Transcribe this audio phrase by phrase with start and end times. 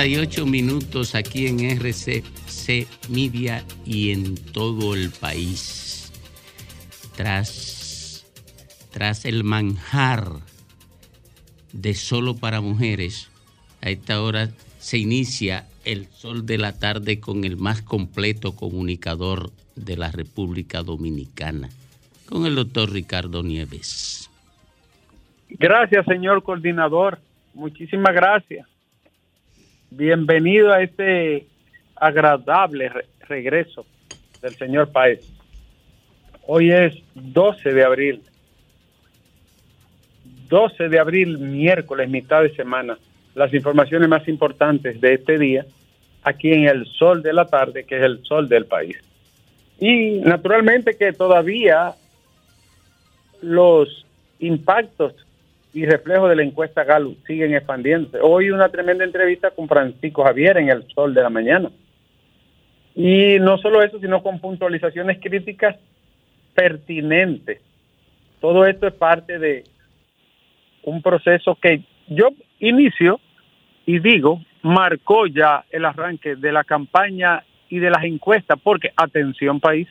[0.00, 6.10] 2.38 minutos aquí en RCC Media y en todo el país.
[7.14, 8.26] Tras,
[8.92, 10.24] tras el manjar
[11.74, 13.30] de solo para mujeres,
[13.82, 14.48] a esta hora
[14.78, 20.82] se inicia el sol de la tarde con el más completo comunicador de la República
[20.82, 21.68] Dominicana,
[22.26, 24.30] con el doctor Ricardo Nieves.
[25.50, 27.18] Gracias, señor coordinador.
[27.52, 28.66] Muchísimas gracias.
[29.92, 31.48] Bienvenido a este
[31.96, 32.92] agradable
[33.26, 33.84] regreso
[34.40, 35.20] del señor Paez.
[36.46, 38.22] Hoy es 12 de abril.
[40.48, 42.98] 12 de abril, miércoles, mitad de semana.
[43.34, 45.66] Las informaciones más importantes de este día,
[46.22, 48.96] aquí en el sol de la tarde, que es el sol del país.
[49.80, 51.94] Y naturalmente que todavía
[53.42, 54.06] los
[54.38, 55.14] impactos
[55.72, 58.18] y reflejo de la encuesta Gallup siguen expandiéndose.
[58.22, 61.70] Hoy una tremenda entrevista con Francisco Javier en el Sol de la Mañana.
[62.94, 65.76] Y no solo eso, sino con puntualizaciones críticas
[66.54, 67.60] pertinentes.
[68.40, 69.64] Todo esto es parte de
[70.82, 73.20] un proceso que yo inicio
[73.86, 79.60] y digo, marcó ya el arranque de la campaña y de las encuestas, porque atención
[79.60, 79.88] país,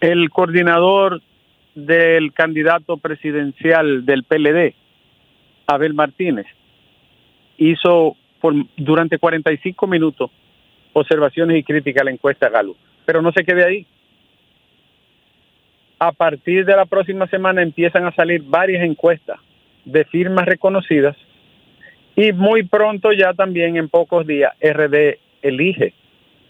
[0.00, 1.20] el coordinador
[1.74, 4.74] del candidato presidencial del PLD,
[5.66, 6.46] Abel Martínez,
[7.56, 10.30] hizo por, durante 45 minutos
[10.92, 12.76] observaciones y críticas a la encuesta Galo.
[13.04, 13.86] Pero no se quede ahí.
[15.98, 19.38] A partir de la próxima semana empiezan a salir varias encuestas
[19.84, 21.16] de firmas reconocidas
[22.14, 25.94] y muy pronto ya también en pocos días RD elige.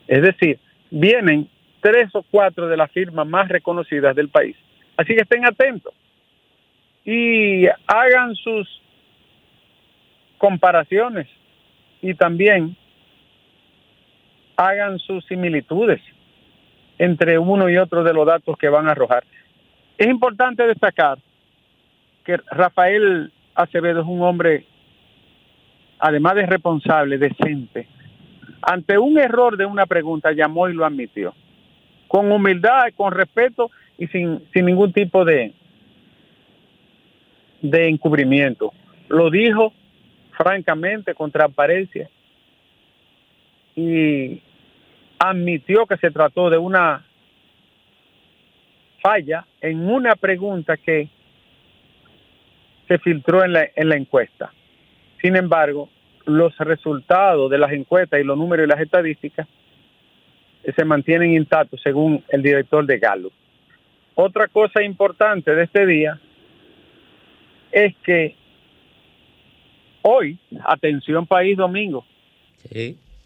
[0.06, 0.58] Es decir,
[0.90, 1.48] vienen
[1.80, 4.56] tres o cuatro de las firmas más reconocidas del país
[4.98, 5.94] Así que estén atentos
[7.04, 8.68] y hagan sus
[10.38, 11.28] comparaciones
[12.02, 12.76] y también
[14.56, 16.00] hagan sus similitudes
[16.98, 19.22] entre uno y otro de los datos que van a arrojar.
[19.96, 21.18] Es importante destacar
[22.24, 24.66] que Rafael Acevedo es un hombre,
[26.00, 27.86] además de responsable, decente.
[28.62, 31.34] Ante un error de una pregunta, llamó y lo admitió.
[32.08, 35.52] Con humildad, con respeto y sin, sin ningún tipo de,
[37.60, 38.72] de encubrimiento.
[39.08, 39.72] Lo dijo
[40.30, 42.08] francamente, con transparencia,
[43.74, 44.40] y
[45.18, 47.04] admitió que se trató de una
[49.02, 51.08] falla en una pregunta que
[52.86, 54.52] se filtró en la, en la encuesta.
[55.20, 55.88] Sin embargo,
[56.24, 59.48] los resultados de las encuestas y los números y las estadísticas
[60.76, 63.32] se mantienen intactos según el director de Gallup.
[64.20, 66.18] Otra cosa importante de este día
[67.70, 68.34] es que
[70.02, 72.04] hoy, atención país domingo,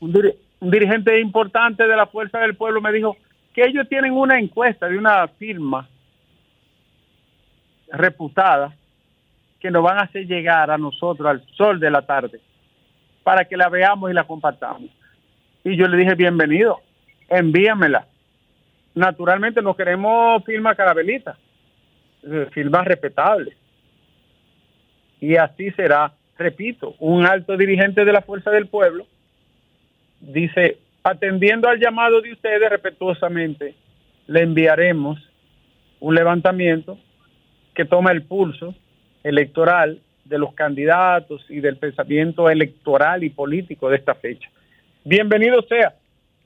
[0.01, 3.17] un, dirigente importante de la Fuerza del Pueblo me dijo
[3.55, 5.89] que ellos tienen una encuesta de una firma
[7.91, 8.77] reputada
[9.61, 12.39] que nos van a hacer llegar a nosotros al sol de la tarde
[13.23, 14.91] para que la veamos y la compartamos.
[15.65, 16.83] Y yo le dije, bienvenido,
[17.31, 18.09] envíamela
[18.95, 21.37] naturalmente no queremos firmas carabelitas,
[22.23, 23.57] eh, firmas respetables.
[25.21, 29.07] Y así será, repito, un alto dirigente de la Fuerza del Pueblo
[30.21, 33.75] dice, atendiendo al llamado de ustedes respetuosamente,
[34.27, 35.19] le enviaremos
[36.01, 36.99] un levantamiento
[37.75, 38.75] que toma el pulso
[39.23, 44.49] electoral de los candidatos y del pensamiento electoral y político de esta fecha.
[45.05, 45.95] Bienvenido sea.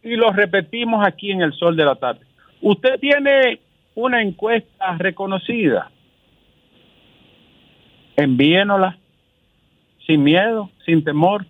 [0.02, 2.25] Y lo repetimos aquí en el sol de la tarde.
[2.68, 3.60] Usted tiene
[3.94, 5.88] una encuesta reconocida.
[8.16, 8.98] Envíenosla
[10.04, 11.46] sin miedo, sin temor,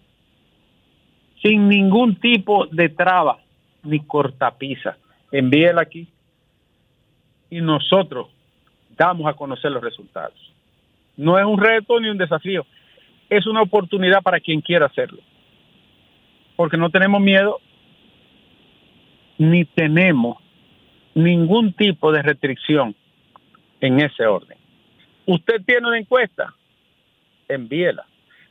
[1.40, 3.38] sin ningún tipo de traba
[3.82, 4.98] ni cortapisa.
[5.32, 6.06] Envíela aquí
[7.48, 8.28] y nosotros
[8.94, 10.52] damos a conocer los resultados.
[11.16, 12.66] No es un reto ni un desafío,
[13.30, 15.22] es una oportunidad para quien quiera hacerlo.
[16.56, 17.58] Porque no tenemos miedo
[19.38, 20.44] ni tenemos
[21.16, 22.94] ningún tipo de restricción
[23.80, 24.58] en ese orden.
[25.24, 26.54] ¿Usted tiene una encuesta?
[27.48, 28.04] Envíela.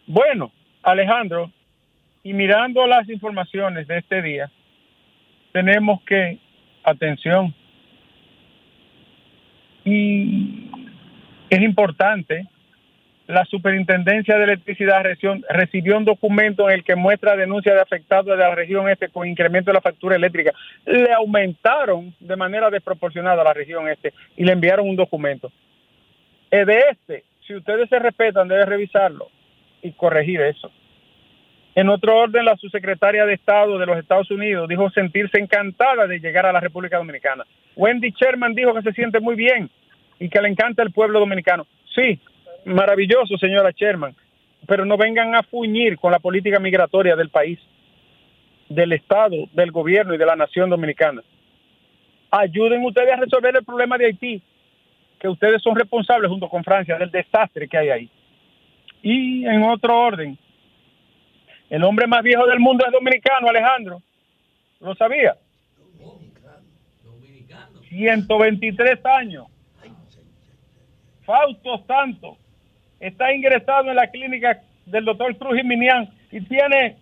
[0.08, 0.52] Bueno,
[0.82, 1.52] Alejandro,
[2.24, 4.52] y mirando las informaciones de este día,
[5.52, 6.40] tenemos que,
[6.84, 7.54] atención,
[9.84, 10.72] y
[11.52, 12.48] es importante
[13.28, 15.04] la Superintendencia de Electricidad
[15.50, 19.28] recibió un documento en el que muestra denuncia de afectados de la región este con
[19.28, 20.52] incremento de la factura eléctrica.
[20.86, 25.52] Le aumentaron de manera desproporcionada a la región este y le enviaron un documento.
[26.52, 29.30] Es de este, si ustedes se respetan, debe revisarlo
[29.82, 30.72] y corregir eso.
[31.74, 36.20] En otro orden, la subsecretaria de Estado de los Estados Unidos dijo sentirse encantada de
[36.20, 37.44] llegar a la República Dominicana.
[37.76, 39.70] Wendy Sherman dijo que se siente muy bien
[40.20, 41.68] y que le encanta el pueblo dominicano.
[41.94, 42.20] Sí,
[42.66, 44.16] maravilloso, señora Sherman,
[44.68, 47.60] pero no vengan a fuñir con la política migratoria del país,
[48.70, 51.22] del Estado, del gobierno y de la nación dominicana.
[52.32, 54.42] Ayuden ustedes a resolver el problema de Haití,
[55.20, 58.10] que ustedes son responsables junto con Francia del desastre que hay ahí.
[59.02, 60.38] Y en otro orden,
[61.70, 64.02] el hombre más viejo del mundo es dominicano, Alejandro.
[64.80, 65.36] ¿Lo sabía?
[67.90, 69.46] 123 años.
[71.24, 72.38] Fausto Santos
[73.08, 76.98] está ingresado en la clínica del doctor Cruz Minian y tiene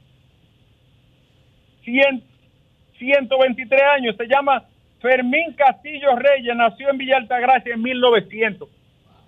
[1.84, 4.16] 123 años.
[4.18, 4.64] Se llama
[5.02, 8.70] Fermín Castillo Reyes, nació en Villa Altagracia en 1900.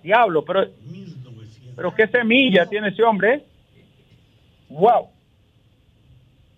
[0.02, 0.66] Diablo, pero,
[1.74, 3.34] pero qué semilla tiene ese hombre.
[3.34, 3.42] ¿eh?
[4.68, 5.08] Wow.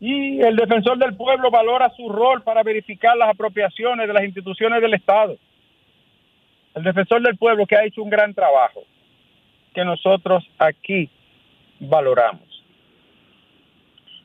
[0.01, 4.83] Y el defensor del pueblo valora su rol para verificar las apropiaciones de las instituciones
[4.83, 5.37] del Estado.
[6.75, 8.83] El defensor del pueblo que ha hecho un gran trabajo
[9.79, 11.09] que nosotros aquí
[11.79, 12.43] valoramos.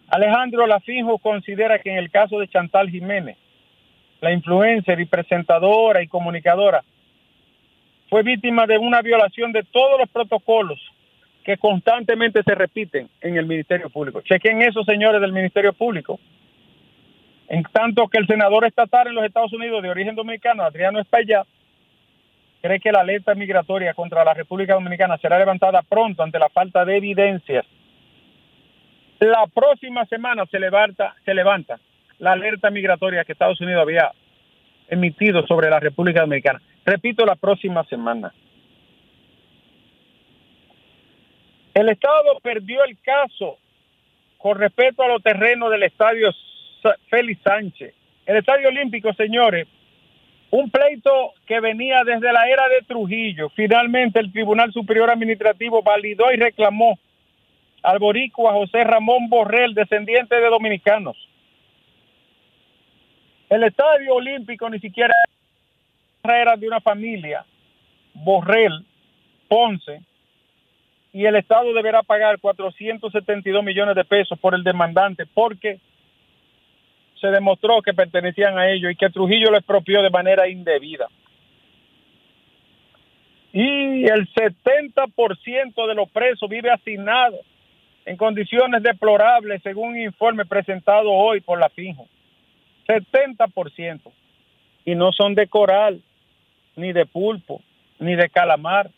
[0.08, 3.38] Alejandro Lafinjo considera que en el caso de Chantal Jiménez,
[4.20, 6.84] la influencer y presentadora y comunicadora,
[8.10, 10.80] fue víctima de una violación de todos los protocolos
[11.44, 14.22] que constantemente se repiten en el Ministerio Público.
[14.22, 16.20] Chequen eso, señores del Ministerio Público.
[17.48, 21.46] En tanto que el senador estatal en los Estados Unidos de origen dominicano, Adriano Espaillat,
[22.64, 26.86] cree que la alerta migratoria contra la República Dominicana será levantada pronto ante la falta
[26.86, 27.66] de evidencias.
[29.20, 31.78] La próxima semana se levanta, se levanta
[32.20, 34.14] la alerta migratoria que Estados Unidos había
[34.88, 36.62] emitido sobre la República Dominicana.
[36.86, 38.34] Repito, la próxima semana.
[41.74, 43.58] El Estado perdió el caso
[44.38, 46.30] con respecto a los terrenos del estadio
[47.10, 47.94] Félix Sánchez.
[48.26, 49.68] El estadio olímpico, señores,
[50.54, 53.50] un pleito que venía desde la era de Trujillo.
[53.56, 57.00] Finalmente el Tribunal Superior Administrativo validó y reclamó
[57.82, 61.18] al boricua José Ramón Borrell, descendiente de dominicanos.
[63.50, 65.12] El Estadio Olímpico ni siquiera
[66.24, 67.44] era de una familia,
[68.14, 68.86] Borrell,
[69.48, 70.04] Ponce,
[71.14, 75.80] y el Estado deberá pagar 472 millones de pesos por el demandante porque
[77.24, 81.08] se demostró que pertenecían a ellos y que Trujillo lo expropió de manera indebida.
[83.54, 87.40] Y el 70% de los presos vive asignado
[88.06, 92.10] en condiciones deplorables, según un informe presentado hoy por la FIJO.
[92.88, 94.02] 70%.
[94.84, 96.02] Y no son de coral,
[96.76, 97.62] ni de pulpo,
[98.00, 98.92] ni de calamar.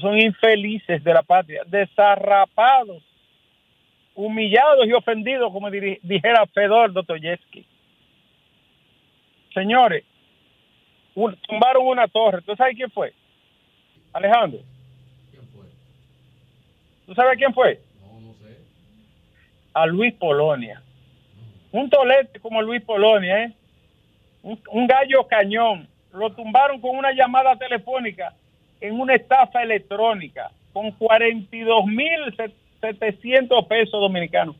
[0.00, 3.02] Son infelices de la patria, desarrapados
[4.16, 7.66] humillados y ofendidos, como dijera Fedor Dostoyevsky.
[9.52, 10.04] Señores,
[11.46, 12.42] tumbaron una torre.
[12.42, 13.12] ¿Tú sabes quién fue?
[14.12, 14.60] Alejandro.
[15.30, 15.66] ¿Quién fue?
[17.06, 17.80] ¿Tú sabes quién fue?
[18.00, 18.58] No, no sé.
[19.74, 20.82] A Luis Polonia.
[21.70, 23.52] Un tolete como Luis Polonia, ¿eh?
[24.42, 25.88] Un, un gallo cañón.
[26.12, 28.34] Lo tumbaron con una llamada telefónica
[28.80, 32.34] en una estafa electrónica con 42 mil
[32.86, 34.56] 700 pesos dominicanos.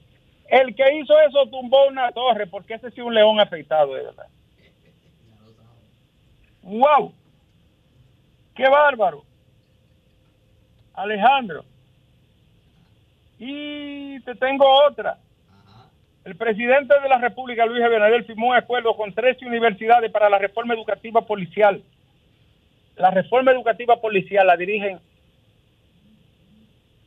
[0.48, 4.26] El que hizo eso tumbó una torre, porque ese sí un león afeitado, de verdad.
[6.62, 7.12] ¡Wow!
[8.54, 9.24] ¡Qué bárbaro!
[10.94, 11.64] Alejandro.
[13.38, 15.18] Y te tengo otra.
[16.24, 20.38] El presidente de la República, Luis Abinader, firmó un acuerdo con 13 universidades para la
[20.38, 21.82] reforma educativa policial.
[22.96, 24.98] La reforma educativa policial la dirigen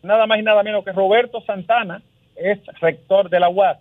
[0.02, 2.02] nada más y nada menos que Roberto Santana,
[2.36, 3.80] es rector de la UAS,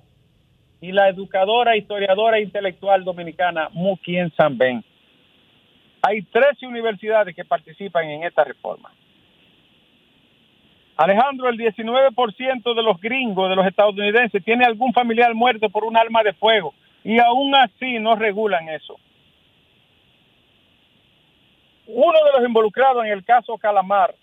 [0.81, 4.85] y la educadora, historiadora e intelectual dominicana Mukien Sanben.
[6.03, 8.93] Hay 13 universidades que participan en esta reforma.
[10.97, 15.97] Alejandro, el 19% de los gringos, de los estadounidenses, tiene algún familiar muerto por un
[15.97, 18.99] arma de fuego y aún así no regulan eso.
[21.87, 24.15] Uno de los involucrados en el caso Calamar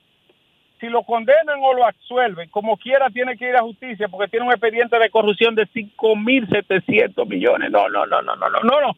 [0.86, 4.46] si lo condenan o lo absuelven, como quiera tiene que ir a justicia porque tiene
[4.46, 7.72] un expediente de corrupción de 5.700 millones.
[7.72, 8.96] No, no, no, no, no, no, no, no.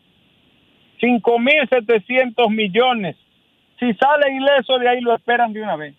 [0.99, 3.15] 5.700 millones.
[3.79, 5.95] Si sale ileso de ahí lo esperan de una vez.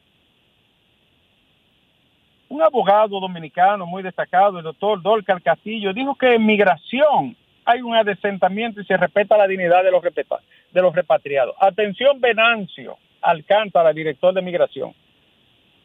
[2.51, 7.95] un abogado dominicano muy destacado, el doctor Dolcar Castillo, dijo que en migración hay un
[7.95, 11.55] adesentamiento y se respeta la dignidad de los, de los repatriados.
[11.61, 14.95] Atención, Venancio Alcántara, director de migración.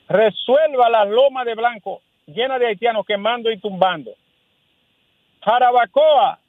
[0.07, 4.12] Resuelva la loma de blanco llena de haitianos quemando y tumbando.
[5.41, 6.39] Jarabacoa,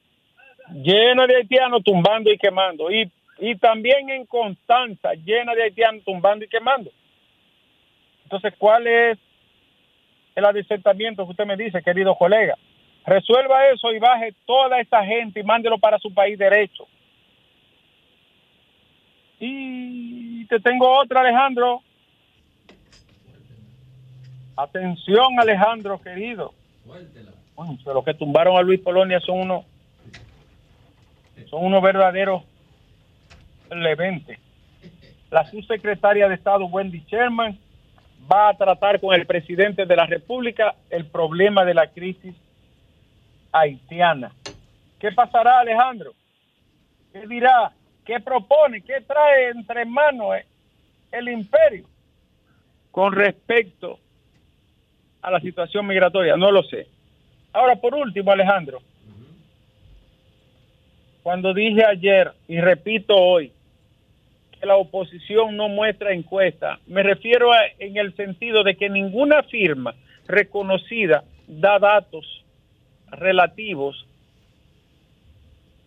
[0.72, 2.90] llena de haitianos tumbando y quemando.
[2.90, 6.90] Y, y también en Constanza, llena de haitianos tumbando y quemando.
[8.24, 9.18] Entonces, ¿cuál es
[10.34, 12.56] el adesentamiento que usted me dice, querido colega?
[13.06, 16.86] Resuelva eso y baje toda esta gente y mándelo para su país derecho.
[19.40, 21.82] Y te tengo otra, Alejandro.
[24.56, 26.54] Atención, Alejandro, querido.
[27.56, 29.64] Bueno, los que tumbaron a Luis Polonia son unos
[31.48, 32.42] son unos verdaderos
[33.70, 34.38] leventes.
[35.30, 37.58] La subsecretaria de Estado, Wendy Sherman,
[38.30, 42.34] va a tratar con el presidente de la República el problema de la crisis
[43.52, 44.32] haitiana.
[44.98, 46.12] ¿Qué pasará, Alejandro?
[47.12, 47.72] ¿Qué dirá?
[48.04, 48.80] ¿Qué propone?
[48.82, 50.36] ¿Qué trae entre manos
[51.10, 51.86] el imperio
[52.90, 53.98] con respecto
[55.24, 56.36] a la situación migratoria?
[56.36, 56.86] No lo sé.
[57.52, 58.82] Ahora, por último, Alejandro,
[61.22, 63.50] cuando dije ayer y repito hoy
[64.60, 69.94] que la oposición no muestra encuesta, me refiero en el sentido de que ninguna firma
[70.26, 72.44] reconocida da datos
[73.10, 74.06] relativos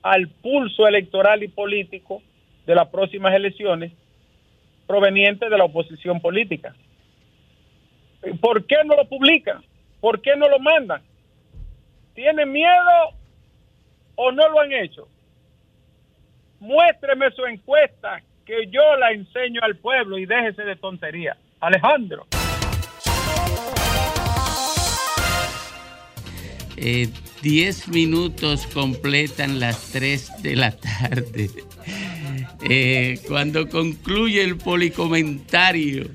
[0.01, 2.23] al pulso electoral y político
[2.65, 3.91] de las próximas elecciones
[4.87, 6.73] provenientes de la oposición política.
[8.35, 9.63] ¿Por qué no lo publican?
[9.99, 11.01] ¿Por qué no lo mandan?
[12.13, 13.11] ¿Tienen miedo
[14.15, 15.07] o no lo han hecho?
[16.59, 21.37] Muéstreme su encuesta que yo la enseño al pueblo y déjese de tontería.
[21.59, 22.25] Alejandro.
[26.77, 27.09] Eh,
[27.41, 31.49] diez minutos completan las tres de la tarde.
[32.61, 36.09] Eh, cuando concluye el policomentario,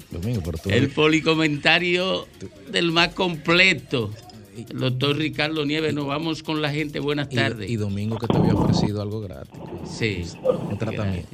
[0.67, 2.27] el policomentario
[2.71, 4.11] del más completo,
[4.57, 7.01] el doctor Ricardo Nieves, nos vamos con la gente.
[7.01, 7.71] Buenas tardes.
[7.71, 9.61] Y, Domingo que te había ofrecido algo gratis.
[9.85, 10.25] Sí.
[10.43, 11.29] Un tratamiento.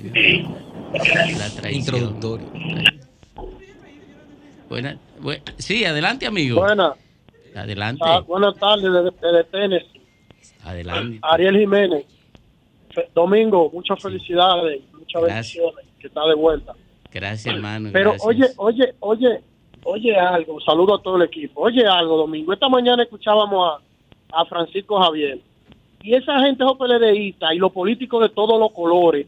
[1.63, 2.47] La Introductorio.
[4.69, 4.99] Buena,
[5.57, 6.61] sí, adelante, amigo.
[6.61, 6.93] Buenas.
[7.55, 8.03] Adelante.
[8.05, 9.83] Ah, buenas tardes, desde, de
[10.63, 11.19] Adelante.
[11.23, 12.05] Ariel Jiménez.
[13.15, 16.75] Domingo, muchas felicidades, muchas bendiciones, que está de vuelta.
[17.13, 17.91] Gracias, hermano.
[17.93, 19.41] Pero oye, oye, oye,
[19.85, 21.63] oye algo, saludo a todo el equipo.
[21.63, 22.53] Oye algo, Domingo.
[22.53, 23.81] Esta mañana escuchábamos
[24.33, 25.41] a, a Francisco Javier.
[26.03, 29.27] Y esa gente PLDista y los políticos de todos los colores,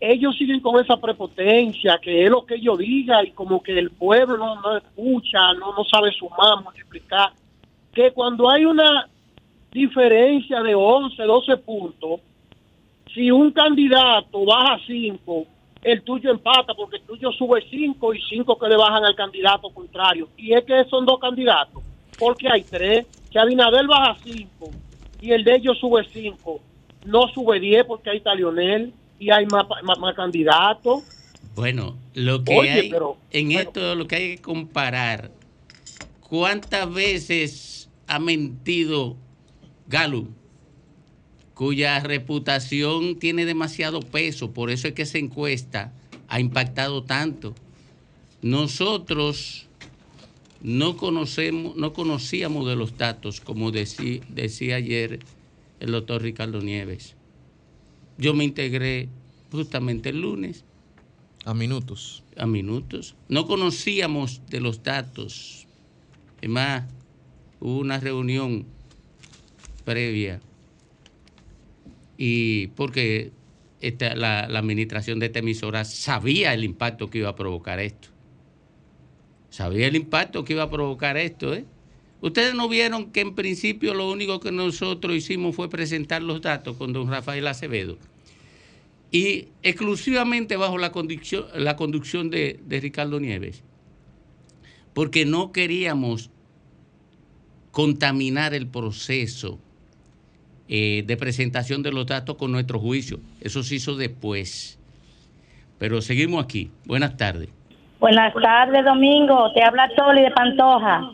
[0.00, 3.90] ellos siguen con esa prepotencia, que es lo que ellos digan, y como que el
[3.90, 7.30] pueblo no, escucha, no, no sabe sumar, multiplicar.
[7.92, 9.08] Que cuando hay una
[9.70, 12.20] diferencia de 11, 12 puntos,
[13.14, 15.46] si un candidato baja 5,
[15.82, 19.70] el tuyo empata porque el tuyo sube 5 y 5 que le bajan al candidato
[19.70, 20.28] contrario.
[20.36, 21.82] Y es que son dos candidatos,
[22.18, 24.70] porque hay tres, que Abinader baja 5
[25.20, 26.60] y el de ellos sube 5,
[27.06, 29.66] no sube 10 porque ahí está Lionel y hay más,
[29.98, 31.04] más, candidatos.
[31.54, 32.92] Bueno, lo que hay
[33.30, 35.30] en esto lo que hay que comparar,
[36.20, 39.16] ¿cuántas veces ha mentido
[39.86, 40.26] Galo?
[41.54, 45.92] Cuya reputación tiene demasiado peso, por eso es que esa encuesta
[46.28, 47.54] ha impactado tanto.
[48.42, 49.66] Nosotros
[50.60, 55.20] no conocemos, no conocíamos de los datos, como decía ayer
[55.80, 57.14] el doctor Ricardo Nieves.
[58.18, 59.08] Yo me integré
[59.50, 60.64] justamente el lunes.
[61.44, 62.22] A minutos.
[62.36, 63.14] A minutos.
[63.28, 65.66] No conocíamos de los datos.
[66.40, 66.84] Es más,
[67.60, 68.66] hubo una reunión
[69.84, 70.40] previa
[72.16, 73.32] y porque
[73.98, 78.08] la, administración de esta emisora sabía el impacto que iba a provocar esto.
[79.50, 81.54] Sabía el impacto que iba a provocar esto.
[81.54, 81.64] ¿eh?
[82.20, 86.76] Ustedes no vieron que en principio lo único que nosotros hicimos fue presentar los datos
[86.76, 87.98] con don Rafael Acevedo.
[89.10, 93.62] Y exclusivamente bajo la conducción, la conducción de Ricardo Nieves.
[94.92, 96.30] Porque no queríamos
[97.70, 99.60] contaminar el proceso
[100.68, 103.20] eh, de presentación de los datos con nuestro juicio.
[103.40, 104.78] Eso se hizo después.
[105.78, 106.70] Pero seguimos aquí.
[106.86, 107.48] Buenas tardes.
[108.00, 109.52] Buenas tardes, Domingo.
[109.52, 111.10] Te habla Toli de Pantoja.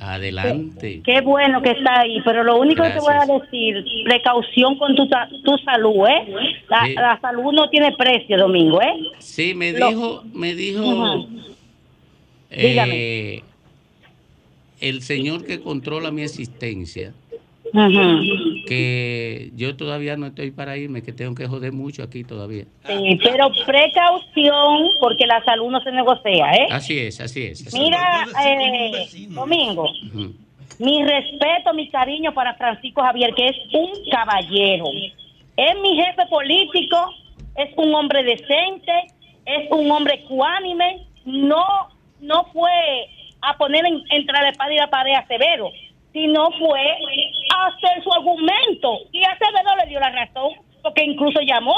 [0.00, 1.00] Adelante.
[1.04, 4.94] Qué, bueno que está ahí, pero lo único que te voy a decir, precaución con
[4.96, 5.08] tu,
[5.44, 6.34] tu salud, ¿eh?
[6.68, 8.94] La, salud no tiene precio, Domingo, ¿eh?
[9.18, 11.26] Sí, me dijo, me dijo,
[12.50, 13.42] eh,
[14.80, 17.14] el señor que controla mi existencia,
[18.66, 22.64] que yo todavía no estoy para irme, que tengo que joder mucho aquí todavía.
[22.86, 26.68] Sí, pero precaución porque la salud no se negocia, ¿eh?
[26.70, 27.74] Así es, así es.
[27.74, 29.88] Mira, eh, Domingo,
[30.78, 34.86] mi respeto, mi cariño para Francisco Javier, que es un caballero.
[35.56, 36.96] Es mi jefe político,
[37.56, 38.92] es un hombre decente,
[39.46, 41.64] es un hombre ecuánime, no,
[42.20, 42.70] no fue
[43.40, 45.70] a poner en, entre la espada y la pared a Severo,
[46.14, 46.80] sino fue
[47.54, 49.00] a hacer su argumento.
[49.12, 51.74] Y a Severo le dio la razón, porque incluso llamó.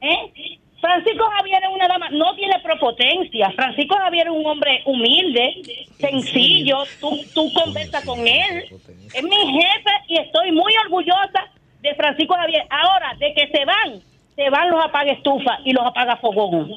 [0.00, 0.58] ¿eh?
[0.80, 3.50] Francisco Javier es una dama, no tiene propotencia.
[3.50, 5.60] Francisco Javier es un hombre humilde,
[5.98, 6.78] sencillo.
[7.00, 8.64] Tú, tú conversas con él.
[9.12, 11.50] Es mi jefe y estoy muy orgullosa
[11.82, 12.62] de Francisco Javier.
[12.70, 14.00] Ahora, de que se van,
[14.36, 16.70] se van los apaga estufa y los apaga fogón.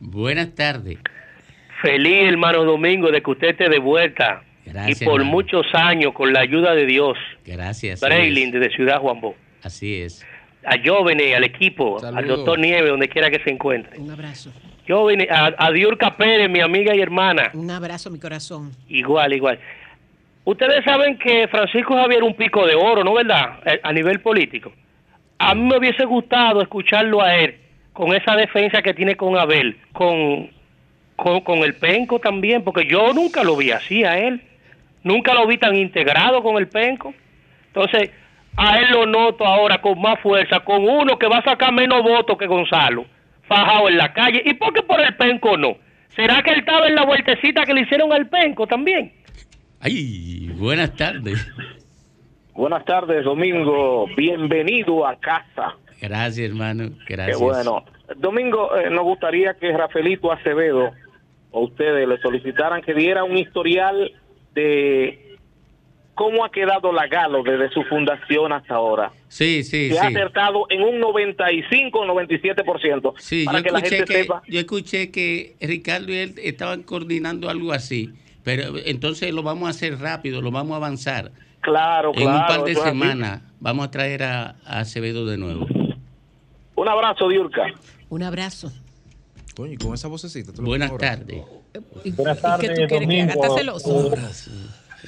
[0.00, 0.98] Buenas tardes.
[1.80, 4.42] Feliz, hermano Domingo, de que usted esté de vuelta.
[4.66, 5.30] Gracias, y por hermano.
[5.36, 7.16] muchos años, con la ayuda de Dios.
[7.44, 8.00] Gracias.
[8.00, 9.34] Braylin, desde Ciudad Juan Bo.
[9.62, 10.24] Así es.
[10.64, 13.98] A Jóvenes, al equipo, al doctor Nieves, donde quiera que se encuentre.
[13.98, 14.50] Un abrazo.
[14.88, 17.50] Jóvenes, a, a Diurka Pérez, mi amiga y hermana.
[17.54, 18.72] Un abrazo, mi corazón.
[18.88, 19.58] Igual, igual.
[20.44, 23.60] Ustedes saben que Francisco Javier es un pico de oro, ¿no verdad?
[23.64, 24.72] Eh, A nivel político.
[25.38, 27.56] A mí me hubiese gustado escucharlo a él
[27.92, 30.50] con esa defensa que tiene con Abel, con,
[31.16, 34.42] con, con el penco también, porque yo nunca lo vi así a él.
[35.04, 37.14] Nunca lo vi tan integrado con el penco.
[37.66, 38.10] Entonces,
[38.56, 42.02] a él lo noto ahora con más fuerza, con uno que va a sacar menos
[42.02, 43.04] votos que Gonzalo,
[43.46, 44.42] fajado en la calle.
[44.44, 45.76] ¿Y por qué por el penco no?
[46.08, 49.12] ¿Será que él estaba en la vueltecita que le hicieron al penco también?
[49.80, 51.46] Ay, buenas tardes.
[52.54, 54.06] Buenas tardes, Domingo.
[54.16, 55.76] Bienvenido a casa.
[56.00, 56.90] Gracias, hermano.
[57.06, 57.36] Gracias.
[57.36, 57.84] Qué bueno.
[58.16, 60.92] Domingo, eh, nos gustaría que Rafaelito Acevedo
[61.50, 64.12] o ustedes le solicitaran que diera un historial
[64.54, 65.36] de
[66.14, 69.12] cómo ha quedado la Galo desde su fundación hasta ahora.
[69.28, 73.14] Sí, sí, Se ha acertado en un 95 o 97%.
[73.18, 74.42] Sí, para yo que la escuché gente que, sepa.
[74.46, 78.10] yo escuché que Ricardo y él estaban coordinando algo así,
[78.44, 81.32] pero entonces lo vamos a hacer rápido, lo vamos a avanzar.
[81.62, 82.98] Claro, En un claro, par de eso es así.
[82.98, 85.66] semanas vamos a traer a, a Acevedo de nuevo.
[86.76, 87.72] Un abrazo, Diurka.
[88.10, 88.70] Un abrazo.
[89.56, 90.52] Coño, y con esa vocecita.
[90.52, 91.42] tú lo Buenas tardes.
[92.16, 92.88] Buenas ¿Y tardes?
[92.90, 93.30] Domingo.
[93.32, 94.12] ¿Estás celoso?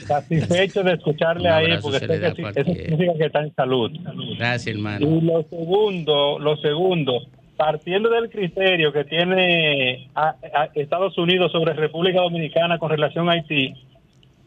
[0.07, 3.91] Satisfecho de escucharle ahí porque sé le que sí- eso significa que está en salud.
[4.39, 5.07] Gracias, hermano.
[5.07, 7.23] Y lo segundo, lo segundo,
[7.57, 13.33] partiendo del criterio que tiene a- a Estados Unidos sobre República Dominicana con relación a
[13.33, 13.73] Haití,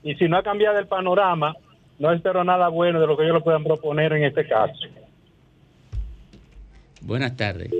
[0.03, 1.55] y si no ha cambiado el panorama,
[1.97, 4.73] no espero nada bueno de lo que ellos lo puedan proponer en este caso.
[7.01, 7.71] Buenas tardes.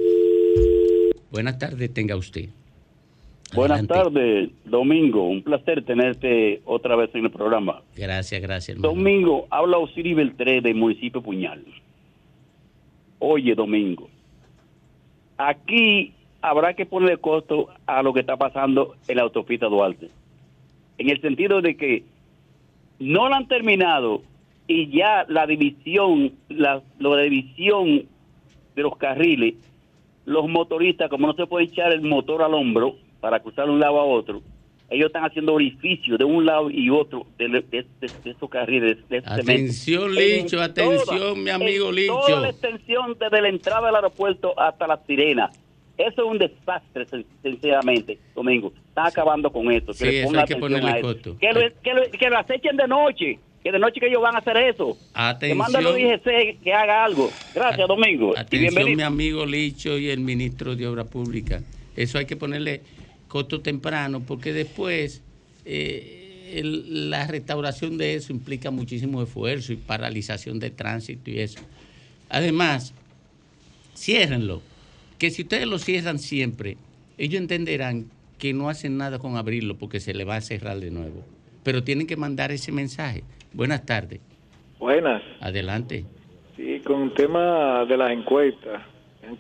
[1.32, 2.50] Buenas tardes, tenga usted.
[3.54, 5.28] Buenas tardes, Domingo.
[5.28, 7.82] Un placer tenerte otra vez en el programa.
[7.96, 8.94] Gracias, gracias, hermano.
[8.94, 11.64] Domingo, habla Osiris Beltré del municipio Puñal.
[13.20, 14.08] Oye, Domingo,
[15.38, 20.10] aquí habrá que ponerle costo a lo que está pasando en la autopista Duarte.
[20.98, 22.04] En el sentido de que
[23.00, 24.22] no la han terminado
[24.68, 28.06] y ya la división, la, la división
[28.76, 29.56] de los carriles,
[30.30, 33.80] los motoristas, como no se puede echar el motor al hombro para cruzar de un
[33.80, 34.42] lado a otro,
[34.92, 37.86] ellos están haciendo orificios de un lado y otro de, de- de-
[38.24, 38.98] de esos carriles.
[39.26, 42.20] Atención, En Licho, atención, toda- mi amigo en Licho.
[42.28, 45.50] Toda la extensión desde la entrada del aeropuerto hasta la sirena.
[45.98, 47.06] Eso es un desastre,
[47.44, 48.72] sinceramente, Domingo.
[48.88, 49.94] Está acabando con esto.
[49.94, 51.38] Sí, le eso hay que ponerle costo.
[51.40, 53.40] Que lo, que, lo, que lo acechen de noche.
[53.64, 54.98] Que de noche que ellos van a hacer eso.
[55.40, 56.22] Que manden los Atención.
[56.46, 57.30] IGC que haga algo.
[57.54, 58.34] Gracias, Domingo.
[58.36, 58.96] y Atención, bienvenido.
[58.98, 61.62] mi amigo Licho y el ministro de Obra Pública.
[61.96, 62.82] Eso hay que ponerle
[63.28, 65.22] costo temprano porque después
[65.66, 71.60] eh, el- la restauración de eso implica muchísimo esfuerzo y paralización de tránsito y eso.
[72.30, 72.94] Además,
[73.96, 74.62] ciérrenlo.
[75.18, 76.78] Que si ustedes lo cierran siempre,
[77.18, 78.06] ellos entenderán
[78.38, 81.26] que no hacen nada con abrirlo porque se le va a cerrar de nuevo.
[81.64, 83.24] Pero tienen que mandar ese mensaje.
[83.54, 84.22] Buenas tardes.
[84.80, 85.22] Buenas.
[85.42, 86.06] Adelante.
[86.56, 88.82] Sí, con el tema de las encuestas,
[89.28, 89.36] han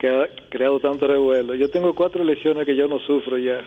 [0.50, 1.56] creado tanto revuelo.
[1.56, 3.62] Yo tengo cuatro elecciones que yo no sufro ya.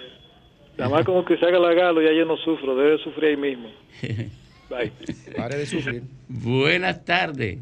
[0.77, 3.37] Nada más como que se haga la galo, ya yo no sufro, debe sufrir ahí
[3.37, 3.69] mismo.
[4.71, 4.93] Bye.
[5.37, 6.03] Pare de sufrir.
[6.29, 7.59] Buenas tardes.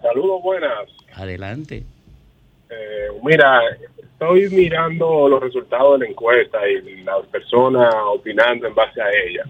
[0.00, 0.88] Saludos, buenas.
[1.14, 1.84] Adelante.
[2.70, 3.60] Eh, mira,
[3.98, 9.44] estoy mirando los resultados de la encuesta y las personas opinando en base a ella.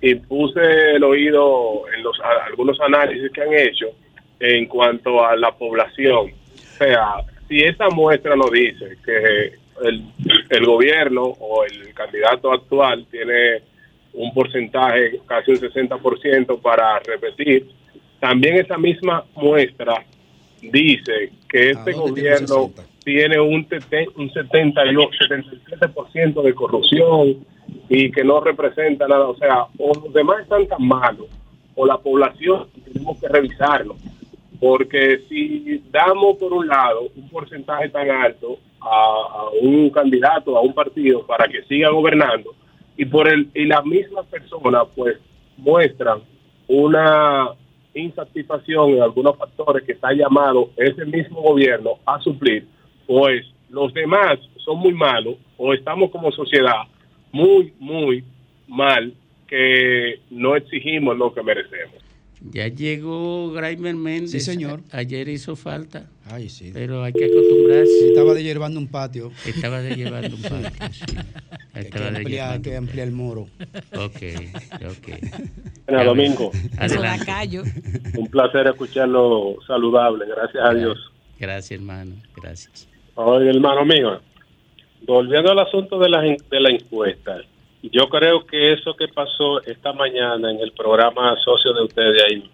[0.00, 0.60] Y puse
[0.96, 3.86] el oído en los a- algunos análisis que han hecho
[4.40, 6.32] en cuanto a la población.
[6.54, 7.14] O sea,
[7.48, 9.52] si esa muestra nos dice que
[9.86, 10.02] el,
[10.50, 13.62] el gobierno o el candidato actual tiene
[14.12, 17.66] un porcentaje, casi un 60% para repetir.
[18.20, 20.04] También esa misma muestra
[20.62, 22.70] dice que este gobierno
[23.04, 23.66] tiene un,
[24.16, 27.44] un 78, 77% de corrupción
[27.94, 29.28] y que no representa nada.
[29.28, 31.26] O sea, o los demás están tan malos,
[31.76, 33.96] o la población tenemos que revisarlo.
[34.60, 40.72] Porque si damos por un lado un porcentaje tan alto a, un candidato, a un
[40.72, 42.54] partido para que siga gobernando,
[42.96, 45.16] y por el y las mismas personas pues
[45.56, 46.20] muestran
[46.66, 47.50] una
[47.94, 52.66] insatisfacción en algunos factores que está llamado ese mismo gobierno a suplir,
[53.06, 56.82] pues los demás son muy malos o estamos como sociedad
[57.34, 58.24] muy, muy
[58.68, 59.12] mal
[59.48, 61.96] que no exigimos lo que merecemos.
[62.40, 64.30] Ya llegó Graimer Méndez.
[64.30, 64.80] Sí, señor.
[64.92, 66.06] Ayer hizo falta.
[66.26, 66.70] Ay, sí.
[66.72, 68.08] Pero hay que acostumbrarse.
[68.08, 69.32] Estaba llevando un patio.
[69.46, 71.16] Estaba de llevando un patio, sí.
[71.72, 73.48] Hay que Estaba de ampliar, que ampliar el moro.
[73.96, 74.22] Ok,
[74.86, 75.08] ok.
[75.88, 76.52] Bueno, Domingo.
[76.78, 77.62] Adelante.
[78.16, 80.98] Un placer escucharlo saludable, gracias a Dios.
[81.40, 82.14] Gracias, hermano.
[82.36, 82.86] Gracias.
[83.16, 84.20] Oye, hermano mío,
[85.06, 87.40] volviendo al asunto de la, de la encuesta,
[87.82, 92.50] yo creo que eso que pasó esta mañana en el programa socio de ustedes ahí,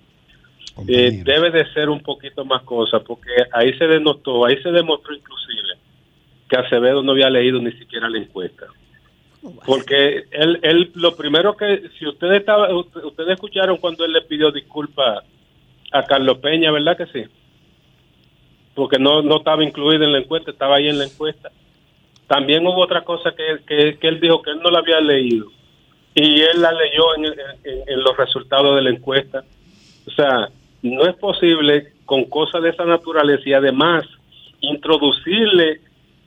[0.88, 5.14] eh, debe de ser un poquito más cosa, porque ahí se denotó, ahí se demostró
[5.14, 5.74] inclusive
[6.48, 8.66] que Acevedo no había leído ni siquiera la encuesta.
[9.64, 14.22] Porque él, él, lo primero que, si ustedes estaba, usted- ustedes escucharon cuando él le
[14.22, 15.24] pidió disculpas
[15.92, 17.24] a Carlos Peña, ¿verdad que sí?
[18.74, 21.50] Porque no, no estaba incluido en la encuesta, estaba ahí en la encuesta.
[22.30, 25.48] También hubo otra cosa que, que, que él dijo que él no la había leído
[26.14, 29.42] y él la leyó en, en- en los resultados de la encuesta.
[30.06, 30.48] O sea,
[30.82, 34.04] no es posible con cosas de esa naturaleza y además
[34.60, 35.80] introducirle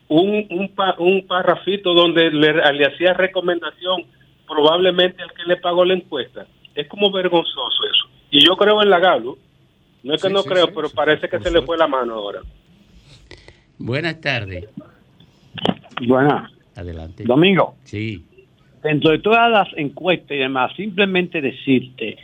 [0.10, 4.04] un, un, pa- un parrafito donde le, le hacía recomendación
[4.46, 6.46] probablemente al que le pagó la encuesta.
[6.76, 8.10] Es como vergonzoso eso.
[8.30, 9.38] Y yo creo en la Galo.
[10.04, 11.88] No es que Sí, no sí, creo, sí, pero parece que se le fue la
[11.88, 12.42] mano ahora.
[13.78, 14.66] Buenas tardes.
[16.08, 16.52] Buenas.
[16.76, 17.24] Adelante.
[17.24, 17.76] Domingo.
[17.84, 18.24] Sí.
[18.82, 22.18] Dentro de todas las encuestas y demás, simplemente decirte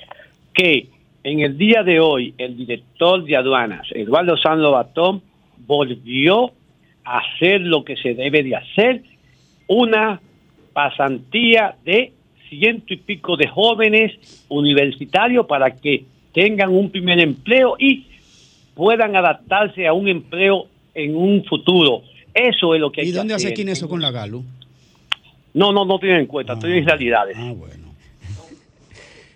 [0.53, 0.87] que
[1.23, 5.21] en el día de hoy el director de aduanas, Eduardo San Lobatón,
[5.65, 6.51] volvió
[7.03, 9.03] a hacer lo que se debe de hacer,
[9.67, 10.19] una
[10.73, 12.13] pasantía de
[12.49, 18.07] ciento y pico de jóvenes universitarios para que tengan un primer empleo y
[18.73, 22.01] puedan adaptarse a un empleo en un futuro.
[22.47, 23.55] Eso es lo que hay ¿Y que dónde hace hacer.
[23.55, 24.43] quién eso con la Galo?
[25.53, 27.35] No, no, no tienen encuesta, tienen realidades.
[27.37, 27.93] Ah, bueno.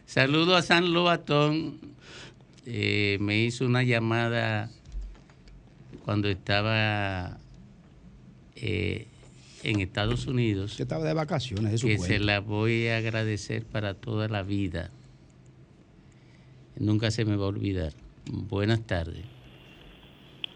[0.06, 1.80] Saludo a San Lobatón.
[2.66, 4.70] Eh, me hizo una llamada
[6.06, 7.38] cuando estaba
[8.56, 9.08] eh,
[9.64, 10.76] en Estados Unidos.
[10.78, 14.44] Que estaba de vacaciones de su que se la voy a agradecer para toda la
[14.44, 14.92] vida.
[16.78, 17.94] Nunca se me va a olvidar.
[18.26, 19.26] Buenas tardes.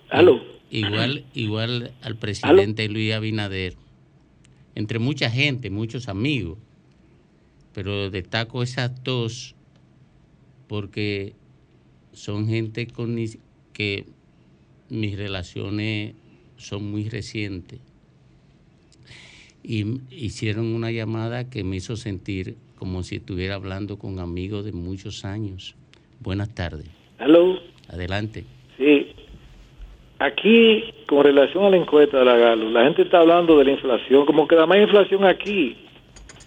[0.10, 0.57] Aló.
[0.70, 3.76] Igual, igual al presidente Luis Abinader,
[4.76, 6.58] entre mucha gente, muchos amigos,
[7.74, 9.56] pero destaco esas dos
[10.68, 11.34] porque
[12.12, 13.18] son gente con
[13.74, 14.06] que
[14.90, 16.16] mis relaciones
[16.58, 17.80] son muy recientes
[19.68, 24.72] y hicieron una llamada que me hizo sentir como si estuviera hablando con amigos de
[24.72, 25.76] muchos años.
[26.22, 26.88] Buenas tardes.
[27.18, 27.60] Aló.
[27.90, 28.46] Adelante.
[28.78, 29.07] Sí.
[30.20, 33.72] Aquí, con relación a la encuesta de la Galo, la gente está hablando de la
[33.72, 35.78] inflación, como que da más inflación aquí.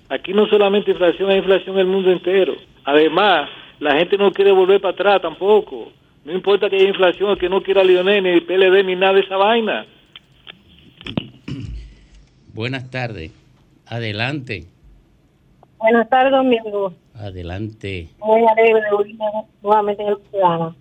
[0.08, 2.54] Aquí no solamente inflación, hay inflación en el mundo entero.
[2.84, 5.92] Además, la gente no quiere volver para atrás tampoco.
[6.24, 9.36] No importa que haya inflación, que no quiera Lionel, ni PLD, ni nada de esa
[9.36, 9.86] vaina.
[12.52, 13.32] Buenas tardes.
[13.86, 14.64] Adelante.
[15.78, 16.92] Buenas tardes, Domingo.
[17.14, 18.08] Adelante.
[18.18, 19.24] Muy alegre de oírme
[19.62, 20.74] nuevamente en el programa.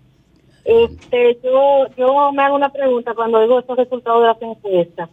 [0.64, 5.08] Este, yo, yo me hago una pregunta cuando oigo estos resultados de las encuestas.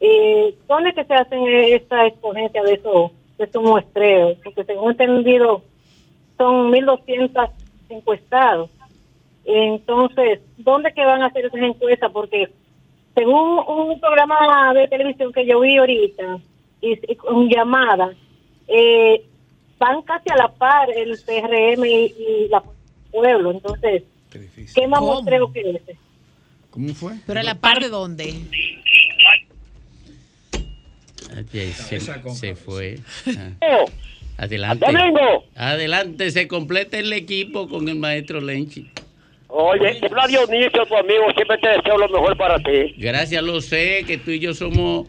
[0.00, 4.38] Eh, ¿Dónde que se hacen esta exponencia de esos de esos muestreos?
[4.44, 5.62] Porque según entendido,
[6.38, 7.50] son 1.200
[7.88, 8.70] encuestados.
[9.44, 12.10] Entonces, ¿dónde que van a hacer esas encuestas?
[12.12, 12.50] Porque
[13.14, 16.38] según un programa de televisión que yo vi ahorita,
[16.80, 18.12] y, con llamada,
[18.68, 19.24] eh,
[19.78, 22.62] van casi a la par el PRM y la
[23.10, 23.50] pueblo.
[23.52, 24.02] Entonces,
[24.74, 25.12] ¿qué más ¿Cómo?
[25.14, 25.96] muestreo que ese?
[26.70, 27.12] ¿Cómo fue?
[27.26, 28.34] Pero a la par de dónde?
[31.52, 32.98] Se, se fue.
[33.36, 33.50] Ah.
[33.60, 33.90] Oh,
[34.36, 34.84] Adelante.
[34.84, 35.44] Domingo.
[35.54, 38.90] Adelante, se completa el equipo con el maestro Lenchi.
[39.46, 42.94] Oye, habla Dionisio, tu amigo, siempre te deseo lo mejor para ti.
[42.98, 45.06] Gracias, lo sé, que tú y yo somos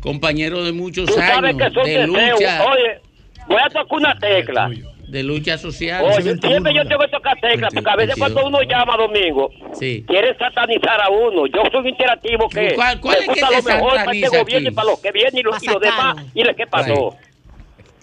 [0.00, 2.08] compañeros de muchos Tú sabes años que son de deseos,
[2.40, 2.64] lucha.
[2.64, 3.00] oye,
[3.46, 4.70] voy a tocar una tecla.
[5.12, 6.02] De lucha social.
[6.06, 10.02] Oye, siempre yo tengo que tocar tecla, porque a veces cuando uno llama domingo, Sí.
[10.08, 11.46] quieren satanizar a uno.
[11.48, 14.28] Yo soy un interactivo que ¿Cuál- cuál me es que te lo mejor para este
[14.38, 14.68] gobierno aquí?
[14.68, 16.16] y para los que vienen y, lo- y los demás.
[16.34, 17.14] Y les que pasó.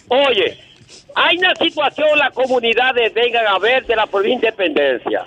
[0.08, 0.56] Oye,
[1.16, 5.26] hay una situación en la comunidad de Vengan a ver de la provincia de Independencia.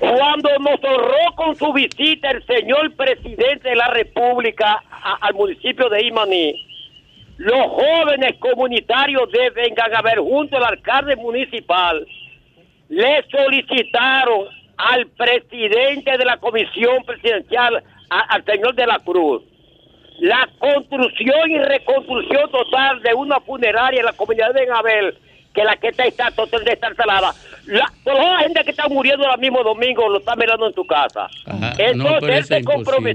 [0.00, 5.88] Cuando nos honró con su visita el señor presidente de la República a- al municipio
[5.88, 6.65] de Imaní,
[7.38, 12.06] los jóvenes comunitarios de Vengan a ver junto al alcalde municipal
[12.88, 14.46] le solicitaron
[14.78, 19.42] al presidente de la comisión presidencial, a- al señor de la Cruz,
[20.20, 25.18] la construcción y reconstrucción total de una funeraria en la comunidad de Benabel,
[25.54, 27.32] que la que está, está total de estar salada.
[27.66, 30.86] La, toda la gente que está muriendo ahora mismo domingo lo está mirando en tu
[30.86, 31.28] casa.
[31.46, 32.54] Ajá, Entonces él se
[32.94, 33.14] imposible.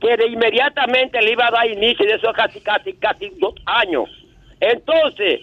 [0.00, 4.08] Que de inmediatamente le iba a dar inicio de esos casi, casi, casi dos años.
[4.60, 5.40] Entonces,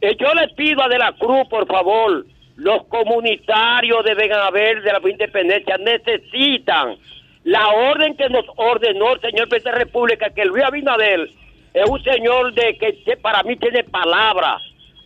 [0.00, 2.24] eh, yo le pido a De la Cruz, por favor,
[2.56, 6.96] los comunitarios de Venabel, de la Independencia, necesitan
[7.44, 11.30] la orden que nos ordenó el señor presidente de la República, que Luis Abinader
[11.74, 14.58] es un señor de que, que para mí tiene palabra,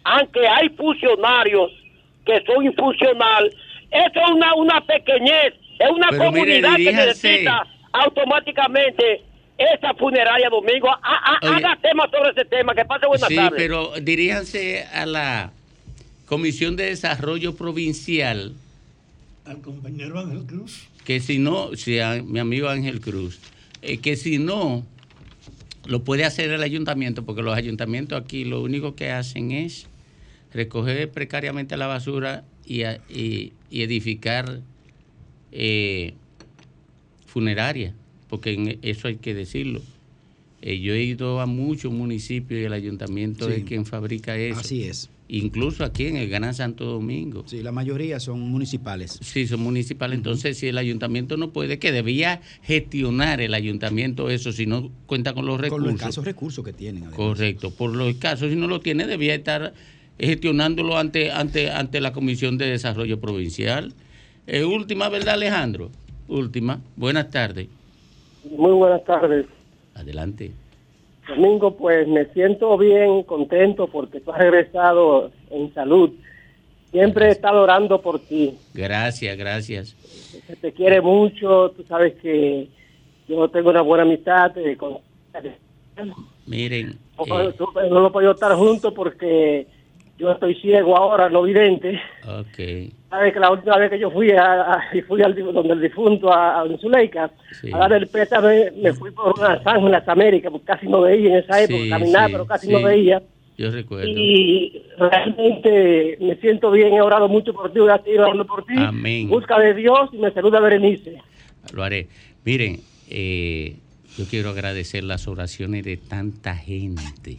[0.05, 1.71] aunque hay funcionarios
[2.25, 3.55] que son infuncionales,
[3.91, 9.23] eso es una, una pequeñez, es una Pero mire, comunidad que necesita automáticamente
[9.59, 10.89] esa funeraria domingo.
[10.91, 11.55] Ha- ha- Oye.
[11.57, 13.53] haga tema sobre ese tema, que pase buenas Sí, tardes.
[13.57, 15.53] pero diríjanse a la
[16.27, 18.55] Comisión de Desarrollo Provincial
[19.45, 20.89] Al compañero Ángel Cruz.
[21.05, 23.39] que si no, si a mi amigo Ángel Cruz,
[23.83, 24.85] eh, que si no,
[25.85, 29.89] lo puede hacer el ayuntamiento, porque los ayuntamientos aquí lo único que hacen es
[30.55, 33.53] recoger precariamente la basura y- y
[33.83, 34.61] edificar
[35.55, 36.15] eh,
[37.33, 37.95] funeraria,
[38.29, 39.81] porque en eso hay que decirlo.
[40.61, 43.55] Eh, yo he ido a muchos municipios y el ayuntamiento Sí.
[43.59, 44.61] es quien fabrica eso.
[44.61, 45.09] Así es.
[45.29, 47.45] Incluso aquí en el Gran Santo Domingo.
[47.47, 49.19] Sí, la mayoría son municipales.
[49.23, 50.19] Sí, son municipales.
[50.19, 55.33] Entonces, si el ayuntamiento no puede, que debía gestionar el ayuntamiento eso si no cuenta
[55.33, 55.87] con los Con recursos.
[55.87, 57.05] los escasos recursos que tienen.
[57.05, 57.17] además.
[57.17, 57.71] Correcto.
[57.71, 59.73] Por los casos, si no lo tiene, debía estar
[60.19, 63.95] gestionándolo ante, ante, ante la Comisión de Desarrollo Provincial.
[64.47, 65.91] Eh, última, ¿verdad, Alejandro?
[66.37, 66.81] Última.
[66.97, 67.69] Buenas tardes.
[68.51, 69.47] Muy buenas tardes.
[69.95, 70.51] Adelante.
[71.29, 76.11] Domingo, pues me siento bien, contento porque tú has regresado en salud.
[76.91, 78.55] Siempre he estado orando por ti.
[78.75, 79.91] Gracias, gracias.
[80.47, 82.69] Se te quiere mucho, tú sabes que
[83.29, 84.57] yo tengo una buena amistad.
[84.59, 84.99] eh, con-
[86.47, 89.67] Miren, no, tú- no lo puedo estar juntos porque
[90.23, 92.01] yo estoy ciego ahora, no vidente.
[92.25, 92.93] ok.
[93.11, 96.63] Sabes que la última vez que yo fui a, fui al donde el difunto a,
[96.63, 97.31] a Zuleika,
[97.61, 97.71] Sí.
[97.73, 101.03] a dar el pétame, me fui por una zanja en las Américas, porque casi no
[101.03, 103.23] veía en esa época, Sí, caminaba, sí, pero casi no veía.
[103.59, 104.09] Yo recuerdo.
[104.09, 108.65] Y realmente me siento bien, he orado mucho por ti, voy a seguir orando por
[108.65, 108.75] ti.
[108.79, 109.29] Amén.
[109.29, 111.19] Busca de Dios y me saluda Berenice.
[111.75, 112.09] Lo haré.
[112.45, 112.81] Miren,
[113.11, 113.77] eh,
[114.17, 117.39] yo quiero agradecer las oraciones de tanta gente,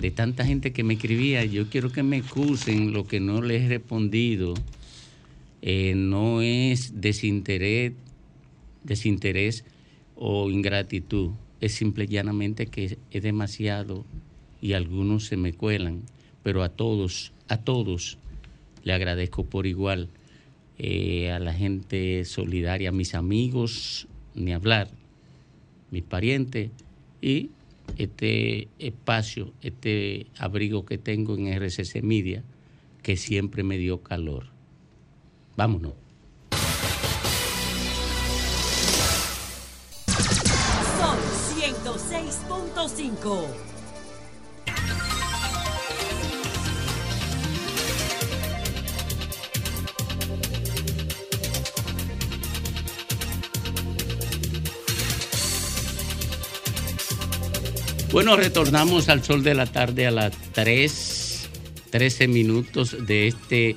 [0.00, 1.44] de tanta gente que me escribía.
[1.44, 4.54] Yo quiero que me excusen lo que no les he respondido.
[5.62, 7.92] Eh, no es desinterés,
[8.82, 9.64] desinterés
[10.16, 11.32] o ingratitud.
[11.60, 14.06] Es simple y llanamente que es demasiado
[14.62, 16.02] y algunos se me cuelan.
[16.42, 18.16] Pero a todos, a todos,
[18.82, 20.08] le agradezco por igual
[20.78, 24.88] eh, a la gente solidaria, a mis amigos, ni hablar,
[25.90, 26.70] mis parientes
[27.20, 27.50] y
[27.96, 32.44] este espacio, este abrigo que tengo en RCC Media,
[33.02, 34.46] que siempre me dio calor.
[35.56, 35.94] Vámonos.
[40.98, 41.18] Son
[41.58, 43.69] 106.5.
[58.12, 61.48] Bueno, retornamos al sol de la tarde a las 3,
[61.90, 63.76] 13 minutos de este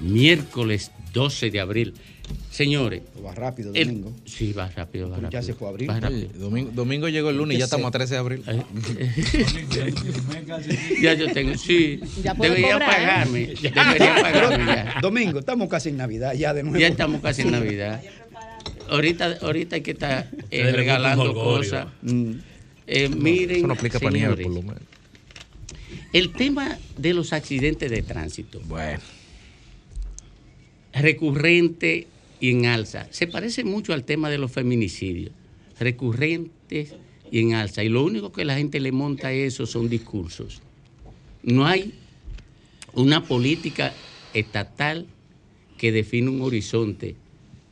[0.00, 1.94] miércoles 12 de abril.
[2.50, 3.02] Señores.
[3.24, 4.12] Va rápido, el- domingo.
[4.24, 5.42] sí, va rápido, va Ya rápido.
[5.42, 5.88] se fue abril.
[5.90, 6.28] Va Oye, rápido.
[6.38, 8.42] Domingo, domingo llegó el lunes y ya estamos a 13 de abril.
[11.00, 12.00] Ya yo tengo, sí.
[12.22, 12.94] Ya puedo Debería cobrar, ¿eh?
[12.96, 13.54] pagarme.
[13.62, 13.70] Ya.
[13.84, 14.94] Debería pagarme ya.
[15.00, 16.78] Domingo, estamos casi en Navidad ya de nuevo.
[16.78, 18.02] Ya estamos casi en Navidad.
[18.90, 22.42] Ahorita, ahorita hay que estar eh, regalando gusta un
[22.92, 23.04] cosas.
[23.04, 24.82] Eh, miren, Eso no aplica para señores, por lo menos.
[26.12, 28.60] El tema de los accidentes de tránsito.
[28.66, 29.00] Bueno.
[30.92, 32.06] Recurrente
[32.38, 33.06] y en alza.
[33.10, 35.32] Se parece mucho al tema de los feminicidios.
[35.80, 36.94] Recurrentes
[37.30, 37.82] y en alza.
[37.82, 40.60] Y lo único que la gente le monta a eso son discursos.
[41.42, 41.94] No hay
[42.92, 43.94] una política
[44.34, 45.06] estatal
[45.78, 47.16] que define un horizonte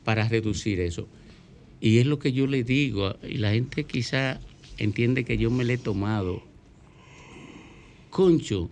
[0.03, 1.07] para reducir eso.
[1.79, 4.39] Y es lo que yo le digo, y la gente quizá
[4.83, 6.41] entiende que yo me le he tomado.
[8.09, 8.69] Concho,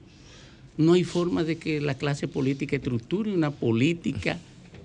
[0.77, 4.39] no hay forma de que la clase política estructure una política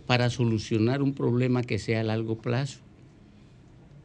[0.07, 2.79] para solucionar un problema que sea a largo plazo.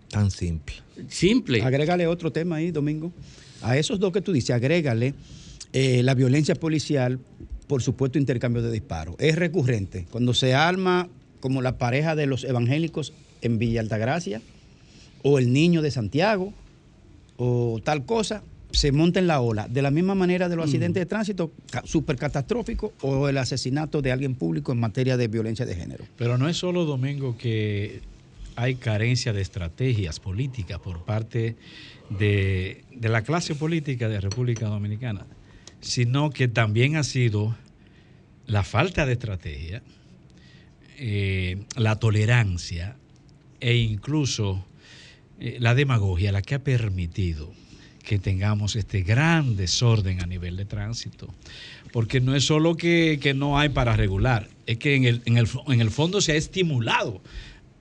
[0.09, 0.75] Tan simple.
[1.09, 1.61] Simple.
[1.61, 3.11] Agrégale otro tema ahí, Domingo.
[3.61, 5.13] A esos dos que tú dices, agrégale
[5.73, 7.19] eh, la violencia policial,
[7.67, 9.15] por supuesto, intercambio de disparos.
[9.19, 10.07] Es recurrente.
[10.09, 11.09] Cuando se arma
[11.41, 14.41] como la pareja de los evangélicos en Villa Altagracia,
[15.21, 16.53] o el niño de Santiago,
[17.41, 19.67] o tal cosa, se monta en la ola.
[19.67, 21.53] De la misma manera de los accidentes de tránsito,
[21.85, 26.03] súper catastróficos, o el asesinato de alguien público en materia de violencia de género.
[26.17, 28.01] Pero no es solo, Domingo, que
[28.55, 31.55] hay carencia de estrategias políticas por parte
[32.09, 35.25] de, de la clase política de República Dominicana,
[35.79, 37.55] sino que también ha sido
[38.47, 39.81] la falta de estrategia,
[40.97, 42.97] eh, la tolerancia
[43.61, 44.65] e incluso
[45.39, 47.51] eh, la demagogia la que ha permitido
[48.03, 51.27] que tengamos este gran desorden a nivel de tránsito.
[51.91, 55.37] Porque no es solo que, que no hay para regular, es que en el, en,
[55.37, 57.21] el, en el fondo se ha estimulado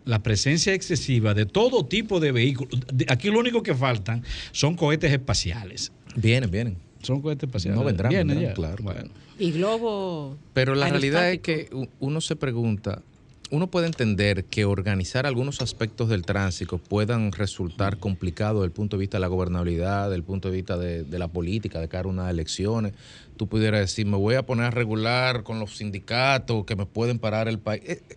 [0.04, 2.80] la presencia excesiva de todo tipo de vehículos.
[3.08, 5.92] Aquí lo único que faltan son cohetes espaciales.
[6.16, 6.76] Vienen, vienen.
[7.02, 7.78] Son cohetes espaciales.
[7.78, 8.54] No vendrán, Vienen vendrán, ya.
[8.54, 8.82] claro.
[8.82, 9.10] Bueno.
[9.38, 10.36] Y globo.
[10.52, 11.68] Pero la realidad es que
[12.00, 13.02] uno se pregunta,
[13.50, 18.96] uno puede entender que organizar algunos aspectos del tránsito puedan resultar complicados desde el punto
[18.96, 21.88] de vista de la gobernabilidad, desde el punto de vista de, de la política, de
[21.88, 22.92] cara a unas elecciones.
[23.36, 27.18] Tú pudieras decir, me voy a poner a regular con los sindicatos que me pueden
[27.18, 27.82] parar el país.
[27.86, 28.16] Eh, eh,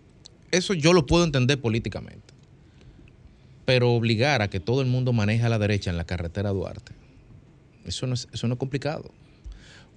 [0.51, 2.33] Eso yo lo puedo entender políticamente.
[3.65, 6.91] Pero obligar a que todo el mundo maneje a la derecha en la carretera Duarte,
[7.85, 9.11] eso no es, eso no es complicado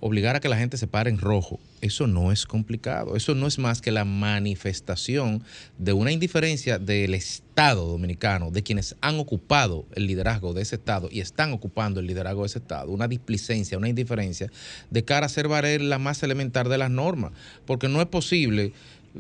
[0.07, 3.17] obligar a que la gente se pare en rojo, eso no es complicado.
[3.17, 5.43] Eso no es más que la manifestación
[5.79, 11.09] de una indiferencia del Estado dominicano, de quienes han ocupado el liderazgo de ese Estado
[11.11, 12.91] y están ocupando el liderazgo de ese Estado.
[12.91, 14.51] Una displicencia, una indiferencia
[14.91, 17.33] de cara a valer la más elemental de las normas.
[17.65, 18.75] Porque no es posible.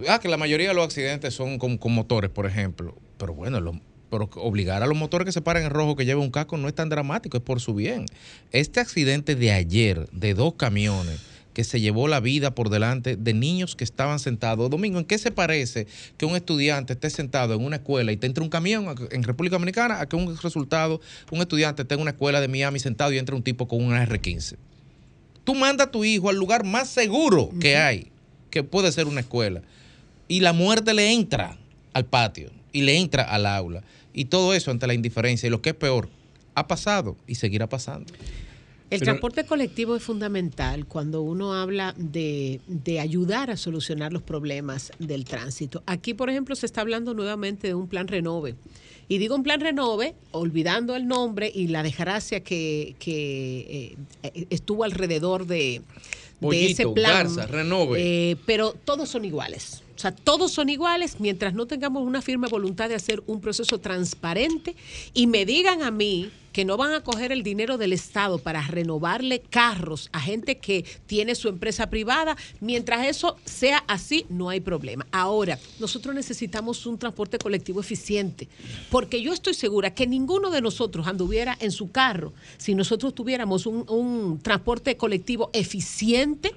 [0.07, 2.95] Ah, que la mayoría de los accidentes son con, con motores, por ejemplo.
[3.17, 3.77] Pero bueno, los
[4.15, 6.69] pero obligar a los motores que se paren en rojo que lleven un casco no
[6.69, 8.07] es tan dramático, es por su bien.
[8.53, 11.21] Este accidente de ayer de dos camiones
[11.53, 14.71] que se llevó la vida por delante de niños que estaban sentados.
[14.71, 18.27] Domingo, ¿en qué se parece que un estudiante esté sentado en una escuela y te
[18.27, 21.01] entre un camión en República Dominicana a que un resultado,
[21.31, 24.05] un estudiante esté en una escuela de Miami sentado y entre un tipo con una
[24.07, 24.57] R15?
[25.45, 28.11] Tú mandas a tu hijo al lugar más seguro que hay,
[28.51, 29.63] que puede ser una escuela,
[30.27, 31.57] y la muerte le entra
[31.93, 33.83] al patio y le entra al aula.
[34.15, 35.47] Y todo eso ante la indiferencia.
[35.47, 36.09] Y lo que es peor,
[36.55, 38.13] ha pasado y seguirá pasando.
[38.91, 44.23] El Pero- transporte colectivo es fundamental cuando uno habla de, de ayudar a solucionar los
[44.23, 45.83] problemas del tránsito.
[45.87, 48.55] Aquí, por ejemplo, se está hablando nuevamente de un plan renove.
[49.09, 54.85] Y digo un plan renove, olvidando el nombre y la desgracia que, que, eh, estuvo
[54.85, 55.83] alrededor de,
[56.41, 57.13] de ese plan.
[57.27, 57.99] Garza, renove.
[58.01, 59.83] Eh, pero todos son iguales.
[59.97, 63.79] O sea, todos son iguales mientras no tengamos una firme voluntad de hacer un proceso
[63.79, 64.75] transparente
[65.13, 68.63] y me digan a mí que no van a coger el dinero del Estado para
[68.63, 72.37] renovarle carros a gente que tiene su empresa privada.
[72.61, 75.05] Mientras eso sea así, no hay problema.
[75.11, 78.49] Ahora, nosotros necesitamos un transporte colectivo eficiente,
[78.89, 83.67] porque yo estoy segura que ninguno de nosotros anduviera en su carro si nosotros tuviéramos
[83.67, 86.55] un, transporte colectivo eficiente,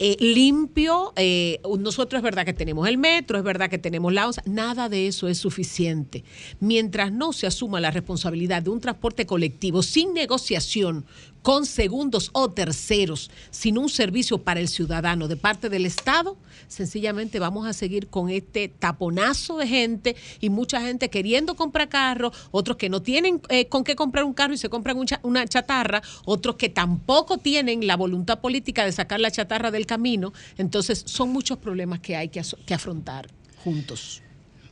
[0.00, 1.12] eh, limpio.
[1.14, 4.88] eh, nosotros es verdad que tenemos el metro, es verdad que tenemos la ONSA, nada
[4.88, 6.24] de eso es suficiente.
[6.58, 9.35] Mientras no se asuma la responsabilidad de un transporte colectivo
[9.82, 11.06] sin negociación
[11.46, 17.38] con segundos o terceros, sin un servicio para el ciudadano de parte del Estado, sencillamente
[17.38, 22.76] vamos a seguir con este taponazo de gente y mucha gente queriendo comprar carro, otros
[22.76, 26.56] que no tienen eh, con qué comprar un carro y se compran una chatarra, otros
[26.56, 30.32] que tampoco tienen la voluntad política de sacar la chatarra del camino.
[30.58, 32.40] Entonces, son muchos problemas que hay que,
[32.74, 33.28] afrontar
[33.62, 34.20] juntos.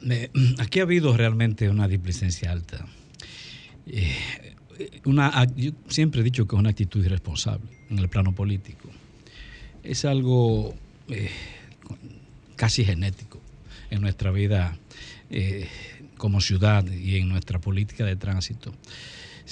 [0.59, 2.85] Aquí ha habido realmente una displicencia alta.
[3.87, 4.14] Eh,
[5.05, 8.89] una, yo siempre he dicho que es una actitud irresponsable en el plano político.
[9.82, 10.74] Es algo
[11.09, 11.30] eh,
[12.57, 13.41] casi genético
[13.91, 14.76] en nuestra vida
[15.30, 15.68] eh,
[16.16, 18.72] como ciudad y en nuestra política de tránsito.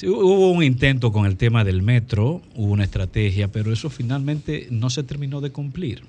[0.04, 4.88] Hubo un intento con el tema del metro, hubo una estrategia, pero eso finalmente no
[4.88, 6.02] se terminó de cumplir.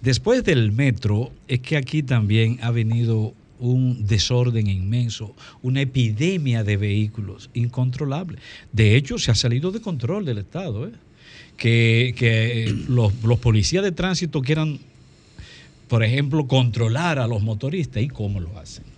[0.00, 6.76] Después del metro es que aquí también ha venido un desorden inmenso, una epidemia de
[6.76, 8.38] vehículos incontrolable.
[8.72, 10.88] De hecho, se ha salido de control del Estado.
[10.88, 10.92] ¿eh?
[11.56, 14.78] que, que los, los policías de tránsito quieran,
[15.88, 18.02] por ejemplo, controlar a los motoristas.
[18.02, 18.93] ¿Y cómo lo hacen?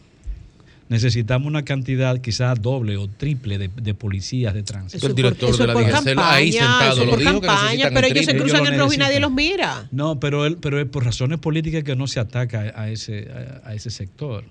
[0.88, 4.98] Necesitamos una cantidad quizás doble o triple de, de policías de tránsito.
[4.98, 8.36] Eso el director por, de la DGC ahí sentado lo dijo campaña, pero ellos se
[8.36, 9.88] cruzan el rojo y nadie los mira.
[9.90, 13.28] No, pero él, pero es por razones políticas que no se ataca a ese,
[13.64, 14.44] a, a ese sector.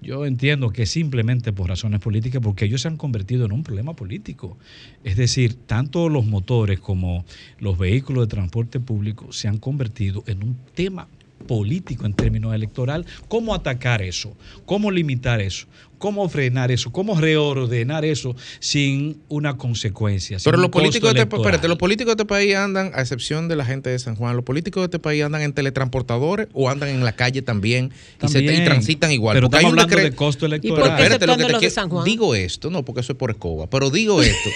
[0.00, 3.94] Yo entiendo que simplemente por razones políticas, porque ellos se han convertido en un problema
[3.94, 4.56] político.
[5.02, 7.24] Es decir, tanto los motores como
[7.58, 11.08] los vehículos de transporte público se han convertido en un tema
[11.46, 14.36] político en términos electoral, cómo atacar eso,
[14.66, 15.66] cómo limitar eso,
[15.98, 20.38] cómo frenar eso, cómo reordenar eso sin una consecuencia.
[20.42, 23.56] Pero los políticos, de este, espérate, los políticos de este país andan, a excepción de
[23.56, 26.88] la gente de San Juan, los políticos de este país andan en teletransportadores o andan
[26.88, 29.34] en la calle también, también y, se, y, transitan igual.
[29.34, 30.78] Pero estamos hablando de costo electoral.
[30.78, 32.04] ¿Y por qué espérate, lo que te de San Juan?
[32.04, 34.50] Digo esto, no, porque eso es por escoba, pero digo esto,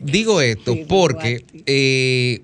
[0.00, 1.44] digo esto porque...
[1.66, 2.42] Eh,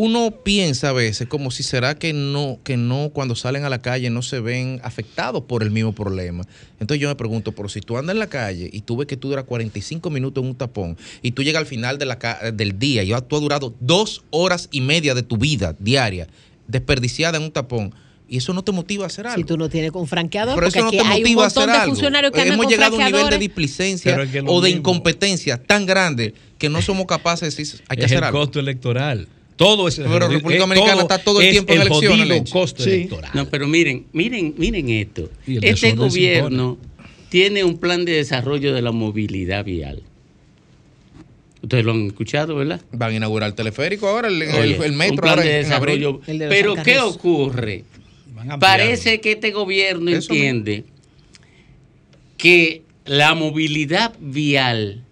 [0.00, 3.82] uno piensa a veces como si será que no, que no, cuando salen a la
[3.82, 6.44] calle no se ven afectados por el mismo problema.
[6.78, 9.16] Entonces yo me pregunto, pero si tú andas en la calle y tú ves que
[9.16, 12.14] tú duras 45 minutos en un tapón y tú llegas al final de la,
[12.54, 16.28] del día y tú has durado dos horas y media de tu vida diaria
[16.68, 17.92] desperdiciada en un tapón,
[18.28, 19.38] y eso no te motiva a hacer algo.
[19.38, 21.42] Si tú no tienes con franqueador, Pero porque eso no aquí te hay un motiva
[21.42, 21.94] a montón hacer de algo.
[21.94, 24.80] funcionarios que Hemos llegado a un nivel de displicencia es que o de mismo.
[24.80, 28.40] incompetencia tan grande que no somos capaces de decir, hay que es hacer el algo.
[28.40, 29.28] costo electoral.
[29.58, 32.50] Todo es Pero República es Dominicana todo está todo el es tiempo en el elecciones,
[32.50, 32.90] costo Sí.
[32.90, 33.30] electoral.
[33.34, 35.28] No, pero miren, miren, miren esto.
[35.46, 36.78] Este gobierno
[37.28, 40.02] tiene un plan de desarrollo de la movilidad vial.
[41.60, 42.80] Ustedes lo han escuchado, ¿verdad?
[42.92, 45.54] Van a inaugurar el teleférico ahora, el, el- Oye, el metro un plan ahora de
[45.56, 46.20] desarrollo.
[46.28, 47.84] El de los Pero ¿qué ocurre?
[48.60, 50.84] Parece que este gobierno Eso entiende
[52.36, 55.02] que la movilidad vial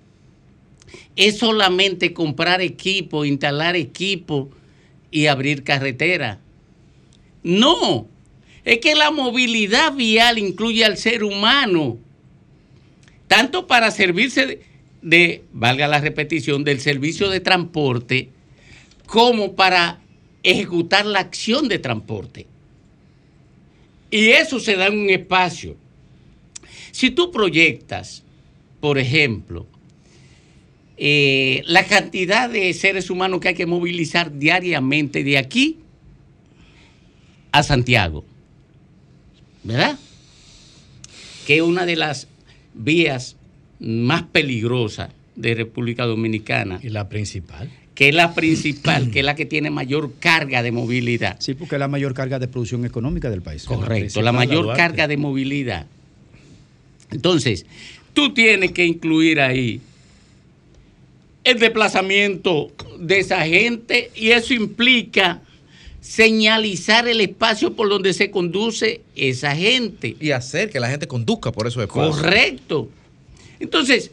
[1.17, 4.51] es solamente comprar equipo, instalar equipo
[5.11, 6.41] y abrir carretera.
[7.43, 8.07] No,
[8.65, 11.99] es que la movilidad vial incluye al ser humano,
[13.29, 14.63] tanto para servirse de,
[15.01, 18.29] de, valga la repetición, del servicio de transporte,
[19.07, 20.01] como para
[20.43, 22.47] ejecutar la acción de transporte.
[24.11, 25.77] Y eso se da en un espacio.
[26.93, 28.23] Si tú proyectas,
[28.81, 29.67] por ejemplo,
[30.99, 35.79] eh, la cantidad de seres humanos que hay que movilizar diariamente de aquí
[37.53, 38.25] a Santiago,
[39.63, 39.99] ¿verdad?
[41.47, 42.29] Que es una de las
[42.75, 43.37] vías
[43.79, 47.71] más peligrosas de República Dominicana, Y la principal.
[47.95, 51.37] que es la principal, que es la que tiene mayor carga de movilidad.
[51.41, 53.65] Sí, porque es la mayor carga de producción económica del país.
[53.65, 55.87] Correcto, la la mayor carga de movilidad.
[57.11, 57.67] Entonces,
[58.15, 59.81] tú tienes que incluir ahí
[61.47, 65.41] el desplazamiento de esa gente y eso implica
[66.01, 70.17] señalizar el espacio por donde se conduce esa gente.
[70.19, 72.17] Y hacer que la gente conduzca por esos espacios.
[72.17, 72.91] Correcto.
[73.61, 74.11] Entonces,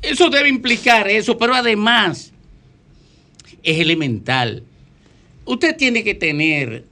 [0.00, 2.32] eso debe implicar eso, pero además
[3.62, 4.62] es elemental.
[5.44, 6.84] Usted tiene que tener,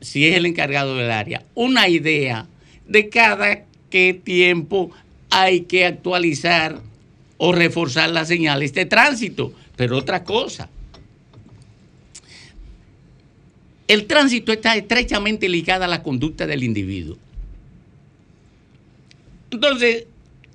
[0.00, 2.46] si es el encargado del área, una idea
[2.86, 4.92] de cada qué tiempo
[5.28, 6.80] hay que actualizar
[7.46, 9.52] o reforzar las señales de tránsito.
[9.76, 10.70] Pero otra cosa,
[13.86, 17.18] el tránsito está estrechamente ligado a la conducta del individuo.
[19.50, 20.06] Entonces,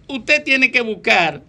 [0.07, 1.43] usted tiene que buscar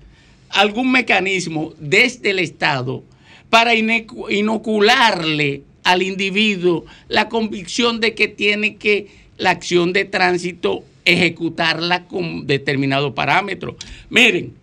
[0.51, 3.03] algún mecanismo desde el Estado
[3.49, 9.07] para inocularle al individuo la convicción de que tiene que
[9.39, 13.75] la acción de tránsito ejecutarla con determinado parámetro.
[14.11, 14.60] Miren,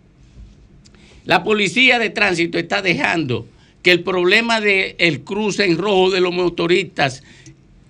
[1.28, 3.46] la policía de tránsito está dejando
[3.82, 7.22] que el problema del cruce en rojo de los motoristas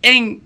[0.02, 0.42] en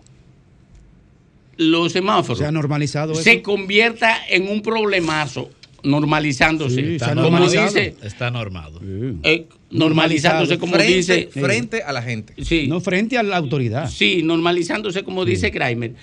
[1.56, 3.22] los semáforos Se ha normalizado eso.
[3.22, 5.50] se convierta en un problemazo,
[5.82, 6.98] normalizándose.
[6.98, 7.66] Sí, ha como normalizado.
[7.66, 8.80] dice, Está normado.
[9.22, 11.28] eh, normalizándose, como frente, dice.
[11.32, 12.34] frente a la gente.
[12.44, 13.88] Sí, No frente a la autoridad.
[13.90, 15.94] sí, normalizándose, como dice Kramer.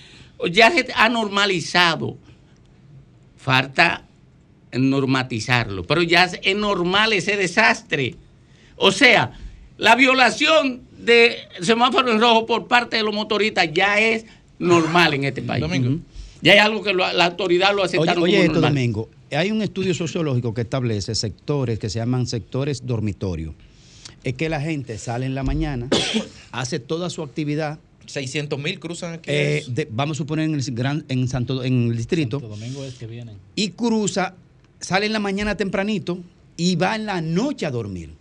[0.52, 2.18] Ya se ha normalizado.
[3.38, 4.06] Falta
[4.74, 8.16] normatizarlo, pero ya es normal ese desastre.
[8.76, 9.32] O sea,
[9.78, 14.26] la violación de semáforo en rojo por parte de los motoristas ya es
[14.60, 15.62] normal en este país.
[15.62, 16.00] Domingo.
[16.42, 18.74] Ya hay algo que lo- la autoridad lo Oye, aceptaron oye como esto, normal.
[18.74, 19.10] Domingo.
[19.32, 23.54] Hay un estudio sociológico que establece sectores que se llaman sectores dormitorio.
[24.24, 25.88] Es que la gente sale en la mañana,
[26.52, 27.80] hace toda su actividad.
[28.06, 29.30] 600 mil cruzan aquí.
[29.32, 32.96] eh, de- vamos a suponer en el, gran, en, Santo, en el distrito, domingo es
[32.96, 33.38] que vienen.
[33.56, 34.34] y cruza,
[34.80, 36.20] sale en la mañana tempranito
[36.58, 38.12] y va en la noche a dormir.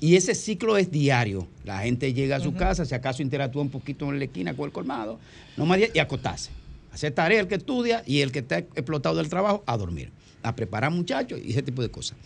[0.00, 1.46] Y ese ciclo es diario.
[1.64, 4.66] La gente llega a su casa, si acaso interactúa un poquito en la esquina con
[4.66, 5.18] el colmado,
[5.56, 6.50] no más y acostarse.
[6.92, 10.10] Hacer tarea el que estudia y el que está explotado del trabajo a dormir.
[10.42, 12.16] A preparar muchachos y ese tipo de cosas.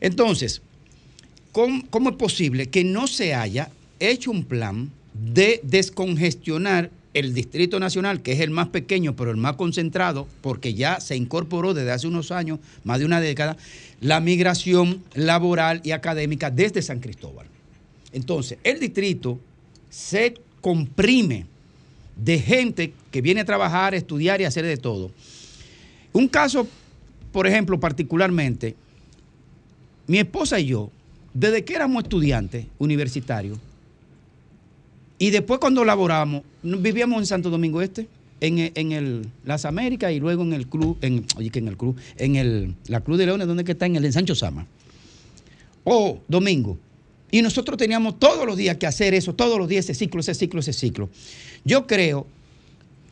[0.00, 0.62] Entonces,
[1.52, 3.70] ¿cómo, cómo es posible que no se haya
[4.00, 9.36] hecho un plan de descongestionar el Distrito Nacional, que es el más pequeño, pero el
[9.36, 13.56] más concentrado, porque ya se incorporó desde hace unos años, más de una década,
[14.00, 17.46] la migración laboral y académica desde San Cristóbal.
[18.12, 19.38] Entonces, el distrito
[19.90, 21.46] se comprime
[22.16, 25.10] de gente que viene a trabajar, estudiar y hacer de todo.
[26.12, 26.66] Un caso,
[27.30, 28.74] por ejemplo, particularmente,
[30.06, 30.90] mi esposa y yo,
[31.34, 33.58] desde que éramos estudiantes universitarios,
[35.22, 38.08] y después cuando laboramos, vivíamos en Santo Domingo Este,
[38.40, 41.96] en, el, Las Américas y luego en el club, en, oye, que en el club,
[42.16, 44.66] en el, la Cruz de Leones, donde está, en el de Sancho Sama.
[45.84, 46.76] O domingo.
[47.30, 50.34] Y nosotros teníamos todos los días que hacer eso, todos los días ese ciclo, ese
[50.34, 51.08] ciclo, ese ciclo.
[51.64, 52.26] Yo creo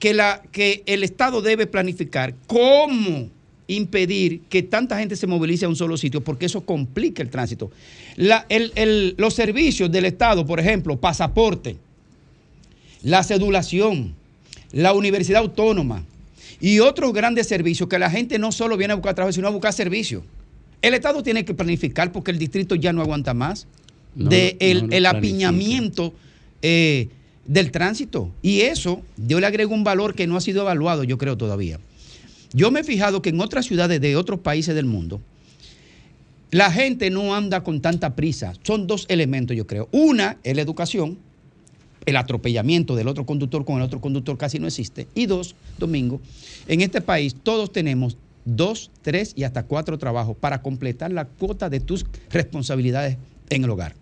[0.00, 3.28] que, la, que el Estado debe planificar cómo
[3.68, 7.70] impedir que tanta gente se movilice a un solo sitio, porque eso complica el tránsito.
[8.16, 11.76] los servicios del Estado, por ejemplo, pasaporte,
[13.02, 14.14] la cedulación,
[14.72, 16.04] la universidad autónoma
[16.60, 19.50] y otros grandes servicios que la gente no solo viene a buscar trabajo, sino a
[19.50, 20.22] buscar servicios.
[20.82, 23.66] El Estado tiene que planificar porque el distrito ya no aguanta más
[24.14, 26.14] de el, apiñamiento
[26.62, 27.08] eh,
[27.46, 28.30] del tránsito.
[28.42, 31.78] Y eso yo le agrego un valor que no ha sido evaluado, yo creo todavía.
[32.52, 35.20] Yo me he fijado que en otras ciudades de otros países del mundo,
[36.50, 38.54] la gente no anda con tanta prisa.
[38.62, 39.88] Son dos elementos, yo creo.
[39.92, 41.18] Una es la educación,
[42.06, 45.06] el atropellamiento del otro conductor con el otro conductor casi no existe.
[45.14, 46.20] Y dos, Domingo,
[46.66, 51.68] en este país todos tenemos dos, tres y hasta cuatro trabajos para completar la cuota
[51.68, 53.16] de tus responsabilidades
[53.50, 53.94] en el hogar.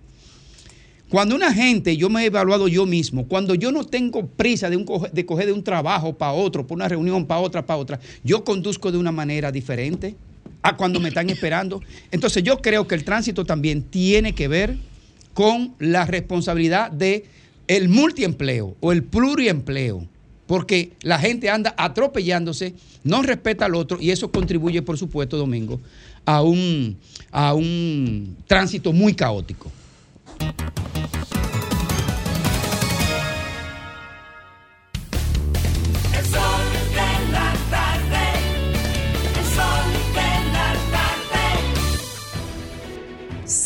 [1.08, 4.76] Cuando una gente, yo me he evaluado yo mismo, cuando yo no tengo prisa de,
[4.76, 8.00] un, de coger de un trabajo para otro, por una reunión para otra, para otra,
[8.22, 10.16] yo conduzco de una manera diferente
[10.60, 11.80] a cuando me están esperando.
[12.10, 14.76] Entonces yo creo que el tránsito también tiene que ver
[15.32, 17.24] con la responsabilidad de
[17.68, 20.06] el multiempleo o el pluriempleo,
[20.46, 25.80] porque la gente anda atropellándose, no respeta al otro y eso contribuye, por supuesto, Domingo,
[26.24, 26.96] a un,
[27.30, 29.70] a un tránsito muy caótico.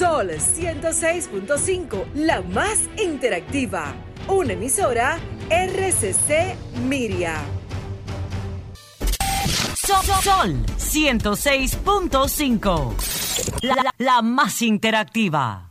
[0.03, 3.94] Sol 106.5, la más interactiva.
[4.26, 6.57] Una emisora RCC
[6.88, 7.40] Miria.
[9.76, 12.94] Sol, Sol 106.5,
[13.62, 15.70] la, la más interactiva.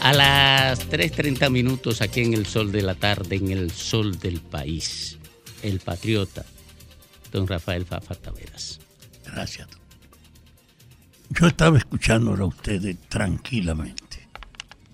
[0.00, 4.40] A las 3.30 minutos aquí en el sol de la tarde, en el sol del
[4.40, 5.18] país,
[5.62, 6.46] el patriota,
[7.30, 8.81] don Rafael Fafa Taveras.
[9.32, 9.66] Gracias.
[11.30, 14.28] Yo estaba escuchándolo a ustedes tranquilamente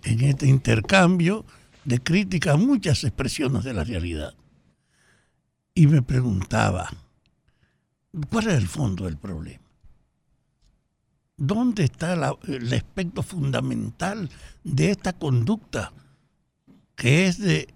[0.04, 1.44] en este intercambio
[1.84, 4.34] de críticas muchas expresiones de la realidad.
[5.74, 6.88] Y me preguntaba,
[8.30, 9.64] ¿cuál es el fondo del problema?
[11.36, 12.14] ¿Dónde está
[12.46, 14.30] el aspecto fundamental
[14.62, 15.92] de esta conducta
[16.94, 17.74] que es de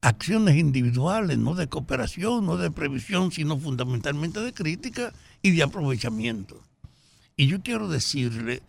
[0.00, 6.62] acciones individuales, no de cooperación, no de previsión, sino fundamentalmente de crítica y de aprovechamiento.
[7.36, 8.62] Y yo quiero decirle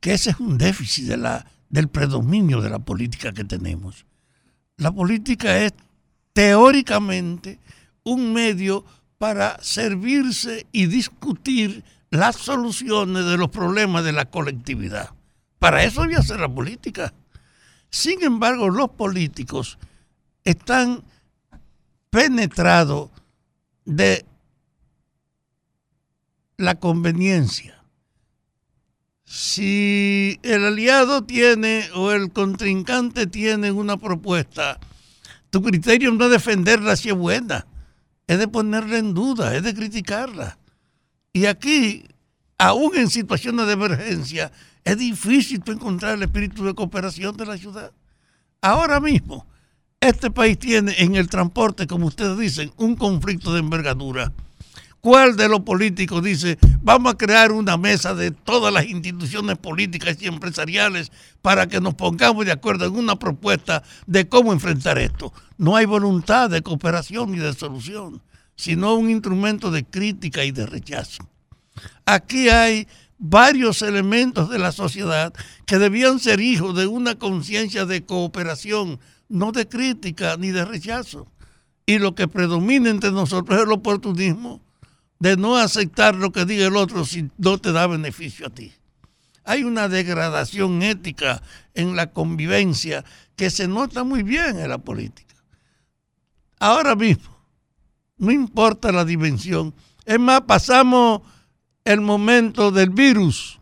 [0.00, 4.06] que ese es un déficit de la, del predominio de la política que tenemos.
[4.76, 5.72] La política es
[6.32, 7.58] teóricamente
[8.04, 8.84] un medio
[9.18, 15.10] para servirse y discutir las soluciones de los problemas de la colectividad.
[15.58, 17.12] Para eso debe ser la política.
[17.90, 19.78] Sin embargo, los políticos
[20.44, 21.04] están
[22.10, 23.10] penetrados
[23.84, 24.24] de
[26.56, 27.82] la conveniencia.
[29.24, 34.80] Si el aliado tiene o el contrincante tiene una propuesta,
[35.50, 37.66] tu criterio no es defenderla si es buena,
[38.26, 40.58] es de ponerla en duda, es de criticarla.
[41.32, 42.04] Y aquí,
[42.58, 44.52] aún en situaciones de emergencia,
[44.84, 47.92] es difícil encontrar el espíritu de cooperación de la ciudad.
[48.60, 49.46] Ahora mismo,
[50.00, 54.32] este país tiene en el transporte, como ustedes dicen, un conflicto de envergadura
[55.00, 60.18] ¿Cuál de los políticos dice, vamos a crear una mesa de todas las instituciones políticas
[60.20, 65.32] y empresariales para que nos pongamos de acuerdo en una propuesta de cómo enfrentar esto?
[65.56, 68.20] No hay voluntad de cooperación ni de solución,
[68.56, 71.26] sino un instrumento de crítica y de rechazo.
[72.04, 72.86] Aquí hay
[73.16, 75.32] varios elementos de la sociedad
[75.64, 79.00] que debían ser hijos de una conciencia de cooperación,
[79.30, 81.26] no de crítica ni de rechazo.
[81.86, 84.60] Y lo que predomina entre nosotros es el oportunismo
[85.18, 88.72] de no aceptar lo que diga el otro si no te da beneficio a ti.
[89.44, 91.42] Hay una degradación ética
[91.74, 93.04] en la convivencia
[93.36, 95.34] que se nota muy bien en la política.
[96.58, 97.36] Ahora mismo,
[98.18, 99.74] no importa la dimensión,
[100.04, 101.22] es más, pasamos
[101.84, 103.60] el momento del virus,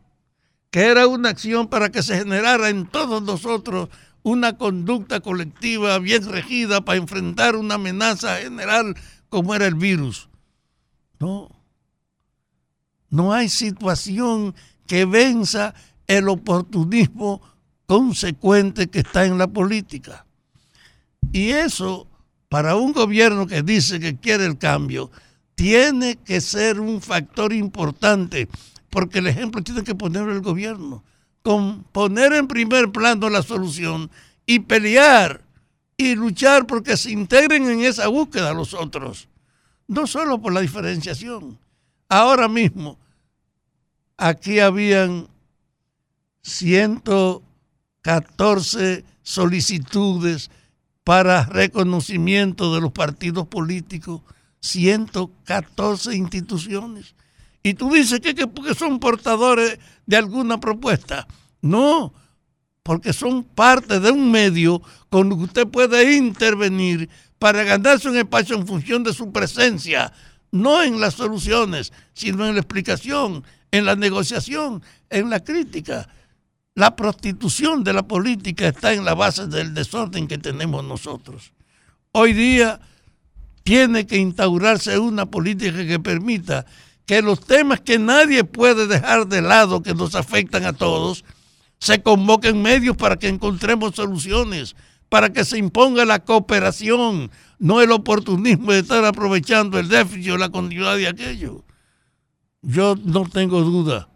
[0.71, 3.89] que era una acción para que se generara en todos nosotros
[4.29, 8.95] una conducta colectiva bien regida para enfrentar una amenaza general
[9.29, 10.29] como era el virus.
[11.19, 11.49] No,
[13.11, 14.55] no hay situación
[14.87, 15.75] que venza
[16.07, 17.41] el oportunismo
[17.87, 20.27] consecuente que está en la política.
[21.33, 22.07] Y eso,
[22.49, 25.11] para un gobierno que dice que quiere el cambio,
[25.55, 28.49] tiene que ser un factor importante,
[28.91, 31.03] porque el ejemplo tiene que poner el gobierno,
[31.49, 34.11] con poner en primer plano la solución
[34.45, 35.41] y pelear
[35.97, 39.29] y luchar porque se integren en esa búsqueda los otros,
[39.87, 41.59] no solo por la diferenciación.
[42.07, 42.99] Ahora mismo,
[44.19, 45.27] aquí habían
[46.43, 50.51] 114 solicitudes
[51.03, 54.21] para reconocimiento de los partidos políticos
[54.61, 57.15] 114 instituciones.
[57.63, 59.79] Y tú dices que, que son portadores
[60.09, 61.29] de alguna propuesta.
[61.61, 62.15] No,
[62.83, 64.81] porque son parte de un medio
[65.11, 70.11] con el que usted puede intervenir para ganarse un espacio en función de su presencia,
[70.51, 76.09] no en las soluciones, sino en la explicación, en la negociación, en la crítica.
[76.75, 81.53] La prostitución de la política está en la base del desorden que tenemos nosotros.
[82.13, 82.81] Hoy día
[83.63, 86.65] tiene que instaurarse una política que permita
[87.09, 91.25] que los temas que nadie puede dejar de lado, que nos afectan a todos,
[91.79, 94.77] se convoquen medios para que encontremos soluciones,
[95.09, 100.37] para que se imponga la cooperación, no el oportunismo de estar aprovechando el déficit o
[100.37, 101.65] la continuidad de aquello.
[102.61, 104.11] Yo no tengo duda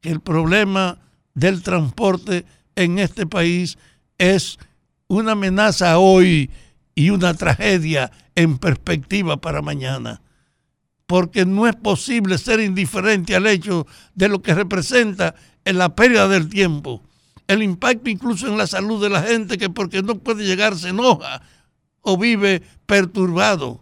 [0.00, 1.00] que el problema
[1.34, 3.78] del transporte en este país
[4.16, 4.60] es
[5.08, 6.52] una amenaza hoy
[6.94, 10.22] y una tragedia en perspectiva para mañana.
[11.08, 15.34] Porque no es posible ser indiferente al hecho de lo que representa
[15.64, 17.02] en la pérdida del tiempo,
[17.46, 20.90] el impacto incluso en la salud de la gente que porque no puede llegar se
[20.90, 21.40] enoja
[22.02, 23.80] o vive perturbado,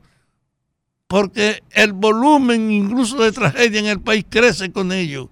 [1.09, 5.29] porque el volumen incluso de tragedia en el país crece con ello.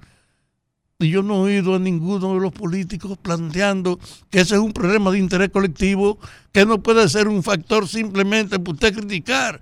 [0.98, 4.72] Y yo no he oído a ninguno de los políticos planteando que ese es un
[4.72, 6.18] problema de interés colectivo,
[6.50, 9.60] que no puede ser un factor simplemente para usted criticar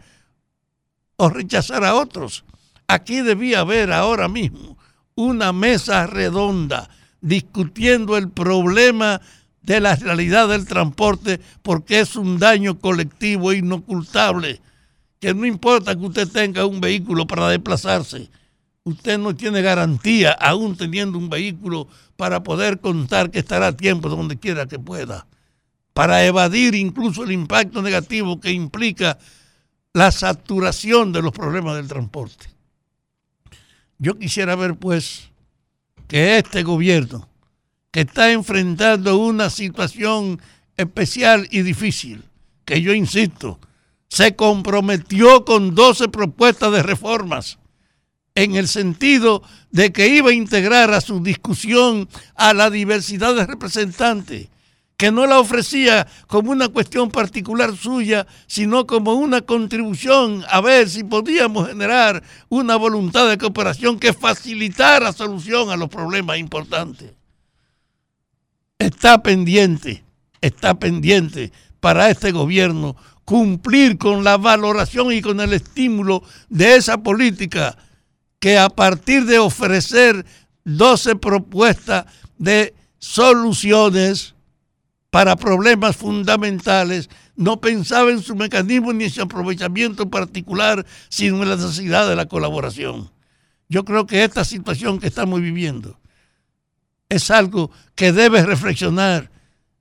[1.22, 2.44] o rechazar a otros.
[2.88, 4.76] Aquí debía haber ahora mismo
[5.14, 9.20] una mesa redonda discutiendo el problema
[9.62, 14.60] de la realidad del transporte porque es un daño colectivo inocultable,
[15.20, 18.28] que no importa que usted tenga un vehículo para desplazarse,
[18.82, 24.08] usted no tiene garantía, aún teniendo un vehículo, para poder contar que estará a tiempo
[24.08, 25.28] donde quiera que pueda,
[25.92, 29.18] para evadir incluso el impacto negativo que implica
[29.92, 32.46] la saturación de los problemas del transporte.
[33.98, 35.30] Yo quisiera ver, pues,
[36.08, 37.28] que este gobierno,
[37.90, 40.40] que está enfrentando una situación
[40.76, 42.24] especial y difícil,
[42.64, 43.58] que yo insisto,
[44.08, 47.58] se comprometió con 12 propuestas de reformas
[48.34, 53.46] en el sentido de que iba a integrar a su discusión a la diversidad de
[53.46, 54.48] representantes,
[55.02, 60.88] que no la ofrecía como una cuestión particular suya, sino como una contribución a ver
[60.88, 67.14] si podíamos generar una voluntad de cooperación que facilitara solución a los problemas importantes.
[68.78, 70.04] Está pendiente,
[70.40, 71.50] está pendiente
[71.80, 72.94] para este gobierno
[73.24, 77.76] cumplir con la valoración y con el estímulo de esa política
[78.38, 80.24] que a partir de ofrecer
[80.62, 82.04] 12 propuestas
[82.38, 84.36] de soluciones
[85.12, 91.50] para problemas fundamentales, no pensaba en su mecanismo ni en su aprovechamiento particular, sino en
[91.50, 93.10] la necesidad de la colaboración.
[93.68, 96.00] Yo creo que esta situación que estamos viviendo
[97.10, 99.30] es algo que debe reflexionar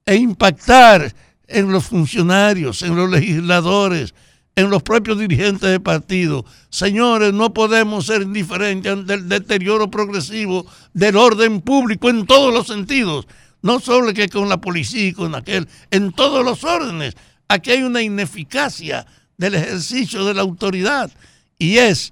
[0.06, 1.16] e impactar
[1.48, 4.14] en los funcionarios, en los legisladores,
[4.58, 6.44] en los propios dirigentes de partido.
[6.70, 12.68] Señores, no podemos ser indiferentes ante el deterioro progresivo del orden público en todos los
[12.68, 13.28] sentidos.
[13.62, 17.16] No solo que con la policía y con aquel, en todos los órdenes.
[17.48, 19.06] Aquí hay una ineficacia
[19.38, 21.12] del ejercicio de la autoridad
[21.58, 22.12] y es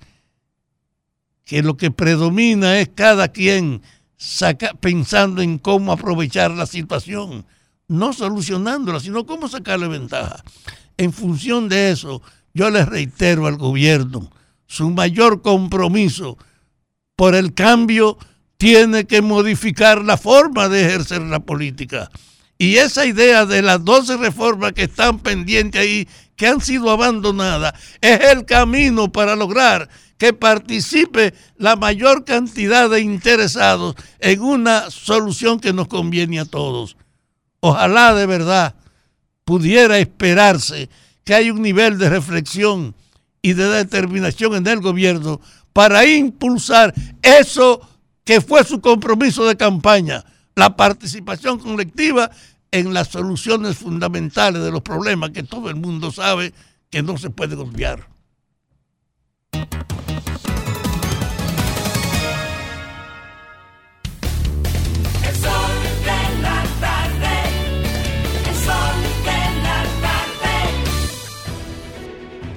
[1.46, 3.82] que lo que predomina es cada quien
[4.18, 7.46] saca, pensando en cómo aprovechar la situación,
[7.88, 10.44] no solucionándola, sino cómo sacarle ventaja.
[10.98, 12.22] En función de eso,
[12.54, 14.30] yo les reitero al gobierno,
[14.68, 16.38] su mayor compromiso
[17.16, 18.18] por el cambio
[18.60, 22.12] tiene que modificar la forma de ejercer la política.
[22.58, 27.74] Y esa idea de las 12 reformas que están pendientes ahí, que han sido abandonadas,
[28.02, 29.88] es el camino para lograr
[30.18, 36.98] que participe la mayor cantidad de interesados en una solución que nos conviene a todos.
[37.62, 38.76] Ojalá de verdad
[39.46, 40.90] pudiera esperarse
[41.24, 42.94] que haya un nivel de reflexión
[43.42, 45.40] y de determinación en el gobierno
[45.72, 47.89] para impulsar eso
[48.30, 50.24] que fue su compromiso de campaña,
[50.54, 52.30] la participación colectiva
[52.70, 56.54] en las soluciones fundamentales de los problemas que todo el mundo sabe
[56.92, 58.08] que no se puede obviar.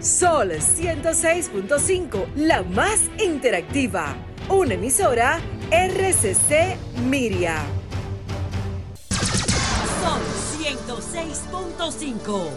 [0.02, 4.14] Sol 106.5, la más interactiva.
[4.50, 5.40] Una emisora
[5.72, 6.76] RCC
[7.08, 7.64] Miria.
[9.08, 10.20] Sol
[10.60, 12.50] 106.5.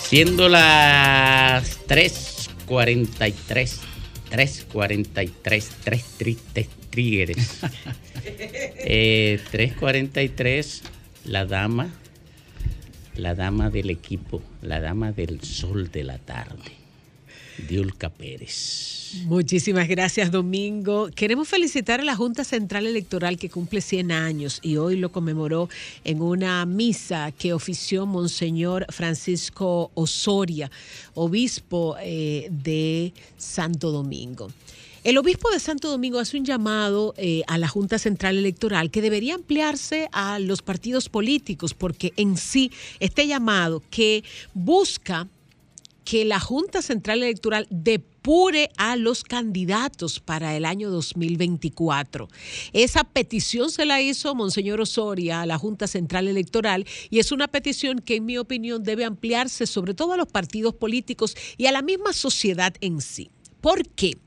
[0.00, 3.78] Siendo las 3.43,
[4.30, 7.60] 3.43, tres tristes tigres.
[8.84, 10.82] Eh, 3.43,
[11.26, 11.92] la dama
[13.14, 16.72] la dama del equipo, la dama del sol de la tarde,
[17.68, 19.22] Diulca Pérez.
[19.24, 21.10] Muchísimas gracias, Domingo.
[21.14, 25.68] Queremos felicitar a la Junta Central Electoral que cumple 100 años y hoy lo conmemoró
[26.04, 30.70] en una misa que ofició Monseñor Francisco Osoria,
[31.14, 34.50] obispo eh, de Santo Domingo.
[35.04, 39.02] El obispo de Santo Domingo hace un llamado eh, a la Junta Central Electoral que
[39.02, 44.22] debería ampliarse a los partidos políticos, porque en sí este llamado que
[44.54, 45.26] busca
[46.04, 52.28] que la Junta Central Electoral depure a los candidatos para el año 2024.
[52.72, 57.48] Esa petición se la hizo Monseñor Osoria a la Junta Central Electoral y es una
[57.48, 61.72] petición que en mi opinión debe ampliarse sobre todo a los partidos políticos y a
[61.72, 63.30] la misma sociedad en sí.
[63.60, 64.18] ¿Por qué?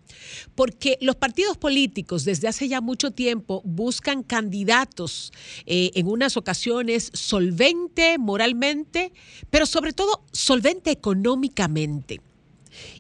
[0.56, 5.32] Porque los partidos políticos desde hace ya mucho tiempo buscan candidatos
[5.66, 9.12] eh, en unas ocasiones solvente moralmente,
[9.50, 12.22] pero sobre todo solvente económicamente.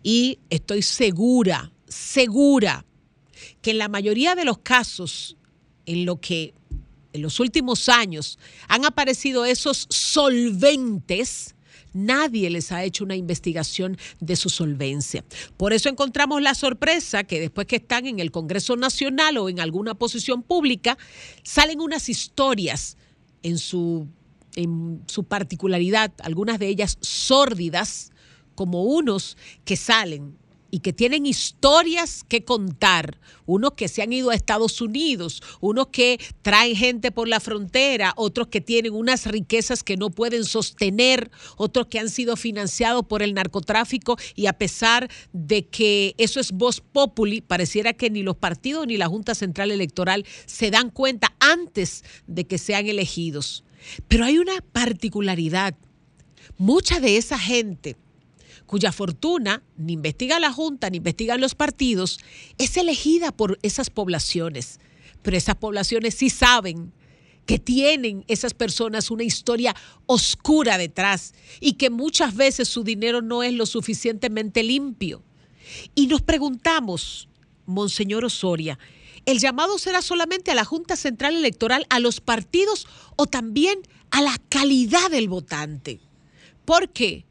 [0.03, 2.85] Y estoy segura, segura,
[3.61, 5.37] que en la mayoría de los casos
[5.85, 6.53] en lo que
[7.13, 11.54] en los últimos años han aparecido esos solventes,
[11.95, 15.23] nadie les ha hecho una investigación de su solvencia.
[15.57, 19.59] Por eso encontramos la sorpresa que después que están en el Congreso Nacional o en
[19.59, 20.97] alguna posición pública,
[21.43, 22.97] salen unas historias
[23.41, 24.07] en su,
[24.55, 28.11] en su particularidad, algunas de ellas sórdidas,
[28.55, 30.37] como unos que salen
[30.75, 35.87] y que tienen historias que contar, unos que se han ido a Estados Unidos, unos
[35.87, 41.31] que traen gente por la frontera, otros que tienen unas riquezas que no pueden sostener,
[41.55, 46.51] otros que han sido financiados por el narcotráfico y a pesar de que eso es
[46.51, 51.33] voz populi, pareciera que ni los partidos ni la Junta Central Electoral se dan cuenta
[51.39, 53.63] antes de que sean elegidos.
[54.09, 55.73] Pero hay una particularidad.
[56.57, 57.95] Mucha de esa gente
[58.65, 62.19] cuya fortuna ni investiga la Junta ni investigan los partidos,
[62.57, 64.79] es elegida por esas poblaciones.
[65.21, 66.91] Pero esas poblaciones sí saben
[67.45, 69.75] que tienen esas personas una historia
[70.07, 75.23] oscura detrás y que muchas veces su dinero no es lo suficientemente limpio.
[75.93, 77.27] Y nos preguntamos,
[77.65, 78.77] Monseñor Osoria,
[79.25, 83.79] ¿el llamado será solamente a la Junta Central Electoral, a los partidos o también
[84.11, 85.99] a la calidad del votante?
[86.65, 87.25] ¿Por qué?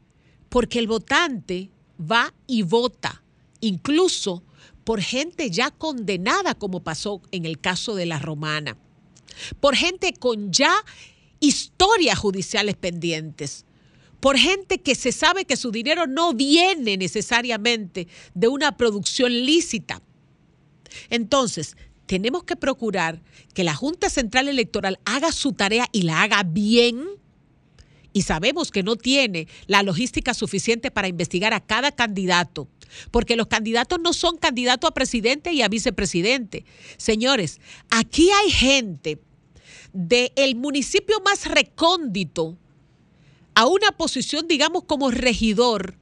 [0.55, 3.21] Porque el votante va y vota,
[3.59, 4.41] incluso
[4.85, 8.77] por gente ya condenada, como pasó en el caso de la romana,
[9.59, 10.73] por gente con ya
[11.41, 13.65] historias judiciales pendientes,
[14.21, 20.01] por gente que se sabe que su dinero no viene necesariamente de una producción lícita.
[21.09, 21.75] Entonces,
[22.05, 23.21] tenemos que procurar
[23.53, 27.09] que la Junta Central Electoral haga su tarea y la haga bien
[28.15, 32.69] y sabemos que no tiene la logística suficiente para investigar a cada candidato,
[33.11, 36.63] porque los candidatos no son candidatos a presidente y a vicepresidente.
[36.95, 37.59] Señores,
[37.89, 39.19] aquí hay gente
[39.91, 42.57] del municipio más recóndito
[43.53, 45.97] a una posición, digamos, como regidor,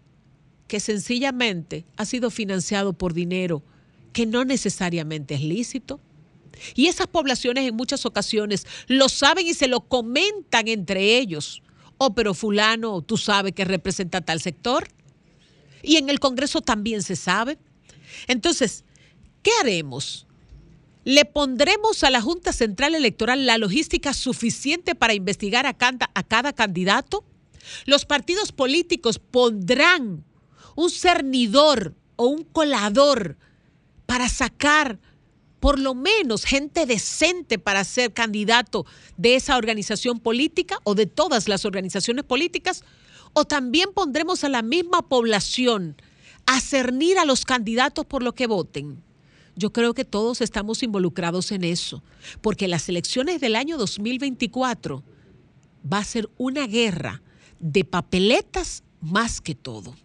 [0.67, 3.63] que sencillamente ha sido financiado por dinero
[4.11, 5.99] que no necesariamente es lícito.
[6.75, 11.63] Y esas poblaciones en muchas ocasiones lo saben y se lo comentan entre ellos.
[12.05, 14.89] Oh, pero fulano, tú sabes que representa tal sector.
[15.81, 17.57] Y en el Congreso también se sabe.
[18.27, 18.83] Entonces,
[19.41, 20.27] ¿qué haremos?
[21.05, 26.51] ¿Le pondremos a la Junta Central Electoral la logística suficiente para investigar a, a cada
[26.51, 27.23] candidato?
[27.85, 30.25] ¿Los partidos políticos pondrán
[30.75, 33.37] un cernidor o un colador
[34.05, 34.99] para sacar
[35.63, 38.85] por lo menos gente decente para ser candidato
[39.15, 42.83] de esa organización política o de todas las organizaciones políticas?
[43.31, 45.95] ¿O también pondremos a la misma población
[46.45, 49.01] a cernir a los candidatos por lo que voten?
[49.55, 52.03] Yo creo que todos estamos involucrados en eso,
[52.41, 55.01] porque las elecciones del año 2024
[55.93, 57.21] va a ser una guerra
[57.61, 59.95] de papeletas más que todo.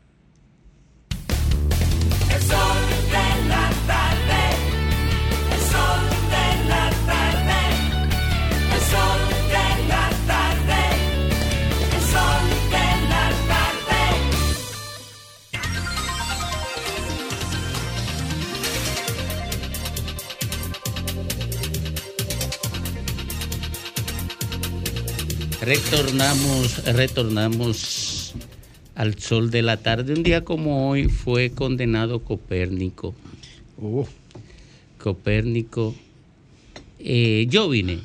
[25.60, 28.34] Retornamos, retornamos
[28.94, 30.14] al sol de la tarde.
[30.14, 33.14] Un día como hoy fue condenado Copérnico.
[33.80, 34.06] Oh.
[34.98, 35.94] Copérnico.
[36.98, 37.98] Eh, yo vine.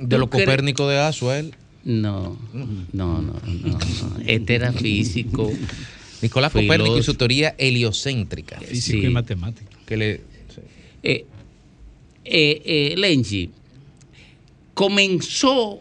[0.00, 1.54] ¿De lo Copérnico de Azuel?
[1.84, 3.78] No, no, no, no, no.
[4.26, 5.52] Este era físico.
[6.22, 8.58] Nicolás Copérnico y su teoría heliocéntrica.
[8.60, 9.70] Físico y matemático.
[9.86, 10.20] Que le,
[11.02, 11.26] eh,
[12.24, 13.50] eh, eh, Lenchi
[14.74, 15.80] comenzó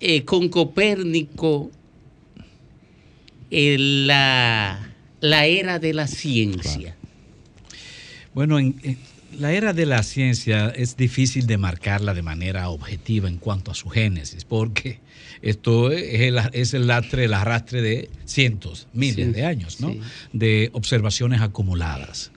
[0.00, 1.70] eh, con Copérnico
[3.50, 6.96] eh, la, la era de la ciencia.
[8.34, 8.98] Bueno, en, en
[9.38, 13.74] la era de la ciencia es difícil de marcarla de manera objetiva en cuanto a
[13.74, 14.98] su génesis, porque
[15.42, 19.92] esto es el, es el, lastre, el arrastre de cientos, miles Sí, de años, ¿no?
[19.92, 20.00] sí.
[20.32, 22.30] De observaciones acumuladas,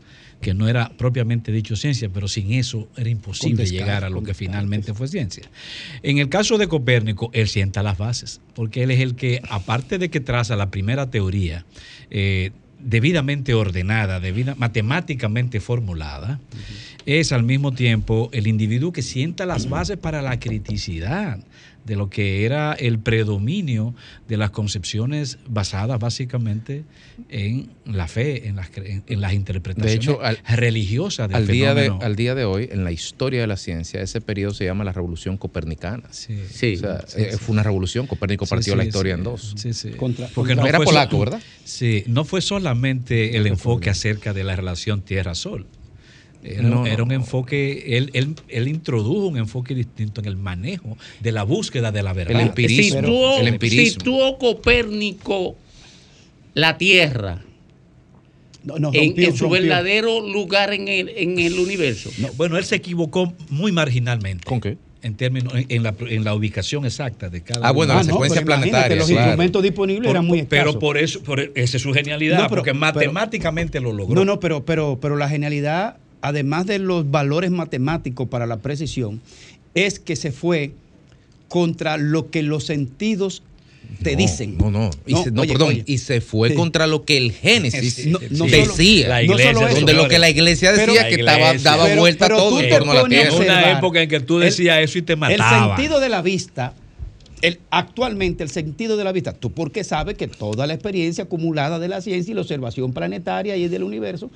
[0.43, 4.33] que no era propiamente dicho ciencia, pero sin eso era imposible llegar a lo que
[4.33, 5.43] finalmente fue ciencia.
[6.03, 9.97] En el caso de Copérnico, él sienta las bases, porque él es el que, aparte
[9.97, 11.65] de que traza la primera teoría,
[12.11, 16.41] eh, debidamente ordenada, debida, matemáticamente formulada,
[17.05, 21.39] es al mismo tiempo el individuo que sienta las bases para la criticidad
[21.85, 23.93] de lo que era el predominio
[24.27, 26.83] de las concepciones basadas básicamente
[27.29, 31.47] en la fe, en las, en, en las interpretaciones De hecho, al- religiosas del al
[31.47, 32.05] día, de, fenómeno.
[32.05, 34.91] al día de hoy, en la historia de la ciencia, ese periodo se llama la
[34.93, 36.03] Revolución Copernicana.
[36.11, 36.33] Sí.
[36.41, 37.37] O sea, sí, eh, sí.
[37.37, 38.07] fue una revolución.
[38.07, 39.17] Copérnico partió sí, la historia sí.
[39.19, 39.53] en dos.
[39.57, 39.89] Sí, sí.
[39.91, 41.41] Contra- Porque Era fue polaco, so- ¿verdad?
[41.65, 45.65] Sí, no fue solamente el enfoque acerca de la relación Tierra-Sol.
[46.43, 47.15] Era, No, no, era un no.
[47.15, 52.03] enfoque, él, él, él introdujo un enfoque distinto en el manejo de la búsqueda de
[52.03, 52.39] la verdad.
[52.41, 52.99] El empirismo.
[52.99, 53.85] Situó, el empirismo.
[53.99, 55.55] situó Copérnico
[56.53, 57.41] la Tierra
[58.63, 59.61] No, no, en, rompió, en su rompió.
[59.61, 62.09] verdadero lugar en el, en el universo.
[62.37, 64.43] Bueno, él se equivocó muy marginalmente.
[64.45, 64.77] ¿Con qué?
[65.01, 68.39] En términos, en, en la, en la ubicación exacta de cada Ah, bueno, la secuencia
[68.41, 69.21] pero imagínate, planetaria, Los claro.
[69.27, 70.79] instrumentos disponibles Por- eran muy pero escasos.
[70.79, 74.15] por eso, por, esa es su genialidad, No, pero- porque pero- matemáticamente lo logró.
[74.15, 79.21] No, no, pero, pero, pero la genialidad, además de los valores matemáticos para la precisión,
[79.75, 80.71] es que se fue
[81.49, 83.43] contra lo que los sentidos
[84.01, 84.57] te No, dicen.
[84.57, 84.89] No, no.
[85.05, 85.67] Y No, se, no, oye, perdón.
[85.69, 85.83] oye.
[85.85, 86.55] Y se fue Sí.
[86.55, 89.07] contra lo que el Génesis Sí, decía.
[89.09, 89.75] La no iglesia, solo eso.
[89.75, 92.59] donde lo que la iglesia decía Pero- que estaba, daba Pero- vuelta pero todo tú
[92.59, 93.29] en torno a la tierra.
[93.35, 95.75] En una época en que tú El- decías eso y te El mataba.
[95.75, 96.73] sentido de la vista,
[97.41, 101.77] el, actualmente el sentido de la vista, tú porque sabes que toda la experiencia acumulada
[101.77, 104.31] de la ciencia y la observación planetaria y del universo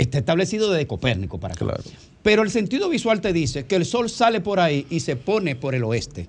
[0.00, 1.64] está establecido desde Copérnico para acá.
[1.64, 1.82] Claro.
[2.22, 5.56] Pero el sentido visual te dice que el sol sale por ahí y se pone
[5.56, 6.26] por el oeste.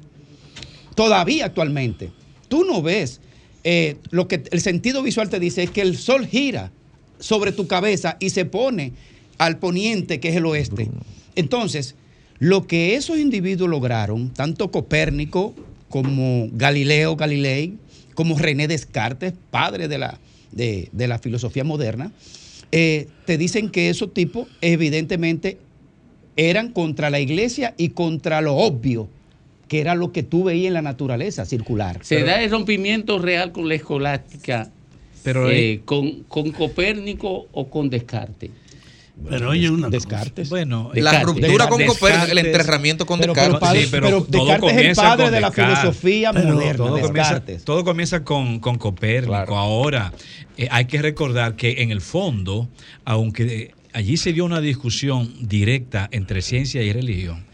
[0.95, 2.11] Todavía actualmente.
[2.47, 3.19] Tú no ves.
[3.63, 6.71] eh, lo que el sentido visual te dice es que el sol gira
[7.19, 8.93] sobre tu cabeza y se pone
[9.37, 10.89] al poniente, que es el oeste.
[11.35, 11.95] Entonces,
[12.39, 15.53] lo que esos individuos lograron, tanto Copérnico
[15.89, 17.77] como Galileo Galilei,
[18.15, 20.19] como René Descartes, padre de la,
[20.51, 22.11] de, de la filosofía moderna,
[22.71, 25.57] eh, te dicen que esos tipos evidentemente
[26.37, 29.07] eran contra la iglesia y contra lo obvio,
[29.67, 31.99] que era lo que tú veías en la naturaleza circular.
[32.03, 34.71] Se Pero- da el rompimiento real con la escolástica,
[35.23, 38.49] Pero eh, con, con Copérnico o con Descartes.
[39.29, 40.49] Pero oye, una Descartes.
[40.49, 43.59] Bueno, La ruptura con Copérnico, el enterramiento con Pero- Descartes.
[43.59, 46.33] pero padre- Sí, pero, pero todo Descartes es el comienza padre con de la filosofía
[46.33, 49.57] moderna, Todo comienza, todo comienza con, con Copérnico.
[49.57, 50.13] Ahora,
[50.57, 52.67] eh, hay que recordar que en el fondo,
[53.05, 57.45] aunque allí se dio una discusión directa entre ciencia y religión,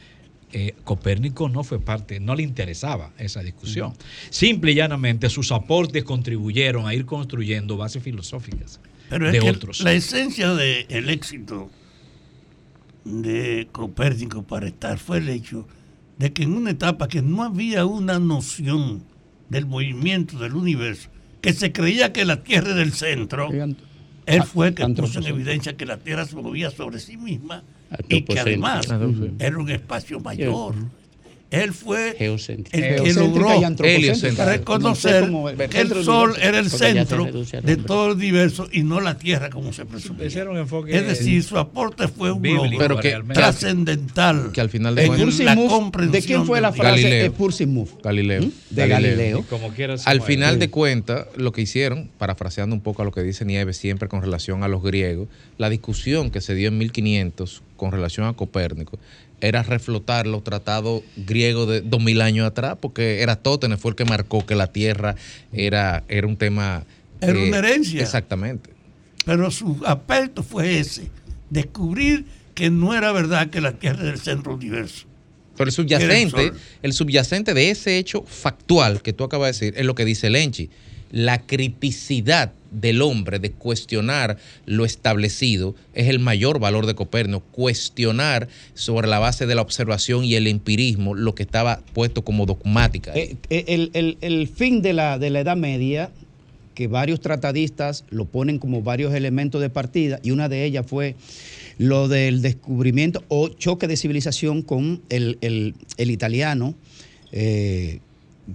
[0.54, 3.94] eh, Copérnico no fue parte, no le interesaba esa discusión.
[4.30, 8.80] Simple y llanamente sus aportes contribuyeron a ir construyendo bases filosóficas
[9.10, 9.82] Pero es de que otros.
[9.82, 11.70] la esencia del éxito
[13.06, 15.68] de Copérnico para estar fue el hecho
[16.18, 19.04] de que en una etapa que no había una noción
[19.50, 21.10] del movimiento del universo,
[21.42, 23.50] que se creía que la Tierra era el centro,
[24.26, 27.64] él fue el que puso en evidencia que la Tierra se movía sobre sí misma
[28.10, 28.88] y que además
[29.40, 30.76] era un espacio mayor.
[31.50, 32.38] Él fue el
[33.04, 33.50] que logró
[34.46, 35.30] reconocer
[35.70, 37.26] que el Sol era el centro
[37.64, 42.08] de todo el universo y no la Tierra como se enfoque Es decir, su aporte
[42.10, 43.36] fue un bíblico, logro Pero que- realmente.
[43.36, 44.52] trascendental.
[44.52, 45.08] que al final de
[45.44, 47.02] la comprensión ¿De quién fue la frase?
[47.04, 47.26] Galileo.
[47.26, 47.92] Es Pursimuf.
[48.04, 48.44] Galileo.
[48.70, 49.46] De Galileo.
[49.50, 49.72] Como
[50.06, 53.78] Al final de cuentas, lo que hicieron, parafraseando un poco a lo que dice Nieves
[53.78, 55.28] siempre con relación a los griegos,
[55.58, 59.00] la discusión que se dio en 1500 con relación a Copérnico
[59.42, 64.46] era reflotar los tratados griegos de 2000 años atrás, porque Eratóstenes fue el que marcó
[64.46, 65.16] que la Tierra
[65.54, 66.84] era, era un tema...
[67.22, 68.02] Era eh, una herencia.
[68.02, 68.72] Exactamente.
[69.26, 71.10] Pero su aspecto fue ese,
[71.50, 72.26] descubrir
[72.56, 75.06] que no era verdad que la Tierra era el centro del universo.
[75.56, 79.86] Pero el subyacente, el subyacente de ese hecho factual que tú acabas de decir es
[79.86, 80.70] lo que dice Lenchi.
[81.12, 87.42] La criticidad del hombre de cuestionar lo establecido es el mayor valor de Copérnico.
[87.52, 92.46] Cuestionar sobre la base de la observación y el empirismo lo que estaba puesto como
[92.46, 93.12] dogmática.
[93.16, 96.12] Eh, eh, el, el- el fin de la, de la Edad Media,
[96.76, 101.16] que varios tratadistas lo ponen como varios elementos de partida, y una de ellas fue
[101.80, 106.76] lo del descubrimiento o choque de civilización con el, el- el italiano.
[107.32, 108.00] eh,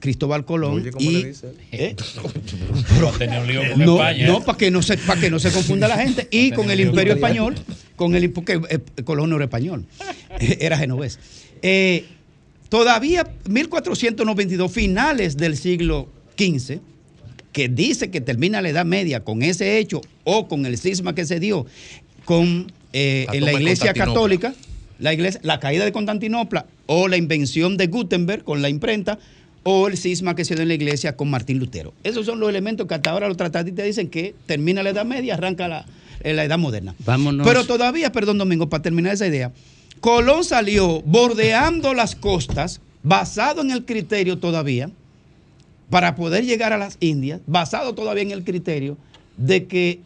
[0.01, 1.53] Cristóbal Colón Oye, ¿cómo y, le dice?
[1.70, 1.97] ¿Eh?
[3.76, 6.70] No, para que no se para que no se confunda la gente y No con
[6.70, 7.55] el Imperio español,
[7.97, 9.84] con el porque eh, Colón no era español,
[10.40, 11.18] era genovés.
[11.62, 12.05] Eh,
[12.68, 16.80] todavía 1492 finales del siglo XV
[17.53, 21.26] que dice que termina la Edad Media con ese hecho o con el cisma que
[21.26, 21.66] se dio
[22.24, 23.93] con eh, La en la Iglesia.
[23.93, 24.55] Católica,
[24.99, 29.18] la, iglesia, la caída de Constantinopla o la invención de Gutenberg con la imprenta
[29.64, 31.92] o el cisma que se dio en la iglesia con Martín Lutero.
[32.02, 35.34] Esos son los elementos que hasta ahora los tratadistas dicen que termina la Edad Media,
[35.34, 35.86] arranca la,
[36.22, 36.94] eh, la Edad Moderna.
[37.04, 37.46] Vámonos.
[37.46, 39.52] Pero todavía, perdón Domingo, para terminar esa idea,
[40.00, 44.90] Colón salió bordeando las costas, basado en el criterio todavía,
[45.90, 48.96] para poder llegar a las Indias, basado todavía en el criterio
[49.36, 50.00] de que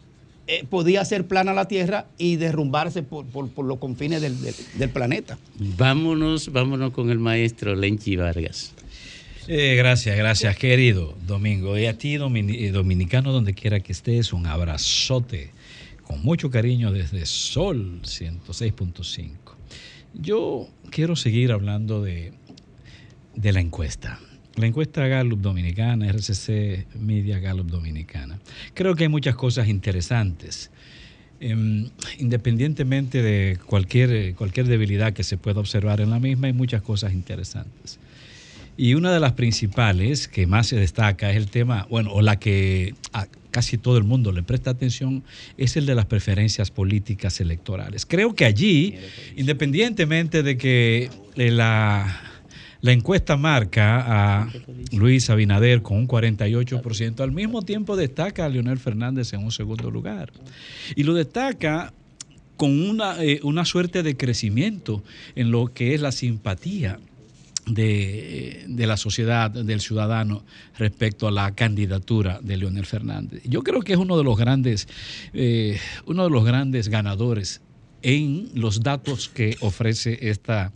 [0.49, 4.55] eh, podía ser plana la Tierra y derrumbarse por, por- por los confines del, del-
[4.75, 5.37] del planeta.
[5.59, 8.71] Vámonos, vámonos con el maestro Lenchi Vargas.
[9.47, 11.77] Eh, gracias, gracias, querido Domingo.
[11.77, 15.51] Y a ti, domini- eh, dominicano, donde quiera que estés, un abrazote
[16.03, 19.55] con mucho cariño desde Sol 106.5.
[20.13, 22.33] Yo quiero seguir hablando de,
[23.35, 24.19] de la encuesta.
[24.55, 28.39] La encuesta Gallup Dominicana, RCC Media Gallup Dominicana.
[28.73, 30.71] Creo que hay muchas cosas interesantes.
[31.39, 36.81] Em, independientemente de cualquier, cualquier debilidad que se pueda observar en la misma, hay muchas
[36.81, 37.99] cosas interesantes.
[38.77, 42.37] Y una de las principales que más se destaca es el tema, bueno, o la
[42.37, 45.23] que a casi todo el mundo le presta atención,
[45.57, 48.05] es el de las preferencias políticas electorales.
[48.05, 48.93] Creo que allí,
[49.35, 52.21] independientemente de que eh, la,
[52.83, 54.49] encuesta marca a
[54.91, 59.89] Luis Abinader con un 48%, al mismo tiempo destaca a Leonel Fernández en un segundo
[59.89, 60.31] lugar.
[60.95, 61.91] Y lo destaca
[62.57, 65.03] con una, eh, una suerte de crecimiento
[65.35, 66.99] en lo que es la simpatía
[67.67, 70.43] de, de, la sociedad, del ciudadano,
[70.77, 73.41] respecto a la candidatura de Leonel Fernández.
[73.45, 74.87] Yo creo que es uno de los grandes,
[75.33, 77.61] eh, uno de los grandes ganadores
[78.01, 80.71] en los datos que ofrece esta,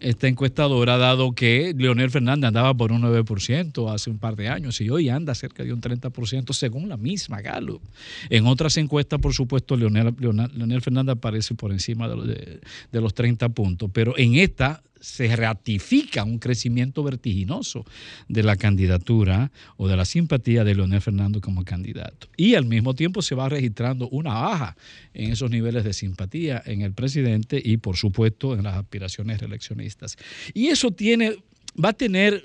[0.00, 4.80] esta encuestadora, dado que Leonel Fernández andaba por un 9% hace un par de años
[4.80, 7.82] y hoy anda cerca de un 30% según la misma Gallup.
[8.30, 12.60] En otras encuestas, por supuesto, Leonel, Leonel, Leonel Fernández aparece por encima de, de,
[12.92, 17.84] de los 30 puntos, pero en esta se ratifica un crecimiento vertiginoso
[18.28, 22.28] de la candidatura o de la simpatía de Leonel Fernández como candidato.
[22.36, 24.76] Y al mismo tiempo se va registrando una baja
[25.14, 30.16] en esos niveles de simpatía en el presidente y por supuesto en las aspiraciones reeleccionistas.
[30.54, 31.36] Y eso tiene,
[31.82, 32.44] va a tener,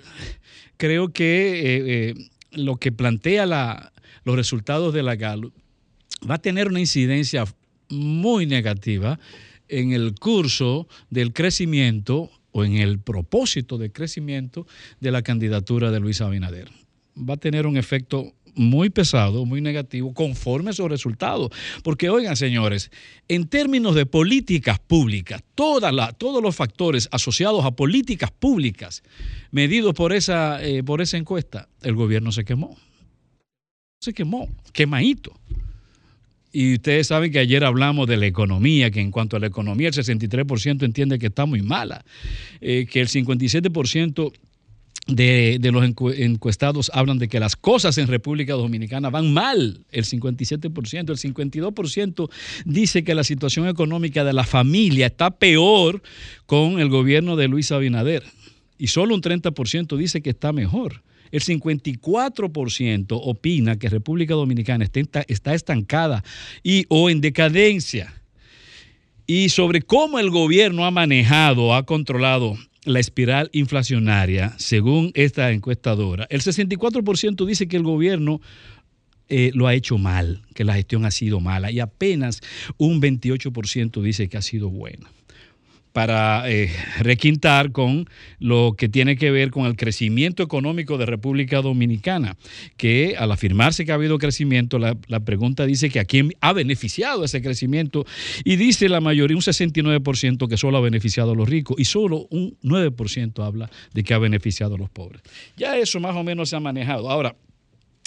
[0.78, 1.26] creo que
[1.60, 2.14] eh, eh,
[2.52, 3.94] lo que plantea la,
[4.24, 5.54] los resultados de la Gallup,
[6.30, 7.46] va a tener una incidencia
[7.90, 9.20] muy negativa
[9.68, 14.66] en el curso del crecimiento o en el propósito de crecimiento
[15.02, 16.70] de la candidatura de Luis Abinader.
[17.18, 21.52] Va a tener un efecto muy pesado, muy negativo, conforme a sus resultados.
[21.84, 22.92] Porque, oigan, señores,
[23.28, 29.04] en términos de políticas públicas, todos los factores asociados a políticas públicas
[29.52, 32.78] medidos por esa, eh, por esa encuesta, el gobierno se quemó.
[34.02, 35.34] Se quemó, quemadito.
[36.56, 39.88] Y ustedes saben que ayer hablamos de la economía, que en cuanto a la economía
[39.88, 42.06] el 63% entiende que está muy mala,
[42.62, 44.32] eh, que el 57%
[45.08, 50.06] de, de, los encuestados hablan de que las cosas en República Dominicana van mal, el
[50.06, 52.30] 57%, el 52%
[52.66, 56.04] dice que la situación económica de la familia está peor
[56.46, 58.24] con el gobierno de Luis Abinader
[58.78, 61.02] y solo un 30% dice que está mejor.
[61.34, 66.24] El 54% opina que República Dominicana está estancada
[66.62, 68.14] y o en decadencia.
[69.26, 72.56] Y sobre cómo el gobierno ha manejado, ha controlado
[72.86, 78.40] la espiral inflacionaria, según esta encuestadora, el 64% dice que el gobierno
[79.28, 82.42] eh, lo ha hecho mal, que la gestión ha sido mala y apenas
[82.78, 85.10] un 28% dice que ha sido buena
[85.94, 91.62] para eh, requintar con lo que tiene que ver con el crecimiento económico de República
[91.62, 92.36] Dominicana,
[92.78, 97.24] que al afirmarse que ha habido crecimiento, la, pregunta dice que a quién ha beneficiado
[97.24, 98.06] ese crecimiento
[98.44, 102.28] y dice la mayoría, un 69% que solo ha beneficiado a los ricos y solo
[102.32, 105.22] un 9% habla de que ha beneficiado a los pobres.
[105.56, 107.10] Ya eso más o menos se ha manejado.
[107.10, 107.36] Ahora,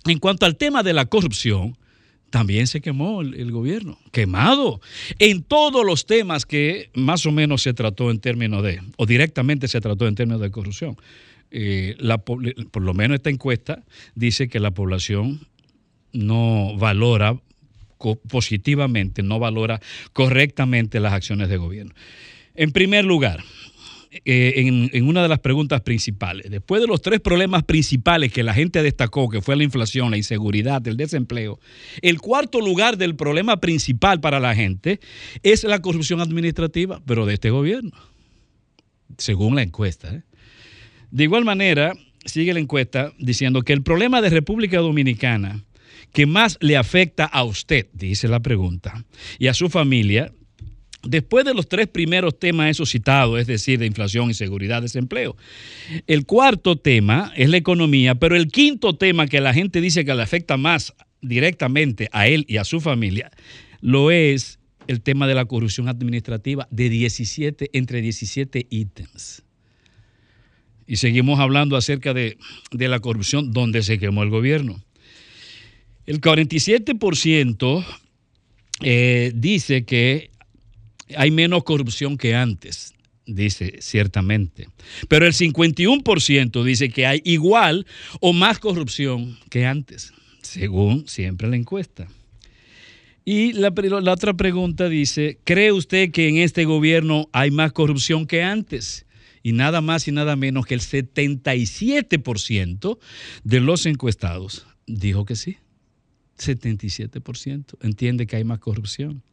[0.07, 1.77] en cuanto al tema de la corrupción,
[2.37, 4.83] también se quemó el, gobierno, quemado,
[5.19, 9.69] en todos los temas que más o menos se trató en términos de, o directamente
[9.69, 10.99] se trató en términos de corrupción.
[11.51, 13.85] Eh, por lo menos esta encuesta
[14.15, 15.47] dice que la población
[16.13, 17.41] no valora
[18.29, 19.81] positivamente, no valora
[20.13, 21.95] correctamente las acciones de gobierno.
[22.55, 23.43] En primer lugar,
[24.25, 26.51] eh, en, una de las preguntas principales.
[26.51, 30.17] Después de los tres problemas principales que la gente destacó, que fue la inflación, la
[30.17, 31.59] inseguridad, el desempleo,
[32.03, 35.01] el cuarto lugar del problema principal para la gente
[35.43, 37.93] es la corrupción administrativa, pero de este gobierno,
[39.19, 40.15] según la encuesta.
[40.15, 40.23] ¿eh?
[41.11, 41.93] De igual manera,
[42.25, 45.65] sigue la encuesta diciendo que el problema de República Dominicana
[46.13, 49.05] que más le afecta a usted, dice la pregunta,
[49.39, 50.33] y a su familia,
[51.09, 55.37] Después de los tres primeros temas esos citados, es decir, de inflación, inseguridad, desempleo,
[56.07, 60.15] el cuarto tema es la economía, pero el quinto tema que la gente dice que
[60.15, 63.31] le afecta más directamente a él y a su familia,
[63.81, 69.43] lo es el tema de la corrupción administrativa de 17, entre 17 ítems.
[70.87, 72.39] Y seguimos hablando acerca de,
[72.71, 74.81] la corrupción donde se quemó el gobierno.
[76.07, 77.85] El 47%
[78.83, 80.31] eh, dice que
[81.17, 82.95] hay menos corrupción que antes,
[83.27, 84.69] dice ciertamente.
[85.09, 87.87] Pero el 51% dice que hay igual
[88.21, 90.13] o más corrupción que antes,
[90.43, 92.09] según siempre la encuesta.
[93.25, 98.25] Y la, la, otra pregunta dice, ¿cree usted que en este gobierno hay más corrupción
[98.27, 99.05] que antes?
[99.43, 102.99] Y nada más y nada menos que el 77%
[103.43, 105.57] de los encuestados dijo que sí.
[106.39, 109.25] 77% entiende que hay más corrupción.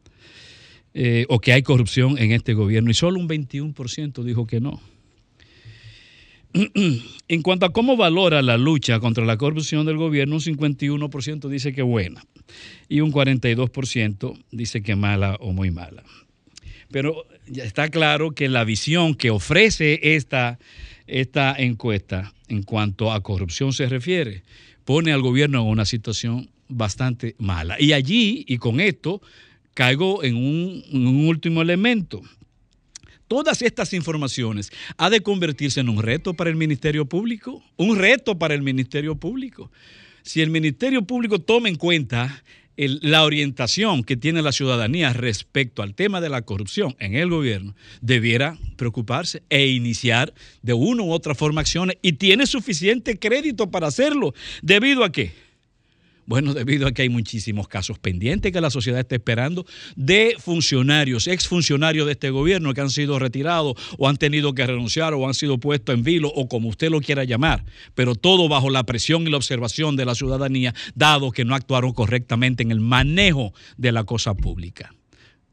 [0.95, 4.79] Eh, o que hay corrupción en este gobierno y solo un 21% dijo que no.
[7.27, 11.73] En cuanto a cómo valora la lucha contra la corrupción del gobierno, un 51% dice
[11.73, 12.23] que buena
[12.87, 16.03] y un 42% dice que mala o muy mala.
[16.91, 20.59] Pero ya está claro que la visión que ofrece esta,
[21.07, 24.43] esta encuesta en cuanto a corrupción se refiere
[24.85, 27.77] pone al gobierno en una situación bastante mala.
[27.79, 29.21] Y allí, y con esto,
[29.73, 32.21] caigo en un, último elemento.
[33.27, 38.37] Todas estas informaciones ha de convertirse en un reto para el Ministerio Público, un reto
[38.37, 39.71] para el Ministerio Público.
[40.21, 42.43] Si el Ministerio Público toma en cuenta
[42.75, 47.75] la orientación que tiene la ciudadanía respecto al tema de la corrupción en el gobierno,
[48.01, 53.87] debiera preocuparse e iniciar de una u otra forma acciones y tiene suficiente crédito para
[53.87, 54.33] hacerlo.
[54.61, 55.33] ¿Debido a qué?
[56.25, 61.27] Bueno, debido a que hay muchísimos casos pendientes que la sociedad está esperando de funcionarios,
[61.27, 65.33] exfuncionarios de este gobierno que han sido retirados o han tenido que renunciar o han
[65.33, 69.27] sido puestos en vilo o como usted lo quiera llamar, pero todo bajo la presión
[69.27, 73.91] y la observación de la ciudadanía, dado que no actuaron correctamente en el manejo de
[73.91, 74.93] la cosa pública.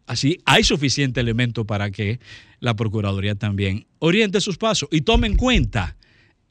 [0.07, 2.21] Así hay suficiente elemento para que
[2.61, 5.97] la Procuraduría también oriente sus pasos y tome en cuenta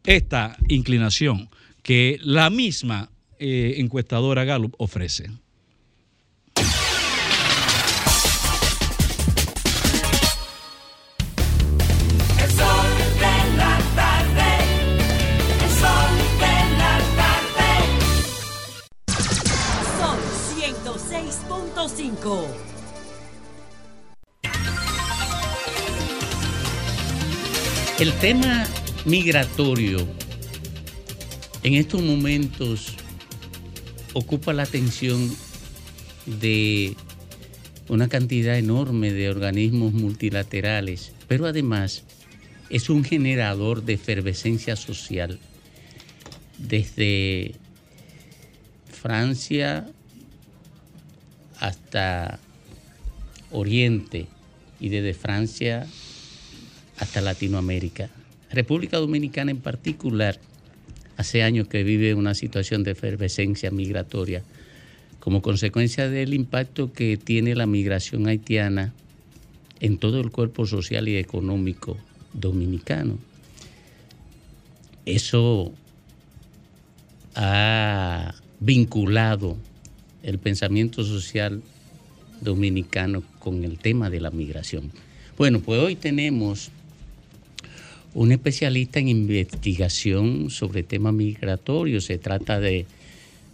[0.04, 1.50] esta inclinación
[1.84, 5.30] que la misma eh, encuestadora Gallup ofrece.
[28.00, 28.66] El tema
[29.04, 30.00] migratorio
[31.64, 32.96] en estos momentos
[34.14, 35.36] ocupa la atención
[36.26, 36.96] de
[37.88, 42.04] una cantidad enorme de organismos multilaterales, pero además
[42.70, 45.40] es un generador de efervescencia social.
[46.58, 47.56] Desde
[48.92, 49.88] Francia
[51.60, 52.40] hasta
[53.52, 54.28] Oriente
[54.80, 55.88] y desde Francia
[56.98, 58.10] hasta Latinoamérica.
[58.52, 60.40] República Dominicana en particular
[61.20, 64.42] hace años que vive una situación de efervescencia migratoria
[65.20, 68.94] como consecuencia del impacto que tiene la migración haitiana
[69.82, 71.98] en todo el cuerpo social y económico
[72.32, 73.18] dominicano.
[75.06, 75.74] Eso
[77.36, 79.58] ha vinculado
[80.24, 81.62] el pensamiento social
[82.40, 84.90] dominicano con el tema de la migración.
[85.38, 86.72] Bueno, pues hoy tenemos
[88.14, 92.06] un especialista en investigación sobre temas migratorios.
[92.06, 92.86] Se trata de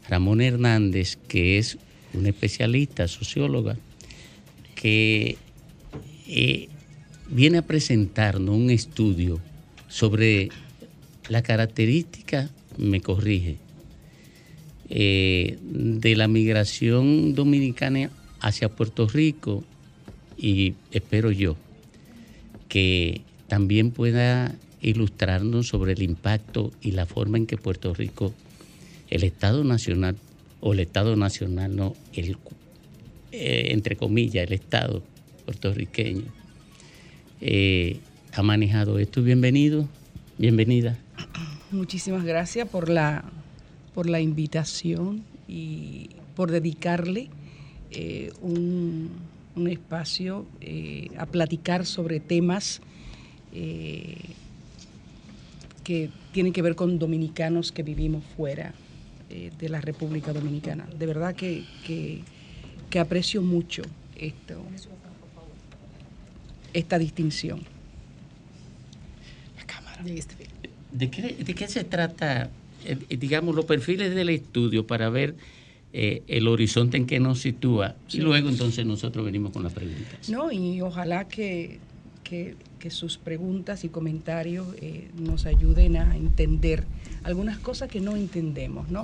[0.10, 1.77] Ramón Hernández, que es
[2.14, 3.77] un especialista, socióloga,
[4.76, 5.38] que
[6.27, 6.69] eh,
[7.30, 9.40] viene a presentarnos un estudio
[9.88, 10.49] sobre
[11.30, 13.57] la característica, me corrige,
[14.90, 19.64] eh, de la migración dominicana hacia Puerto Rico
[20.38, 21.56] y espero yo
[22.69, 28.34] que también pueda ilustrarnos sobre el impacto y la forma en que Puerto Rico,
[29.09, 30.15] el Estado Nacional,
[30.61, 32.38] o el Estado Nacional, no, el,
[33.31, 35.03] eh, entre comillas, el Estado
[35.45, 36.26] puertorriqueño,
[37.41, 37.99] eh,
[38.34, 39.22] ha manejado esto.
[39.22, 39.88] Bienvenido,
[40.38, 40.97] bienvenida.
[41.72, 43.26] Muchísimas gracias por la,
[43.93, 47.30] por la invitación y por dedicarle
[47.91, 49.09] eh, un,
[49.55, 50.45] un, espacio
[51.17, 52.81] a platicar sobre temas
[53.57, 54.18] eh,
[55.86, 58.73] que tienen que ver con dominicanos que vivimos fuera
[59.30, 60.86] eh, de la República Dominicana.
[60.98, 63.84] De verdad que, que, aprecio mucho
[64.18, 64.61] esto,
[66.73, 67.61] esta distinción.
[70.91, 72.49] ¿De qué, ¿De qué, se trata,
[72.86, 75.36] eh, digamos, los perfiles del estudio para ver
[75.94, 77.95] el horizonte en que nos sitúa?
[78.11, 80.30] Y luego entonces nosotros venimos con las preguntas.
[80.30, 81.80] No, y ojalá que,
[82.23, 82.56] que
[82.86, 86.84] que sus preguntas y comentarios eh, nos ayuden a entender
[87.24, 89.03] algunas cosas que no entendemos, ¿no?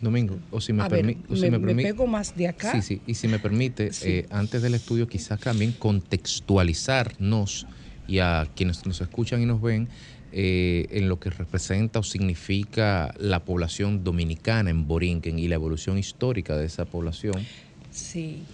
[0.00, 1.50] Domingo, o si me, permite...
[1.58, 2.70] me, pego más de acá.
[2.70, 7.66] Sí, sí, y si me permite, eh, antes del estudio quizás también contextualizarnos
[8.06, 9.88] y a quienes nos escuchan y nos ven
[10.30, 15.98] eh, en lo que representa o significa la población dominicana en Borinquen y la evolución
[15.98, 17.44] histórica de esa población.
[17.90, 18.44] Sí,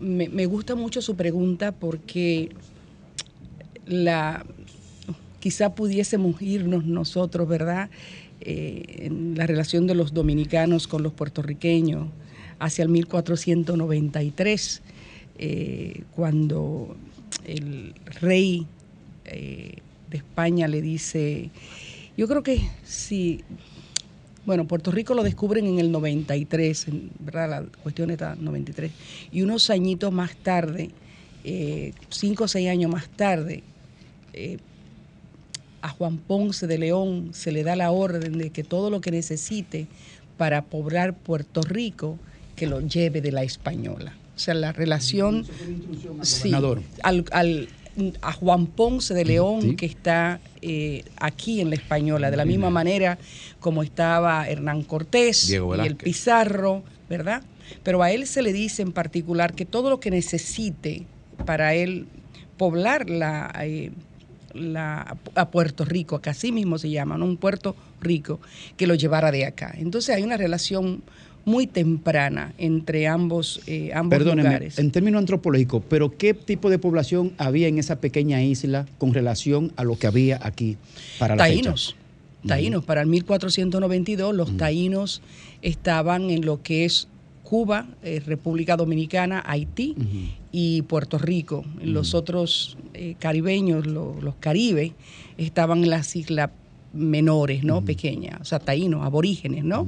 [0.00, 2.50] me, gusta mucho su pregunta porque
[3.86, 4.44] la
[5.40, 7.90] quizá pudiésemos irnos nosotros, ¿verdad?
[8.40, 12.08] Eh, en la relación de los dominicanos con los puertorriqueños
[12.58, 14.82] hacia el 1493,
[15.38, 16.96] eh, cuando
[17.44, 18.66] el rey
[19.24, 19.76] eh,
[20.10, 21.50] de España le dice,
[22.16, 23.42] yo creo que si
[24.44, 26.86] bueno, Puerto Rico lo descubren en el 93,
[27.20, 27.50] ¿verdad?
[27.50, 28.90] La cuestión está 93.
[29.30, 30.90] Y unos añitos más tarde,
[31.44, 33.62] eh, cinco o seis años más tarde,
[34.32, 34.58] eh,
[35.80, 39.10] a Juan Ponce de León se le da la orden de que todo lo que
[39.10, 39.86] necesite
[40.38, 42.18] para poblar Puerto Rico,
[42.56, 44.14] que lo lleve de la española.
[44.34, 45.44] O sea, la relación
[46.22, 46.52] sí,
[47.02, 47.68] al, al,
[48.20, 52.70] a Juan Ponce de León, que está eh, aquí en la Española, de la misma
[52.70, 53.18] manera
[53.60, 57.42] como estaba Hernán Cortés y el Pizarro, ¿verdad?
[57.82, 61.04] Pero a él se le dice en particular que todo lo que necesite
[61.44, 62.06] para él
[62.56, 63.90] poblar la, eh,
[64.54, 67.24] la, a Puerto Rico, que así mismo se llama, ¿no?
[67.26, 68.40] un Puerto Rico,
[68.76, 69.74] que lo llevara de acá.
[69.76, 71.02] Entonces hay una relación
[71.44, 77.32] muy temprana entre ambos, eh, ambos Perdóneme, En términos antropológicos, pero ¿qué tipo de población
[77.38, 80.76] había en esa pequeña isla con relación a lo que había aquí
[81.18, 81.96] para la Taínos.
[82.46, 85.22] Taínos, para el 1492 los taínos
[85.62, 87.06] estaban en lo que es
[87.44, 89.94] Cuba, eh, República Dominicana, Haití
[90.50, 91.64] y Puerto Rico.
[91.82, 94.92] Los otros eh, caribeños, los caribes,
[95.36, 96.50] estaban en las islas
[96.92, 97.84] menores, ¿no?
[97.84, 99.86] Pequeñas, o sea, taínos, aborígenes, ¿no?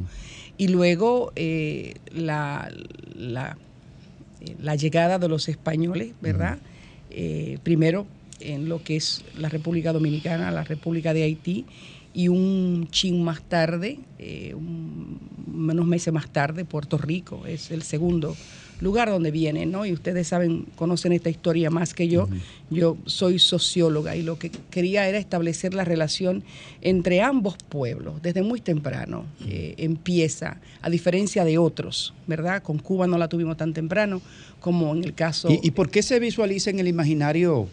[0.57, 2.71] Y luego eh, la,
[3.15, 3.57] la,
[4.61, 6.59] la, llegada de los españoles, ¿verdad?
[7.11, 8.07] Eh, primero
[8.41, 11.65] en lo que es la República Dominicana, la República de Haití,
[12.13, 14.55] y un chin más tarde, eh,
[15.47, 18.37] menos meses más tarde, Puerto Rico, es el segundo
[18.81, 19.87] lugar donde vienen, ¿no?
[19.87, 22.29] Y ustedes saben, conocen esta historia más que yo.
[22.71, 26.43] Yo soy socióloga y lo que quería era establecer la relación
[26.83, 28.21] entre ambos pueblos.
[28.23, 32.63] Desde muy temprano eh, empieza, a diferencia de otros, ¿verdad?
[32.63, 34.21] Con Cuba no la tuvimos tan temprano
[34.61, 35.49] como en el caso...
[35.51, 37.69] ¿Y, y por qué se visualiza en el imaginario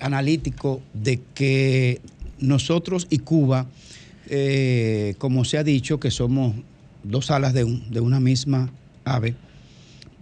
[0.00, 2.00] analítico de que
[2.38, 3.66] nosotros y Cuba,
[4.28, 6.54] eh, como se ha dicho, que somos
[7.02, 8.70] dos alas de, un- de una misma
[9.04, 9.34] ave,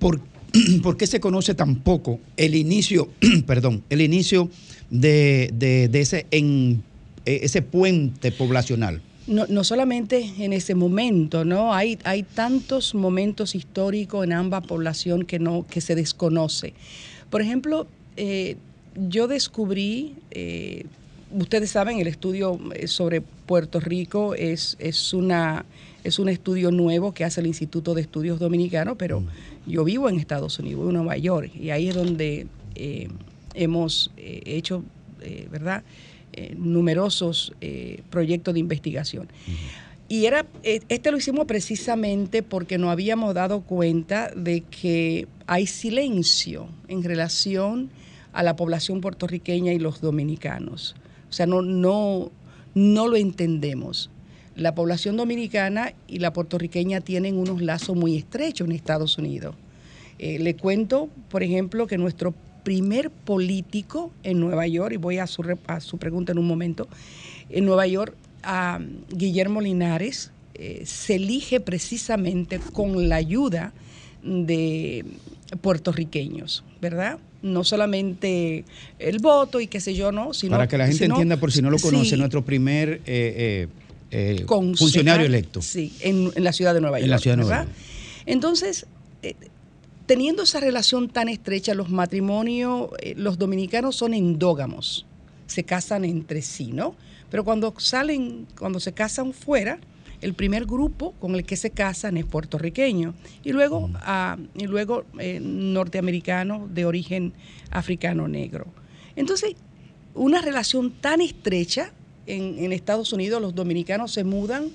[0.03, 0.21] ¿por,
[0.83, 3.09] por qué se conoce tan poco el inicio,
[3.47, 4.51] perdón, el inicio
[4.91, 6.83] de, de- ese, en,
[7.25, 9.01] eh, ese puente poblacional?
[9.29, 11.73] No, no solamente en ese momento, ¿no?
[11.73, 16.75] Hay, hay tantos momentos históricos en ambas población que, no, que se desconoce.
[17.31, 18.57] Por ejemplo, eh,
[19.09, 20.87] yo descubrí, eh,
[21.31, 25.65] ustedes saben, el estudio eh, sobre Puerto Rico es, es, una,
[26.05, 29.23] es un estudio nuevo que hace el Instituto de Estudios Dominicanos, pero
[29.67, 33.09] yo vivo en Estados Unidos, en Nueva York, y ahí es donde eh,
[33.55, 34.85] hemos eh, hecho,
[35.21, 35.85] eh, ¿verdad?
[36.57, 37.53] numerosos
[38.09, 39.29] proyectos de investigación.
[40.09, 46.69] Y era, este lo hicimos precisamente porque nos habíamos dado cuenta de que hay silencio
[46.89, 47.91] en relación
[48.33, 50.97] a la población puertorriqueña y los dominicanos.
[51.29, 52.31] O sea, no, no,
[52.75, 54.09] no lo entendemos.
[54.63, 59.57] La población dominicana y la puertorriqueña tienen unos lazos muy estrechos en Estados Unidos.
[60.21, 62.33] Eh, le cuento, por ejemplo, que nuestro
[62.63, 66.87] primer político en Nueva York, y voy a su, a su pregunta en un momento,
[67.51, 68.15] en Nueva York,
[68.45, 68.79] a
[69.11, 73.73] Guillermo Linares eh, se elige precisamente con la ayuda
[74.23, 75.05] de
[75.61, 77.19] puertorriqueños, ¿verdad?
[77.43, 78.65] No solamente
[79.01, 80.33] el voto y qué sé yo, ¿no?
[80.35, 83.01] Sino, Para que la gente sino- entienda, por si no lo conoce, Sí, nuestro primer
[83.07, 83.67] eh,
[84.13, 85.63] eh, funcionario electo.
[85.63, 87.05] Sí, en, en la ciudad de Nueva York.
[87.05, 87.75] En la ciudad de Nueva ¿verdad?
[88.27, 88.87] Entonces,
[89.23, 89.35] eh,
[90.07, 95.07] teniendo esa relación tan estrecha, los matrimonios, eh, los dominicanos son endógamos,
[95.47, 96.95] se casan entre sí, ¿no?
[97.31, 99.79] Pero cuando salen, cuando se casan fuera,
[100.21, 105.05] el primer grupo con el que se casan es puertorriqueño y luego, ah, y luego
[105.19, 107.33] eh, norteamericano de origen
[107.71, 108.67] africano negro.
[109.17, 109.55] Entonces,
[110.15, 111.93] una relación tan estrecha
[112.27, 114.69] en, en Estados Unidos, los dominicanos se mudan.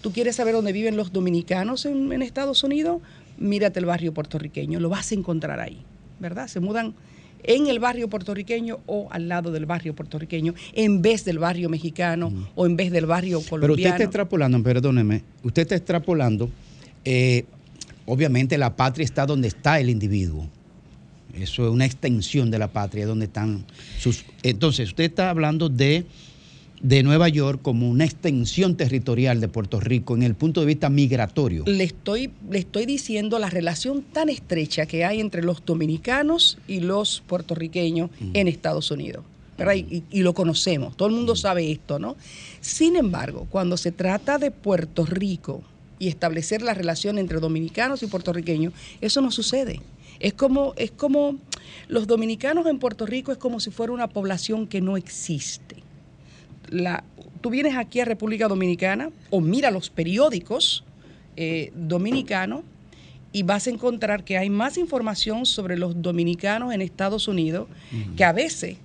[0.00, 3.00] ¿Tú quieres saber dónde viven los dominicanos en, en Estados Unidos?
[3.38, 5.78] Mírate el barrio puertorriqueño, lo vas a encontrar ahí,
[6.20, 6.46] ¿verdad?
[6.48, 6.94] Se mudan
[7.42, 12.32] en el barrio puertorriqueño o al lado del barrio puertorriqueño, en vez del barrio mexicano
[12.54, 13.94] o en vez del barrio Pero usted colombiano.
[13.94, 16.48] está extrapolando, perdóneme, usted está extrapolando,
[17.04, 17.44] eh,
[18.06, 20.48] obviamente la patria está donde está el individuo.
[21.34, 23.64] Eso es una extensión de la patria, donde están
[23.98, 24.24] sus...
[24.44, 26.06] Entonces, usted está hablando de,
[26.84, 30.90] de Nueva York como una extensión territorial de Puerto Rico en el punto de vista
[30.90, 31.64] migratorio.
[31.66, 36.80] le estoy, le estoy diciendo la relación tan estrecha que hay entre los dominicanos y
[36.80, 39.24] los puertorriqueños en Estados Unidos.
[39.56, 39.76] ¿verdad?
[39.76, 42.16] Y, y lo conocemos, todo el mundo sabe esto, ¿no?
[42.60, 45.62] Sin embargo, cuando se trata de Puerto Rico
[45.98, 49.80] y establecer la relación entre dominicanos y puertorriqueños, eso no sucede.
[50.20, 51.36] Es como, es como
[51.88, 55.83] los dominicanos en Puerto Rico es como si fuera una población que no existe
[56.74, 57.04] la,
[57.40, 60.84] tú vienes aquí a República Dominicana o mira los periódicos
[61.36, 62.62] eh, dominicanos
[63.32, 67.66] y vas a encontrar que hay más información sobre los dominicanos en Estados Unidos
[68.16, 68.76] que a veces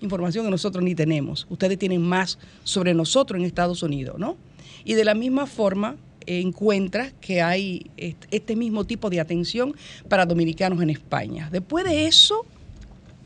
[0.00, 1.46] información que nosotros ni tenemos.
[1.50, 4.36] Ustedes tienen más sobre nosotros en Estados Unidos, ¿no?
[4.84, 5.96] Y de la misma forma
[6.26, 9.74] eh, encuentras que hay est- este mismo tipo de atención
[10.08, 11.48] para dominicanos en España.
[11.52, 12.46] Después de eso,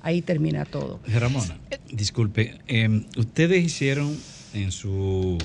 [0.02, 1.00] ahí termina todo.
[1.06, 1.58] Ramona,
[1.90, 4.16] disculpe, eh, ustedes hicieron
[4.52, 5.38] en su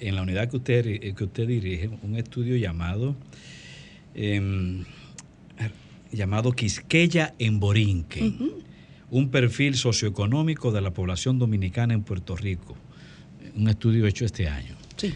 [0.00, 3.16] en la unidad que usted eh, que usted dirige un estudio llamado
[4.14, 4.84] em,
[6.12, 8.32] llamado Quisqueya en Borinque,
[9.10, 12.76] un perfil socioeconómico de la población dominicana en Puerto Rico,
[13.56, 14.76] un estudio hecho este año.
[14.96, 15.12] Sí.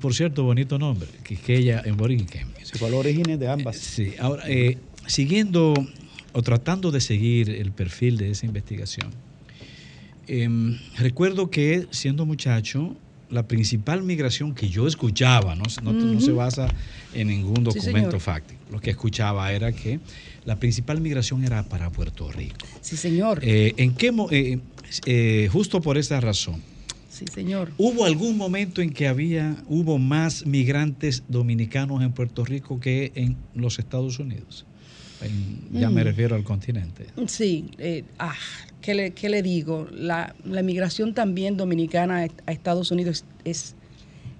[0.00, 2.44] Por cierto, bonito nombre, Quisqueya en Borinque.
[2.62, 3.76] Se fue al origen de ambas.
[3.76, 5.74] Sí, ahora, eh, siguiendo
[6.32, 9.10] o tratando de seguir el perfil de esa investigación,
[10.26, 12.96] em, recuerdo que siendo muchacho,
[13.30, 16.68] la principal migración que yo escuchaba, no, no- no se basa
[17.14, 20.00] en ningún documento fáctico, lo que escuchaba era que
[20.44, 22.66] la principal migración era para Puerto Rico.
[22.82, 23.40] Sí, señor.
[23.42, 24.58] Eh, ¿En qué eh,
[25.06, 26.60] eh, justo por esa razón,
[27.08, 27.70] Sí, señor.
[27.76, 33.36] ¿Hubo algún momento en que había, hubo más migrantes dominicanos en Puerto Rico que en
[33.54, 34.64] los Estados Unidos?
[35.24, 36.04] En- ya me Mm.
[36.04, 37.06] refiero al continente.
[37.26, 38.34] Sí, eh, ah,
[38.80, 39.88] ¿qué, le, qué le digo?
[39.92, 43.74] La, la migración también dominicana a, Estados Unidos es, es,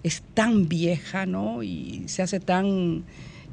[0.02, 1.62] es tan vieja, ¿no?
[1.62, 3.04] Y se hace tan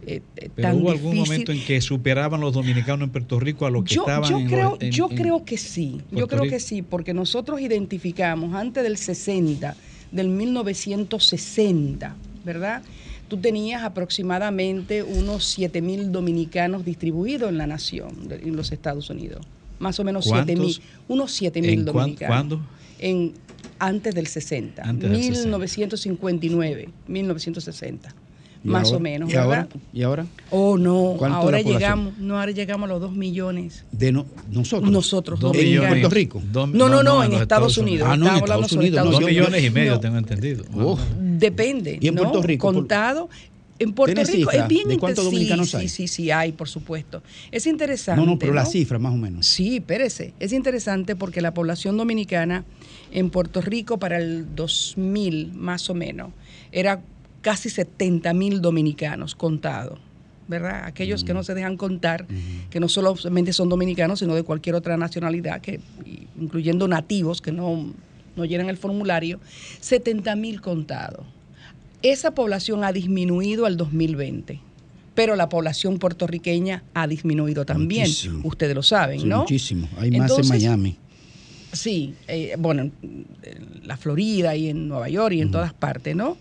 [0.02, 1.32] eh, eh, Pero tan hubo algún difícil.
[1.34, 4.40] momento en que superaban los dominicanos en Puerto Rico a lo que Yo, estaban yo
[4.40, 6.56] en creo, en- yo en- creo que sí, yo Puerto creo Rico.
[6.56, 9.76] que sí, porque nosotros identificamos antes del 60,
[10.12, 12.16] del 1960,
[12.46, 12.82] ¿verdad?
[13.30, 19.10] Tú tenías aproximadamente unos 7 mil dominicanos distribuidos en la nación, de- en los Estados
[19.10, 19.46] Unidos.
[19.80, 20.76] Más o menos 7 mil,
[21.08, 22.36] unos 7 mil ¿En dominicanos.
[22.36, 22.62] cuándo?
[23.00, 23.34] En,
[23.78, 25.46] antes del 60, Antes del 60.
[25.46, 28.14] 1959, 1960,
[28.62, 28.98] ¿Y más ahora?
[28.98, 29.58] o menos, ¿Y ahora?
[29.62, 29.76] ¿verdad?
[29.94, 30.26] ¿Y ahora?
[30.52, 33.86] Oh, no, ¿Cuánto de ahora llegamos, no, ahora llegamos a los 2 millones.
[33.94, 34.92] De no- nosotros.
[34.92, 35.84] Nosotros, Dos millones.
[35.94, 36.42] ¿En Puerto Rico?
[36.52, 38.10] Dos- No, no, no, en los Estados Unidos.
[38.12, 40.66] Ah, no, en Estados Unidos, Estados no, Dos millones y medio, No, tengo entendido.
[40.74, 41.00] Uf.
[41.40, 41.98] Depende.
[42.02, 42.22] ¿Y en ¿no?
[42.24, 42.72] Puerto Rico?
[42.72, 43.30] Contado.
[43.82, 45.88] En Puerto ¿Tiene Rico es bien de cuántos dominicanos sí, hay?
[45.88, 47.24] Sí, sí, hay, por supuesto.
[47.50, 48.20] Es interesante.
[48.20, 49.48] No, no, pero la cifra más o menos.
[49.48, 50.34] Sí, espérese.
[50.42, 52.66] Es interesante porque la población dominicana
[53.14, 56.32] en Puerto Rico para el 2000, más o menos,
[56.74, 57.02] era
[57.42, 59.98] casi 70 mil dominicanos contados.
[60.50, 60.84] ¿Verdad?
[60.86, 61.28] Aquellos Mm.
[61.28, 62.26] que no se dejan contar,
[62.72, 65.80] que no solamente son dominicanos, sino de cualquier otra nacionalidad, que,
[66.42, 67.94] incluyendo nativos que no,
[68.40, 69.40] no llenan el formulario,
[69.82, 71.26] 70 mil contados.
[72.02, 74.60] Esa población ha disminuido al 2020,
[75.14, 78.04] pero la población puertorriqueña ha disminuido también.
[78.04, 78.42] Muchísimo.
[78.44, 79.40] Ustedes lo saben, Sí, ¿no?
[79.40, 79.88] Muchísimo.
[79.98, 80.98] Hay más Entonces, en Miami.
[81.72, 82.94] Sí, eh, bueno, en
[83.44, 86.38] en la Florida y en Nueva York y en todas partes, ¿no?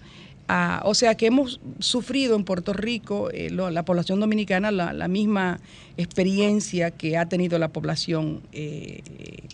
[0.51, 4.95] Ah, o sea que hemos sufrido en Puerto Rico, eh, lo- la población dominicana, la,
[4.95, 5.61] la misma
[5.99, 9.03] experiencia que ha tenido la población eh,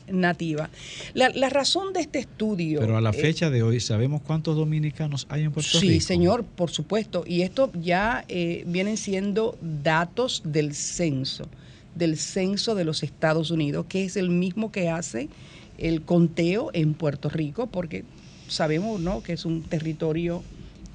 [0.06, 0.70] nativa.
[1.12, 2.78] La, la razón de este estudio...
[2.78, 6.00] Pero a la eh, fecha de hoy, ¿sabemos cuántos dominicanos hay en Puerto Sí, Rico?
[6.06, 7.24] señor, por supuesto.
[7.26, 11.48] Y esto ya eh, vienen siendo datos del censo,
[11.96, 15.28] del censo de los Estados Unidos, que es el mismo que hace
[15.76, 18.04] el conteo en Puerto Rico, porque
[18.46, 19.24] sabemos ¿no?
[19.24, 20.44] que es un territorio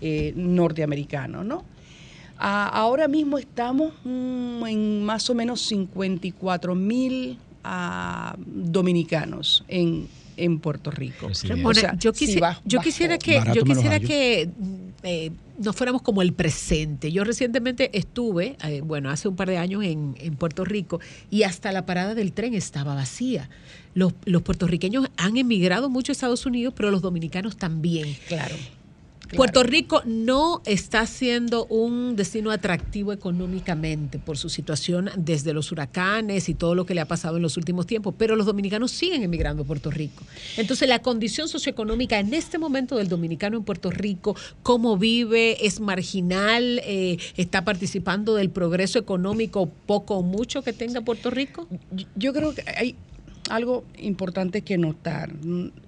[0.02, 1.64] eh, norteamericano, ¿no?
[2.38, 10.08] Ah, ahora mismo estamos mm, en más o menos 54 mil ah, dominicanos en,
[10.38, 11.28] en Puerto Rico.
[11.50, 14.50] Ramona, O sea, yo, sí, quisi- baj- yo quisiera que, yo quisiera que
[15.04, 17.12] eh, nos fuéramos como el presente.
[17.12, 21.44] Yo recientemente estuve, eh, bueno, hace un par de años en, en Puerto Rico y
[21.44, 23.50] hasta la parada del tren estaba vacía.
[23.96, 28.16] Los, los puertorriqueños han emigrado mucho a Estados Unidos, pero los dominicanos también.
[28.30, 28.56] Claro.
[29.36, 36.50] Puerto Rico no está siendo un destino atractivo económicamente por su situación desde los huracanes
[36.50, 39.24] y todo lo que le ha pasado en los últimos tiempos, pero los dominicanos siguen
[39.24, 40.24] emigrando a Puerto Rico.
[40.58, 45.80] Entonces, la condición socioeconómica en este momento del dominicano en Puerto Rico, cómo vive, es
[45.80, 51.68] marginal, eh, está participando del progreso económico poco o mucho que tenga Puerto Rico.
[52.16, 52.96] Yo creo que hay
[53.50, 55.32] algo importante que notar,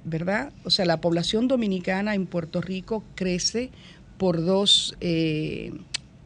[0.04, 0.52] ¿verdad?
[0.64, 3.70] O sea, la población dominicana en Puerto Rico crece
[4.18, 5.72] por dos, eh,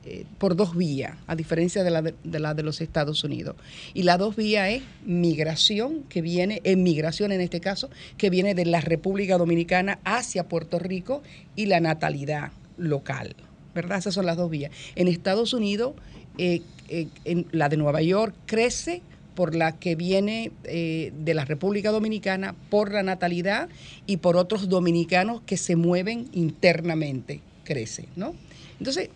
[0.05, 3.55] eh, por dos vías, a diferencia de la de, la de los Estados Unidos.
[3.93, 8.65] Y la dos vías es migración, que viene, emigración en este caso, que viene de
[8.65, 11.23] la República Dominicana hacia Puerto Rico,
[11.55, 13.35] y la natalidad local,
[13.73, 13.99] ¿verdad?
[13.99, 14.71] Esas son las dos vías.
[14.95, 15.93] En Estados Unidos,
[16.37, 19.01] eh, eh, en la de Nueva York crece
[19.35, 23.69] por la que viene eh, de la República Dominicana, por la natalidad
[24.07, 28.33] y por otros dominicanos que se mueven internamente, crece, ¿no?
[28.79, 29.09] Entonces,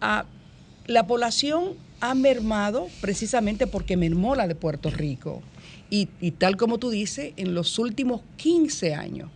[0.00, 0.24] ah,
[0.86, 5.42] la población ha mermado precisamente porque mermó la de Puerto Rico.
[5.92, 6.06] Y,
[6.38, 9.28] tal como tú dices, en los últimos 15 años,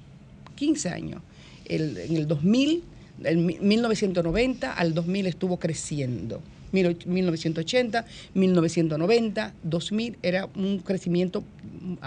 [0.54, 1.20] 15 años,
[1.66, 2.84] en el 2000,
[3.24, 6.40] el mi- 1990 al 2000 estuvo creciendo.
[6.74, 11.44] Mil- 1980, 1990, 2000 era un crecimiento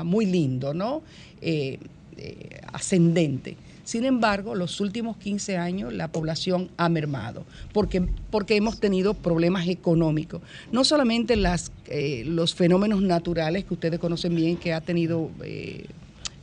[0.03, 1.01] muy lindo, ¿no?
[1.41, 1.79] Eh,
[2.17, 3.55] eh, ascendente.
[3.85, 9.65] Sin embargo, los últimos 15 años la población ha mermado porque, porque hemos tenido problemas
[9.69, 10.41] económicos.
[10.73, 15.29] No solamente las, eh, los fenómenos naturales que ustedes conocen bien, que ha tenido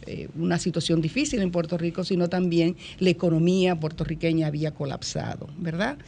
[0.06, 5.98] eh, una situación difícil en Puerto Rico, sino también la economía puertorriqueña había colapsado, ¿verdad?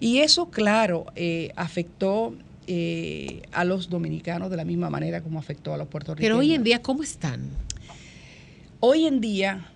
[0.00, 2.34] Y eso, claro, eh, afectó
[2.66, 6.28] eh, a los dominicanos de la misma manera como afectó a los puertorriqueños.
[6.28, 7.50] Pero hoy en día, ¿cómo están?
[8.80, 9.70] Hoy en día,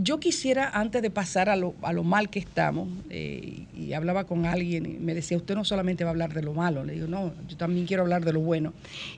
[0.00, 4.24] yo quisiera, antes de pasar a lo, a lo mal que estamos, eh, y hablaba
[4.24, 6.94] con alguien y me decía, usted no solamente va a hablar de lo malo, le
[6.94, 8.72] digo, no, yo también quiero hablar de lo bueno.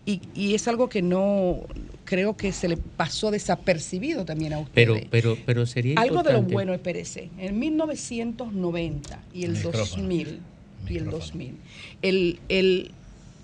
[0.06, 1.58] Y, y es algo que no
[2.04, 4.72] creo que se le pasó desapercibido también a usted.
[4.74, 7.28] Pero, pero, pero sería Algo de lo bueno, espérese.
[7.38, 9.84] En 1990 y el Micrófono.
[9.84, 10.40] 2000,
[10.88, 11.54] y el 2000,
[12.00, 12.90] el, el,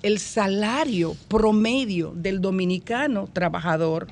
[0.02, 4.08] el salario promedio del dominicano trabajador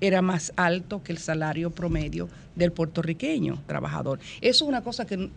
[0.00, 2.28] era más alto que el salario promedio
[2.58, 4.18] del puertorriqueño trabajador.
[4.40, 5.30] Eso es una cosa que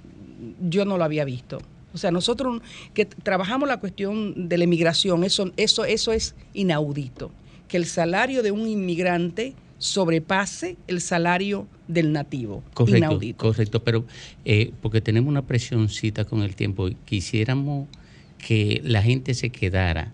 [0.60, 1.60] yo no lo había visto.
[1.94, 2.62] O sea, nosotros
[2.94, 7.32] que trabajamos la cuestión de la inmigración, eso, eso, eso es inaudito.
[7.68, 12.64] Que el salario de un inmigrante sobrepase el salario del nativo.
[12.74, 13.38] Correcto, inaudito.
[13.38, 14.06] correcto, pero
[14.46, 17.88] eh, porque tenemos una presioncita con el tiempo, quisiéramos
[18.38, 20.14] que la gente se quedara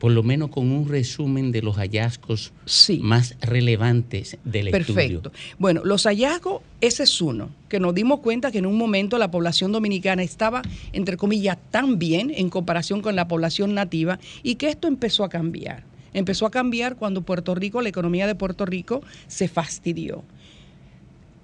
[0.00, 2.52] por lo menos con un resumen de los hallazgos
[3.00, 5.20] más relevantes del estudio.
[5.20, 5.32] Perfecto.
[5.58, 9.30] Bueno, los hallazgos, ese es uno, que nos dimos cuenta que en un momento la
[9.30, 10.62] población dominicana estaba,
[10.94, 15.28] entre comillas, tan bien en comparación con la población nativa y que esto empezó a
[15.28, 15.84] cambiar.
[16.14, 20.24] Empezó a cambiar cuando Puerto Rico, la economía de Puerto Rico, se fastidió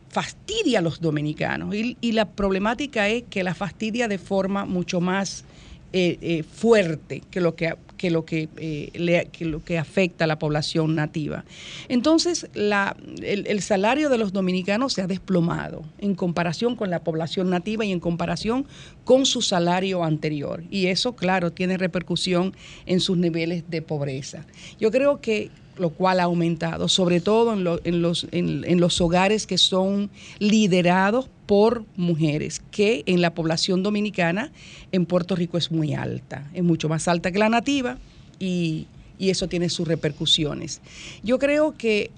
[0.09, 4.99] fastidia a los dominicanos y, y, la problemática es que la fastidia de forma mucho
[5.03, 5.45] más
[5.93, 7.75] eh, eh, fuerte que lo que,
[8.11, 11.45] lo que, eh, le, que, lo que afecta a la población nativa.
[11.89, 17.51] Entonces, la, el, salario de los dominicanos se ha desplomado en comparación con la población
[17.51, 18.67] nativa y en comparación
[19.05, 20.63] con su salario anterior.
[20.71, 22.55] Y eso, claro, tiene repercusión
[22.87, 24.47] en sus niveles de pobreza.
[24.79, 28.81] Yo creo que lo cual ha aumentado, sobre todo en, lo, en, los, en, en,
[28.81, 34.53] los hogares que son liderados por mujeres, que en la población dominicana
[34.93, 37.99] en Puerto Rico es muy alta, es mucho más alta que la nativa
[38.39, 38.87] y,
[39.19, 40.81] y eso tiene sus repercusiones.
[41.23, 42.11] Yo creo que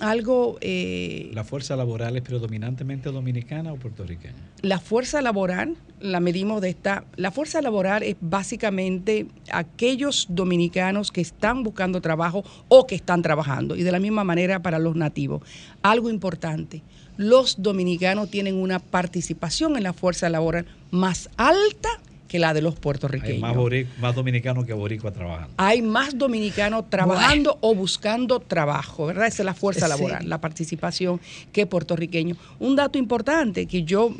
[0.00, 0.58] algo...
[0.60, 4.34] Eh, ¿La fuerza laboral es predominantemente dominicana o puertorriqueña?
[4.62, 7.04] La fuerza laboral la medimos de esta...
[7.16, 13.76] La fuerza laboral es básicamente aquellos dominicanos que están buscando trabajo o que están trabajando
[13.76, 15.42] y de la misma manera para los nativos.
[15.82, 16.82] Algo importante,
[17.16, 21.88] los dominicanos tienen una participación en la fuerza laboral más alta
[22.26, 23.42] que la de los puertorriqueños.
[23.42, 25.54] Hay más, dominicanos que boricuas trabajando.
[25.56, 27.68] Hay más dominicanos trabajando bueno.
[27.68, 29.26] o buscando trabajo, ¿verdad?
[29.26, 30.28] Esa es la fuerza laboral, sí.
[30.28, 31.20] la participación
[31.52, 32.38] que puertorriqueños.
[32.58, 34.14] Un dato importante que yo,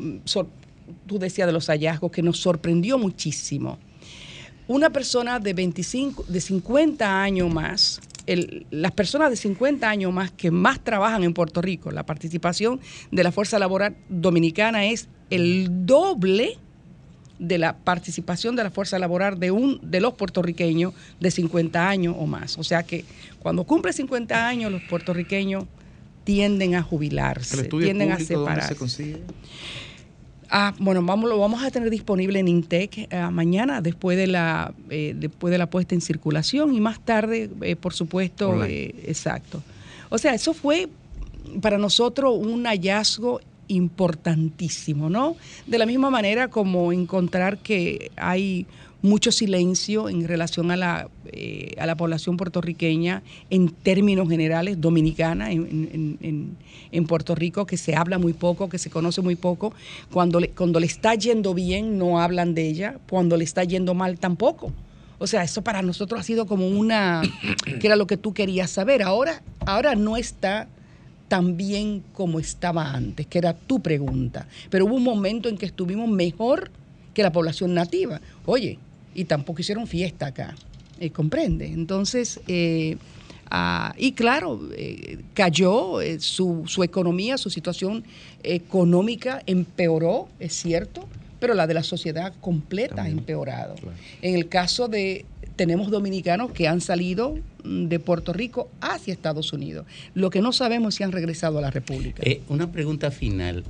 [1.05, 3.77] tú decías de los hallazgos, que nos sorprendió muchísimo.
[4.67, 10.31] Una persona de 25, de 50 años más, el, las personas de 50 años más
[10.31, 12.81] que más trabajan en Puerto Rico, la participación
[13.11, 16.57] de la fuerza laboral dominicana es el doble
[17.39, 22.15] de la participación de la fuerza laboral de un de los puertorriqueños de 50 años
[22.17, 22.57] o más.
[22.57, 23.05] O sea que
[23.39, 25.65] cuando cumple 50 años los puertorriqueños
[26.23, 28.69] tienden a jubilarse, tienden a separarse.
[28.69, 29.21] Se consigue?
[30.49, 34.73] Ah, bueno, vamos, lo vamos a tener disponible en Intec eh, mañana después de la
[34.89, 39.61] eh, después de la puesta en circulación y más tarde, eh, por supuesto, exacto.
[40.09, 40.87] O sea, eso fue
[41.61, 45.35] para nosotros un hallazgo importantísimo, ¿no?
[45.65, 48.65] De la misma manera como encontrar que hay
[49.01, 55.51] mucho silencio en relación a la, eh, a la población puertorriqueña en términos generales, dominicana
[55.51, 56.57] en, en,
[56.91, 59.73] en, Puerto Rico, que se habla muy poco, que se conoce muy poco.
[60.11, 63.93] Cuando le, cuando le está yendo bien, no hablan de ella, cuando le está yendo
[63.93, 64.73] mal, tampoco.
[65.19, 67.21] O sea, eso para nosotros ha sido como una,
[67.79, 69.03] que era lo que tú querías saber.
[69.03, 70.67] Ahora, ahora no está
[71.27, 74.47] tan bien como estaba antes, que era tu pregunta.
[74.69, 76.71] Pero hubo un momento en que estuvimos mejor
[77.13, 78.21] que la población nativa.
[78.45, 78.79] Oye,
[79.13, 80.55] y tampoco hicieron fiesta acá,
[80.99, 81.65] eh, ¿comprende?
[81.67, 82.97] Entonces, eh,
[83.49, 88.03] ah, y claro, eh, cayó su, su, economía, su situación
[88.43, 91.07] económica empeoró, es cierto,
[91.39, 93.17] pero la de la sociedad completa También.
[93.17, 93.75] ha empeorado.
[93.75, 93.97] Claro.
[94.21, 95.25] En el caso de
[95.55, 97.35] tenemos dominicanos que han salido
[97.67, 99.85] de Puerto Rico hacia Estados Unidos.
[100.13, 102.23] Lo que no sabemos es si han regresado a la República.
[102.25, 103.63] Eh, una pregunta final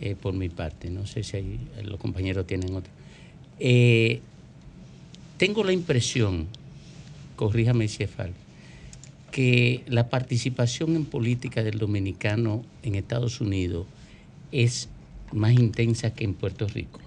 [0.00, 2.92] eh, por mi parte, no sé si hay, los compañeros tienen otra.
[3.58, 4.20] Eh,
[5.38, 6.46] tengo la impresión,
[7.36, 8.34] corríjame si es falso,
[9.30, 13.86] que la participación en política del dominicano en Estados Unidos
[14.50, 14.88] es
[15.32, 17.00] más intensa que en Puerto Rico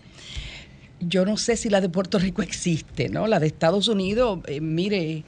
[0.99, 3.27] yo no sé si la de Puerto Rico existe, ¿no?
[3.27, 5.23] La de Estados Unidos, eh, mire, eh,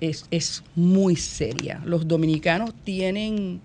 [0.00, 1.82] es, es, muy seria.
[1.84, 3.60] Los dominicanos tienen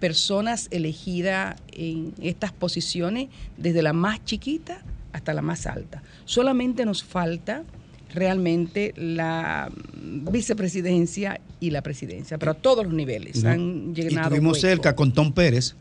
[0.00, 4.82] personas elegidas en estas posiciones desde la más chiquita
[5.12, 6.02] hasta la más alta.
[6.24, 7.64] Solamente nos falta
[8.12, 9.70] realmente la
[10.30, 13.50] vicepresidencia y la presidencia, pero a todos los niveles no.
[13.50, 14.20] han llenado.
[14.20, 14.68] Y estuvimos hueco.
[14.68, 15.76] cerca con Tom Pérez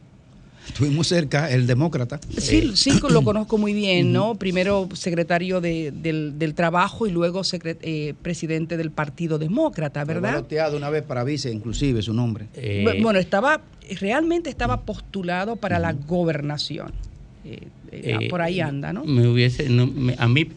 [0.67, 2.19] Estuvimos cerca, el demócrata.
[2.37, 4.35] Sí, sí lo conozco muy bien, ¿no?
[4.35, 10.33] Primero secretario de, del, del, Trabajo y luego secret, eh, presidente del Partido Demócrata, ¿verdad?
[10.33, 12.47] Baloteado una vez para vice, inclusive su nombre.
[12.55, 12.99] Eh...
[13.01, 13.61] Bueno, estaba,
[13.99, 15.83] realmente estaba postulado para uh -huh.
[15.83, 16.93] la gobernación.
[17.45, 19.03] Eh, por ahí anda, ¿no?
[19.03, 20.47] Me hubiese, no, me, a mí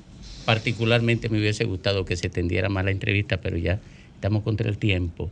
[0.45, 3.81] particularmente me hubiese gustado que se tendiera más la entrevista, pero ya
[4.15, 5.29] estamos contra el tiempo,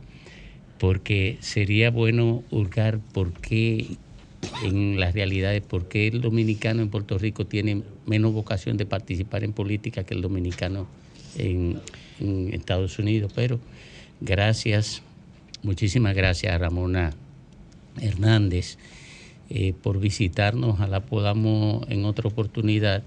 [0.77, 3.97] porque sería bueno hurgar por qué
[4.63, 9.43] en las realidades, por qué el dominicano en Puerto Rico tiene menos vocación de participar
[9.43, 10.87] en política que el dominicano
[11.37, 11.79] en,
[12.19, 13.31] en Estados Unidos.
[13.35, 13.59] Pero
[14.21, 15.01] gracias,
[15.63, 17.13] muchísimas gracias a Ramona
[18.01, 18.77] Hernández
[19.49, 20.71] eh, por visitarnos.
[20.71, 23.03] Ojalá podamos en otra oportunidad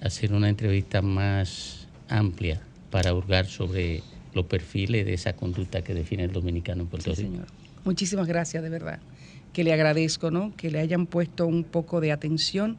[0.00, 2.60] hacer una entrevista más amplia
[2.90, 4.02] para hurgar sobre
[4.34, 7.32] los perfiles de esa conducta que define el dominicano en Puerto Sí, Rico.
[7.34, 7.46] señor.
[7.84, 8.98] Muchísimas gracias, de verdad.
[9.54, 10.52] Que le agradezco, ¿no?
[10.56, 12.76] Que le hayan puesto un poco de atención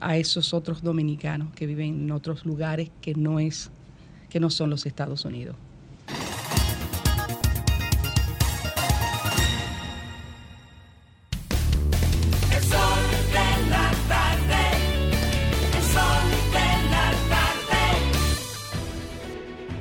[0.00, 3.70] a esos otros dominicanos que viven en otros lugares que no es,
[4.30, 5.54] que no son los Estados Unidos.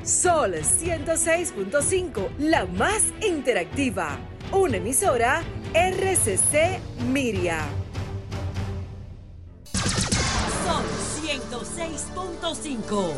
[0.03, 4.19] Sol 106.5, la más interactiva.
[4.53, 5.43] Una emisora
[5.73, 7.65] RCC Miria.
[10.63, 10.85] Sol
[11.23, 13.13] 106.5.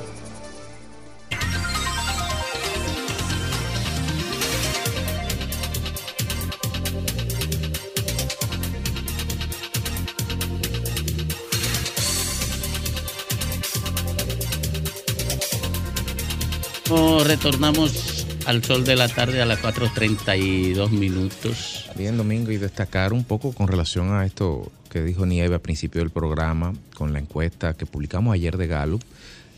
[16.90, 21.90] No, retornamos al sol de la tarde a las 4.32 minutos.
[21.96, 26.02] Bien, Domingo, y destacar un poco con relación a esto que dijo Nieve al principio
[26.02, 29.02] del programa, con la encuesta que publicamos ayer de Gallup,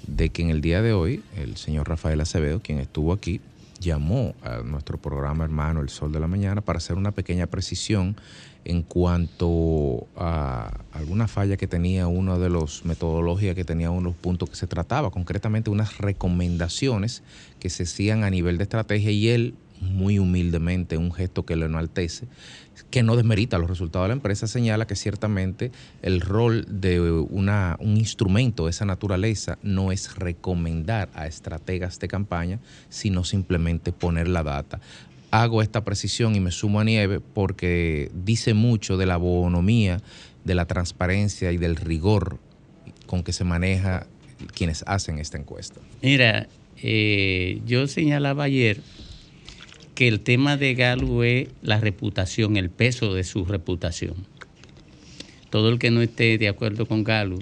[0.08, 3.42] de que en el día de hoy el señor Rafael Acevedo, quien estuvo aquí,
[3.80, 8.16] llamó a nuestro programa hermano El Sol de la Mañana para hacer una pequeña precisión
[8.66, 14.50] en cuanto a alguna falla que tenía uno de los metodologías que tenía unos puntos
[14.50, 17.24] que se trataba, concretamente unas recomendaciones
[17.60, 21.66] que se hacían a nivel de estrategia y él muy humildemente, un gesto que le
[21.66, 22.28] enaltece,
[22.90, 25.72] que no desmerita los resultados de la empresa, señala que ciertamente
[26.02, 32.08] el rol de una, un instrumento de esa naturaleza no es recomendar a estrategas de
[32.08, 32.60] campaña,
[32.90, 34.80] sino simplemente poner la data.
[35.32, 40.02] Hago esta precisión y me sumo a Nieve porque dice mucho de la bonomía,
[40.46, 42.40] de la transparencia y del rigor
[43.06, 44.08] con que se maneja
[44.54, 45.82] quienes hacen esta encuesta.
[46.02, 46.48] Mira,
[46.82, 48.82] eh, yo señalaba ayer
[49.98, 54.14] que el tema de Galo es la reputación, el peso de su reputación.
[55.50, 57.40] Todo el que no esté de acuerdo con Galo,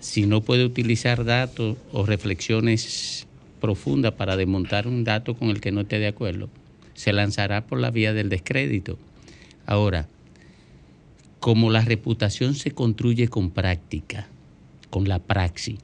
[0.00, 3.26] si no puede utilizar datos o reflexiones
[3.58, 6.50] profundas para desmontar un dato con el que no esté de acuerdo,
[6.92, 8.98] se lanzará por la vía del descrédito.
[9.64, 10.08] Ahora,
[11.40, 14.28] como la reputación se construye con práctica,
[14.90, 15.78] con la praxis,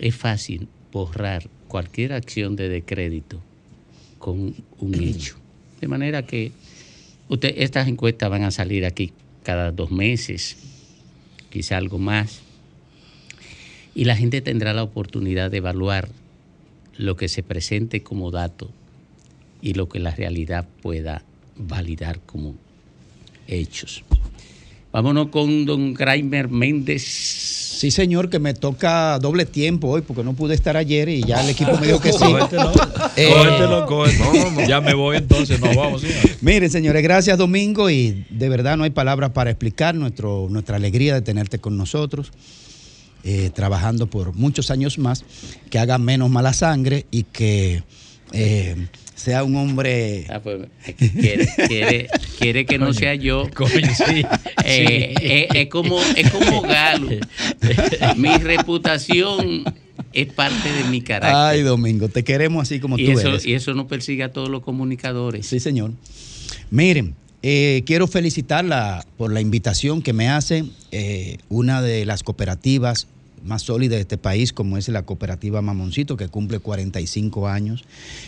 [0.00, 3.40] es fácil borrar cualquier acción de descrédito
[4.26, 5.36] con un hecho.
[5.80, 6.50] De manera que
[7.28, 9.12] usted, estas encuestas van a salir aquí
[9.44, 10.56] cada dos meses,
[11.48, 12.40] quizá algo más,
[13.94, 16.08] y la gente tendrá la oportunidad de evaluar
[16.96, 18.68] lo que se presente como dato
[19.62, 21.22] y lo que la realidad pueda
[21.56, 22.56] validar como
[23.46, 24.02] hechos.
[24.96, 27.02] Vámonos con don Graimer Méndez.
[27.02, 31.42] Sí, señor, que me toca doble tiempo hoy porque no pude estar ayer y ya
[31.42, 32.18] el equipo me dijo que sí.
[32.18, 32.72] Cógetelo,
[33.16, 34.66] Eh, cógetelo, cógetelo.
[34.66, 36.00] Ya me voy entonces, nos vamos.
[36.00, 36.16] señor.
[36.40, 41.12] Miren, señores, gracias Domingo y de verdad no hay palabras para explicar nuestro, nuestra alegría
[41.12, 42.32] de tenerte con nosotros,
[43.22, 45.26] eh, trabajando por muchos años más,
[45.68, 47.82] que haga menos mala sangre y que
[48.32, 48.86] eh,
[49.16, 50.26] sea un hombre...
[50.28, 53.46] Ah, pues, quiere, quiere, quiere que no sea yo.
[53.66, 54.24] sí.
[54.64, 55.26] Eh, Sí.
[55.26, 57.08] eh, es como, es como Galo.
[58.16, 59.64] Mi reputación
[60.12, 61.34] es parte de mi carácter.
[61.34, 63.46] Ay, Domingo, te queremos así como y, tú eso, eres.
[63.46, 65.46] y eso no persigue a todos los comunicadores.
[65.46, 65.92] Sí, señor.
[66.70, 73.06] Miren, eh, quiero felicitarla por la invitación que me hace eh, una de las cooperativas
[73.44, 77.84] más sólidas de este país, como es la cooperativa Mamoncito, que cumple 45 años,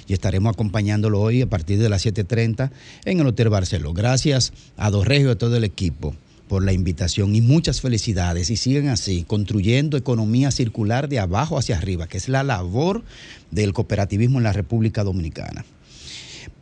[0.07, 2.71] y estaremos acompañándolo hoy a partir de las 7.30
[3.05, 3.93] en el Hotel Barceló.
[3.93, 6.15] Gracias a Dorregio y a todo el equipo
[6.49, 11.77] por la invitación y muchas felicidades y sigan así, construyendo economía circular de abajo hacia
[11.77, 13.05] arriba, que es la labor
[13.51, 15.65] del cooperativismo en la República Dominicana.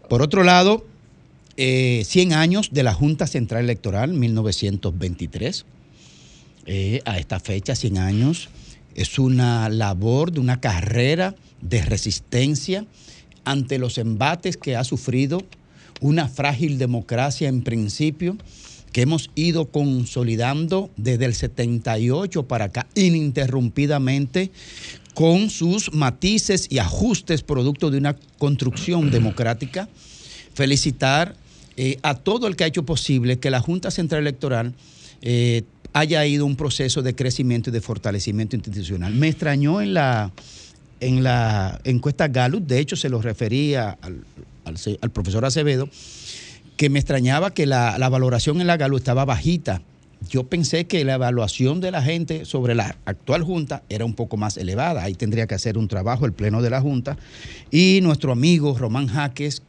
[0.08, 0.84] Por otro lado,
[1.56, 5.64] eh, 100 años de la Junta Central Electoral, 1923.
[6.66, 8.48] Eh, a esta fecha, 100 años,
[8.96, 12.84] es una labor de una carrera de resistencia
[13.44, 15.42] ante los embates que ha sufrido
[16.00, 18.36] una frágil democracia en principio,
[18.92, 24.50] que hemos ido consolidando desde el 78 para acá ininterrumpidamente
[25.14, 29.88] con sus matices y ajustes producto de una construcción democrática.
[30.54, 31.36] Felicitar
[31.76, 34.74] eh, a todo el que ha hecho posible que la Junta Central Electoral
[35.22, 35.62] eh,
[35.96, 39.14] haya ido un proceso de crecimiento y de fortalecimiento institucional.
[39.14, 40.30] Me extrañó en la,
[41.00, 44.22] en la encuesta Gallup, de hecho se lo refería al,
[45.00, 45.88] al profesor Acevedo,
[46.76, 49.80] que me extrañaba que la, la valoración en la Gallup estaba bajita.
[50.28, 54.36] Yo pensé que la evaluación de la gente sobre la actual Junta era un poco
[54.36, 55.02] más elevada.
[55.02, 57.16] Ahí tendría que hacer un trabajo el Pleno de la Junta.
[57.70, 59.62] Y nuestro amigo Román Jaques,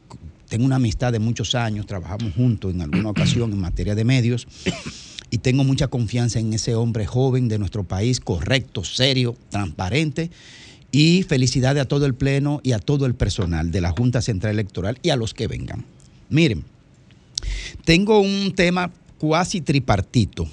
[0.46, 4.46] tengo una amistad de muchos años, trabajamos juntos en alguna ocasión en materia de medios
[5.30, 10.30] y tengo mucha confianza en ese hombre joven de nuestro país, correcto, serio, transparente.
[10.90, 14.54] Y felicidades a todo el Pleno y a todo el personal de la Junta Central
[14.54, 15.84] Electoral y a los que vengan.
[16.30, 16.64] Miren,
[17.84, 20.48] tengo un tema cuasi tripartito,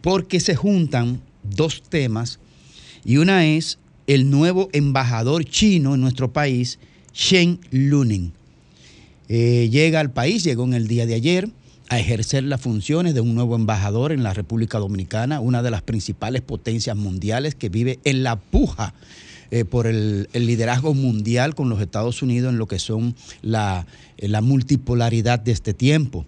[0.00, 2.38] porque se juntan dos temas
[3.04, 6.78] y una es el nuevo embajador chino en nuestro país,
[7.12, 8.32] Shen Luning.
[9.28, 11.48] Eh, llega al país, llegó en el día de ayer
[11.88, 15.82] a ejercer las funciones de un nuevo embajador en la República Dominicana, una de las
[15.82, 18.94] principales potencias mundiales que vive en la puja
[19.50, 23.86] eh, por el, liderazgo mundial con los Estados Unidos en lo que son la,
[24.18, 26.26] eh, la multipolaridad de este tiempo.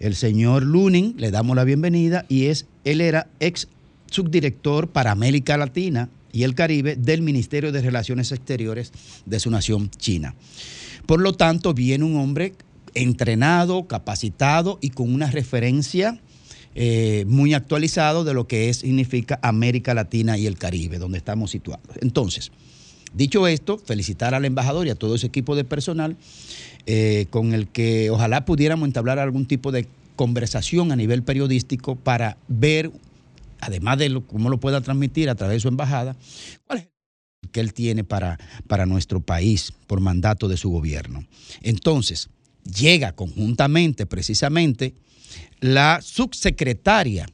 [0.00, 3.68] El señor Luning, le damos la bienvenida y es, él era ex
[4.10, 8.92] subdirector para América Latina y el Caribe del Ministerio de Relaciones Exteriores
[9.26, 10.34] de su nación China.
[11.04, 12.54] Por lo tanto, viene un hombre
[12.94, 16.20] entrenado, capacitado y con una referencia
[16.74, 21.50] eh, muy actualizado de lo que es, significa América Latina y el Caribe, donde estamos
[21.50, 21.84] situados.
[22.00, 22.52] Entonces,
[23.14, 26.16] dicho esto, felicitar al embajador y a todo ese equipo de personal
[26.86, 32.36] eh, con el que ojalá pudiéramos entablar algún tipo de conversación a nivel periodístico para
[32.48, 32.92] ver,
[33.60, 36.16] además de cómo lo pueda transmitir a través de su embajada,
[36.66, 36.88] cuál es
[37.42, 41.24] el que él tiene para, para nuestro país por mandato de su gobierno.
[41.60, 42.30] Entonces,
[42.74, 44.94] llega conjuntamente, precisamente,
[45.60, 47.26] la subsecretaria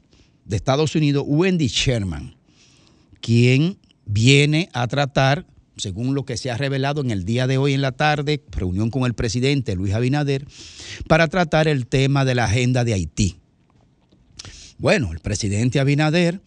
[0.45, 2.35] de Estados Unidos, Wendy Sherman,
[3.21, 5.45] quien viene a tratar,
[5.77, 8.89] según lo que se ha revelado en el día de hoy en la tarde, reunión
[8.89, 10.45] con el presidente Luis Abinader,
[11.07, 13.37] para tratar el tema de la agenda de Haití.
[14.77, 16.41] Bueno, el presidente Abinader,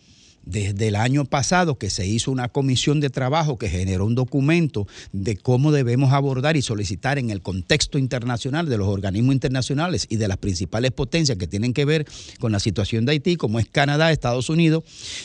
[0.48, 4.86] desde el año pasado que se hizo una comisión de trabajo que generó un documento
[5.12, 10.16] de cómo debemos abordar y solicitar en el contexto internacional de los organismos internacionales y
[10.16, 12.06] de las principales potencias que tienen que ver
[12.40, 14.84] con la situación de Haití, como es Canadá, Estados Unidos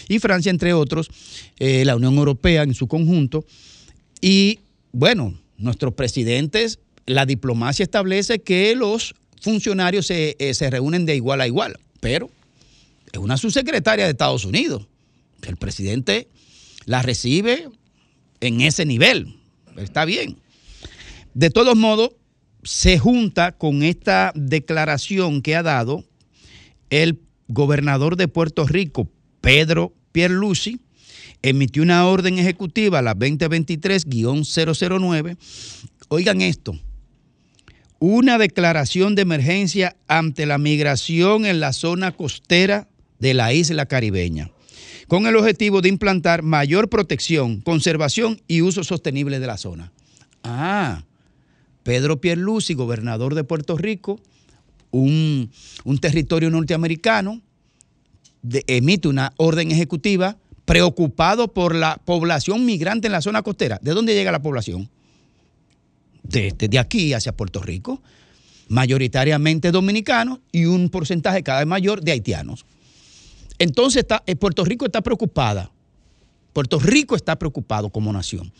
[0.10, 1.10] y Francia, entre otros,
[1.58, 3.46] eh, la Unión Europea en su conjunto.
[4.20, 4.60] Y
[4.92, 11.40] bueno, nuestros presidentes, la diplomacia establece que los funcionarios se, eh, se reúnen de igual
[11.40, 12.30] a igual, pero
[13.14, 14.88] es una subsecretaria de Estados Unidos.
[15.48, 16.30] El presidente
[16.86, 17.70] la recibe
[18.40, 19.36] en ese nivel.
[19.78, 20.38] Está bien.
[21.34, 22.12] De todos modos,
[22.64, 26.06] se junta con esta declaración que ha dado
[26.90, 29.10] el gobernador de Puerto Rico,
[29.42, 30.80] Pedro Pierluisi,
[31.42, 35.38] emitió una orden ejecutiva, la 2023-009.
[36.08, 36.80] Oigan esto,
[38.00, 42.88] una declaración de emergencia ante la migración en la zona costera
[43.20, 44.52] de la isla caribeña,
[45.14, 49.92] con el objetivo de implantar mayor protección, conservación y uso sostenible de la zona.
[50.44, 51.04] Ah,
[51.84, 54.20] Pedro Pierluisi, gobernador de Puerto Rico,
[54.90, 55.52] un,
[56.02, 57.42] territorio norteamericano,
[58.42, 63.78] de- emite una orden ejecutiva preocupado por la población migrante en la zona costera.
[63.84, 64.90] ¿De dónde llega la población?
[66.24, 68.02] De- Desde aquí hacia Puerto Rico,
[68.68, 72.66] mayoritariamente dominicanos y un porcentaje cada vez mayor de haitianos.
[73.60, 75.72] Entonces está, eh, Puerto Rico está preocupada,
[76.54, 78.52] Puerto Rico está preocupado como nación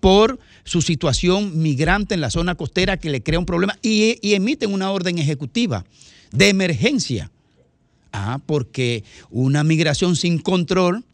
[0.00, 4.72] por su situación migrante en la zona costera que le crea un problema y, emiten
[4.72, 5.84] una orden ejecutiva
[6.32, 7.30] de emergencia.
[8.12, 11.04] Ah, porque una migración sin control,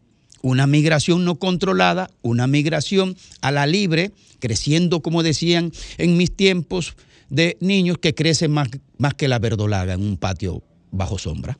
[0.41, 6.95] una migración no controlada, una migración a la libre, creciendo, como decían en mis tiempos
[7.29, 10.61] de niños, que crece más, más que la verdolaga en un patio
[10.91, 11.57] bajo sombra.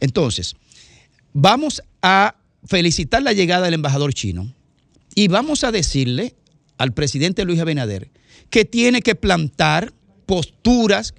[0.00, 0.56] Entonces,
[1.34, 4.50] vamos a felicitar la llegada del embajador chino
[5.14, 6.34] y vamos a decirle
[6.78, 8.10] al presidente Luis Abinader
[8.48, 9.92] que tiene que plantar
[10.24, 11.14] posturas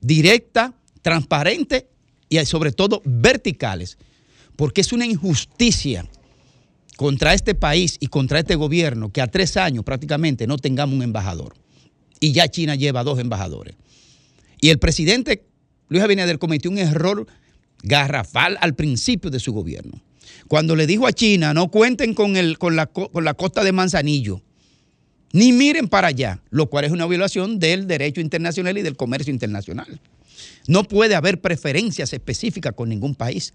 [0.00, 0.72] directas,
[1.02, 1.84] transparentes
[2.28, 3.98] y sobre todo verticales,
[4.56, 6.08] porque es una injusticia
[6.96, 11.02] contra este país y contra este gobierno que a tres años prácticamente no tengamos un
[11.02, 11.54] embajador.
[12.20, 13.76] Y ya China lleva dos embajadores.
[14.60, 15.44] Y el presidente
[15.88, 17.26] Luis Abinader cometió un error
[17.82, 20.00] garrafal al principio de su gobierno.
[20.48, 23.62] Cuando le dijo a China, no cuenten con, el, con, la, co- con la costa
[23.64, 24.42] de Manzanillo,
[25.32, 29.32] ni miren para allá, lo cual es una violación del derecho internacional y del comercio
[29.32, 30.00] internacional.
[30.66, 33.52] No puede haber preferencias específicas con ningún país.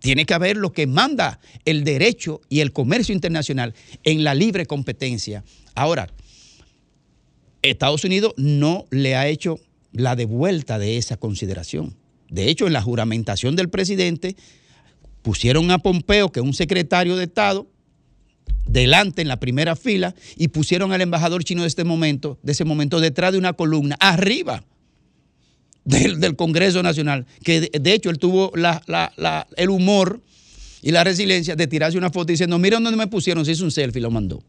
[0.00, 4.66] Tiene que haber lo que manda el derecho y el comercio internacional en la libre
[4.66, 5.44] competencia.
[5.76, 6.08] Ahora,
[7.62, 9.60] Estados Unidos no le ha hecho
[9.92, 11.94] la devuelta de esa consideración.
[12.32, 14.36] De hecho, en la juramentación del presidente
[15.20, 17.68] pusieron a Pompeo, que es un secretario de Estado,
[18.66, 22.64] delante en la primera fila y pusieron al embajador chino de este momento, de ese
[22.64, 24.64] momento, detrás de una columna, arriba
[25.84, 30.22] del, Congreso Nacional, que de, hecho él tuvo el humor
[30.80, 33.70] y la resiliencia de tirarse una foto diciendo, mira dónde me pusieron, se hizo un
[33.70, 34.42] selfie lo mandó.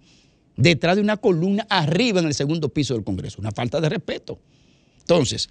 [0.55, 4.39] Detrás de una columna arriba en el segundo piso del Congreso, una falta de respeto.
[4.99, 5.49] Entonces,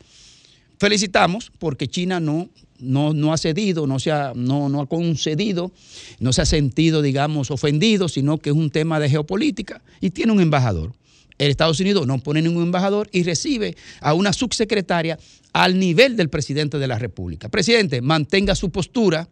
[0.83, 2.51] felicitamos porque China no,
[2.81, 5.71] no, no ha cedido, no, se ha, no, no ha concedido,
[6.19, 10.33] no se ha sentido, digamos, ofendido, sino que es un tema de geopolítica y tiene
[10.33, 10.93] un embajador.
[11.39, 15.21] El Estados Unidos no pone ningún embajador y recibe a una subsecretaria
[15.53, 17.49] al nivel del presidente de la República.
[17.49, 19.29] Presidente, mantenga su postura,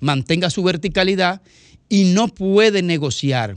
[0.00, 1.42] mantenga su verticalidad
[1.88, 3.56] y no puede negociar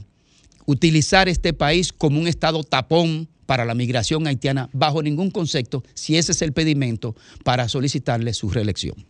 [0.66, 6.18] utilizar este país como un estado tapón para la migración haitiana bajo ningún concepto, si
[6.18, 9.06] ese es el pedimento para solicitarle su reelección.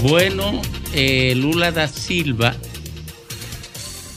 [0.00, 0.62] Bueno,
[0.94, 2.54] eh, Lula da Silva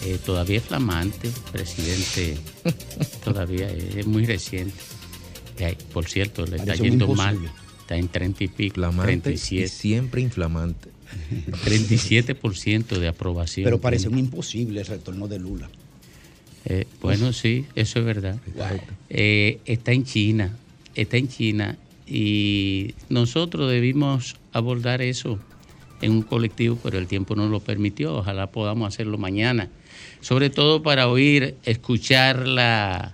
[0.06, 2.38] eh, todavía es flamante, presidente,
[3.24, 4.76] todavía es muy reciente.
[5.60, 7.48] Eh, por cierto, le está yendo imposible.
[7.48, 9.68] mal, está en 30 y pico, Flamante y 37.
[9.68, 10.90] siempre inflamante.
[11.66, 13.66] 37% de aprobación.
[13.66, 15.70] Pero parece un imposible el retorno de Lula.
[16.66, 18.40] Eh, bueno, sí, eso es verdad.
[19.10, 20.56] Eh, está en China,
[20.96, 25.40] está en China y nosotros debimos abordar eso
[26.02, 28.16] en un colectivo, pero el tiempo no lo permitió.
[28.16, 29.70] Ojalá podamos hacerlo mañana,
[30.22, 33.14] sobre todo para oír, escuchar la,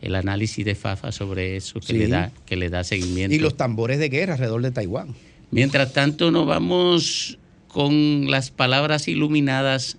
[0.00, 1.92] el análisis de Fafa sobre eso que, Sí.
[1.94, 3.34] le, da, que le da seguimiento.
[3.34, 5.14] Y los tambores de guerra alrededor de Taiwán.
[5.50, 7.38] Mientras tanto, nos vamos
[7.68, 9.96] con las palabras iluminadas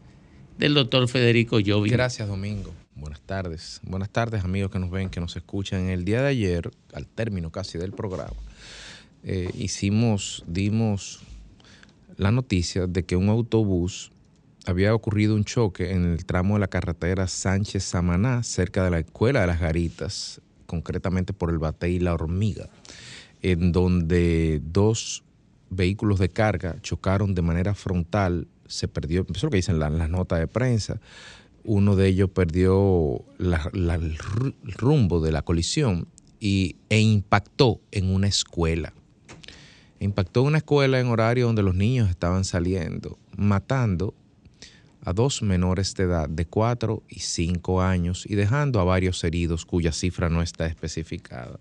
[0.58, 1.90] del doctor Federico Jovi.
[1.90, 2.74] Gracias, Domingo.
[2.96, 3.80] Buenas tardes.
[3.84, 5.90] Buenas tardes, amigos que nos ven, que nos escuchan.
[5.90, 8.34] El día de ayer, al término casi del programa,
[9.24, 11.20] eh, hicimos, dimos
[12.18, 14.12] la noticia de que un autobús
[14.66, 19.00] había ocurrido un choque en el tramo de la carretera Sánchez Samaná, cerca de la
[19.00, 22.70] Escuela de las Garitas, concretamente por el Bate y la Hormiga,
[23.42, 25.24] en donde dos
[25.70, 29.90] vehículos de carga chocaron de manera frontal, se perdió, eso es lo que dicen la-
[29.90, 31.00] las notas de prensa,
[31.64, 34.18] uno de ellos perdió la- el
[34.78, 36.08] rumbo de la colisión
[36.40, 38.94] y, e impactó en una escuela.
[40.00, 44.16] Impactó en una escuela en horario donde los niños estaban saliendo, matando
[45.04, 49.66] a dos menores de edad de 4 y 5 años y dejando a varios heridos
[49.66, 51.60] cuya cifra no está especificada.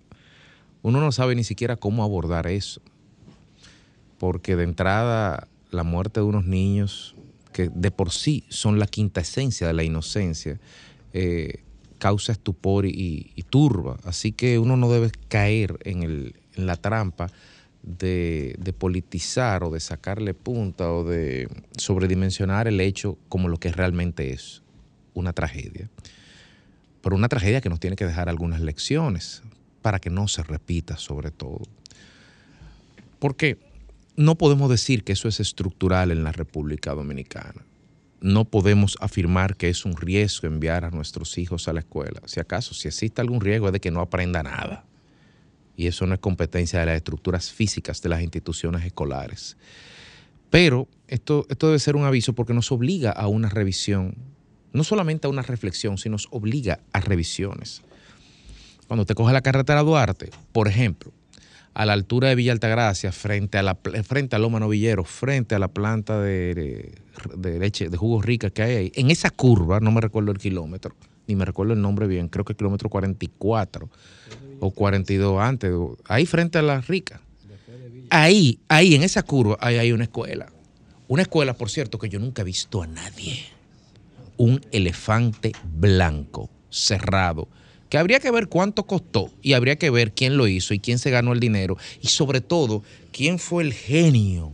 [0.82, 2.80] Uno no sabe ni siquiera cómo abordar eso,
[4.18, 7.14] porque de entrada la muerte de unos niños
[7.52, 10.58] que de por sí son la quinta esencia de la inocencia,
[11.12, 11.62] eh,
[11.98, 13.98] causa estupor y, y turba.
[14.04, 17.30] Así que uno no debe caer en, el- en la trampa
[17.82, 24.32] de, politizar o de sacarle punta o de sobredimensionar el hecho como lo que realmente
[24.32, 24.62] es,
[25.15, 25.89] una tragedia.
[27.02, 29.43] Pero una tragedia que nos tiene que dejar algunas lecciones
[29.82, 31.62] para que no se repita sobre todo.
[33.19, 33.59] Porque
[34.16, 37.65] no podemos decir que eso es estructural en la República Dominicana.
[38.20, 42.20] No podemos afirmar que es un riesgo enviar a nuestros hijos a la escuela.
[42.27, 44.85] Si acaso, si existe algún riesgo es de que no aprenda nada.
[45.81, 49.57] Y eso no es competencia de las estructuras físicas de las instituciones escolares.
[50.51, 54.15] Pero esto, esto debe ser un aviso porque nos obliga a una revisión,
[54.74, 57.81] no solamente a una reflexión, sino nos obliga a revisiones.
[58.89, 61.12] Cuando te coge la carretera Duarte, por ejemplo,
[61.73, 63.74] a la altura de Villa Altagracia, frente a la
[64.05, 66.93] frente a Loma Novillero, frente a la planta de,
[67.39, 70.36] de- leche, de jugos ricas que hay ahí, en esa curva, no me recuerdo el
[70.36, 70.94] kilómetro,
[71.27, 73.89] ni me recuerdo el nombre bien, creo que el kilómetro 44
[74.60, 75.72] o 42 antes,
[76.04, 77.20] ahí frente a la rica.
[78.10, 80.52] Ahí, ahí, en esa curva, ahí hay una escuela.
[81.08, 83.44] Una escuela, por cierto, que yo nunca he visto a nadie.
[84.36, 87.48] Un elefante blanco, cerrado,
[87.88, 90.98] que habría que ver cuánto costó y habría que ver quién lo hizo y quién
[90.98, 92.82] se ganó el dinero y sobre todo
[93.12, 94.52] quién fue el genio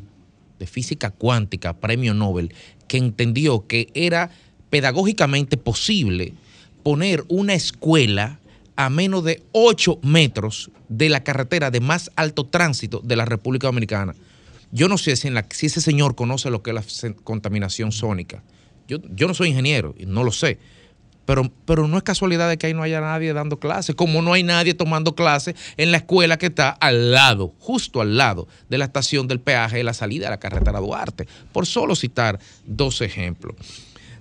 [0.58, 2.54] de física cuántica, premio Nobel,
[2.88, 4.30] que entendió que era
[4.70, 6.32] pedagógicamente posible
[6.82, 8.40] poner una escuela
[8.76, 13.66] a menos de 8 metros de la carretera de más alto tránsito de la República
[13.66, 14.14] Dominicana.
[14.70, 15.28] Yo no sé si,
[15.66, 18.42] ese señor conoce lo que es la contaminación sónica.
[18.88, 20.58] Yo, yo no soy ingeniero no lo sé.
[21.24, 24.32] Pero, pero no es casualidad de que ahí no haya nadie dando clases, como no
[24.32, 28.78] hay nadie tomando clases en la escuela que está al lado, justo al lado de
[28.78, 33.00] la estación del peaje de la salida de la carretera Duarte, por solo citar dos
[33.00, 33.56] ejemplos.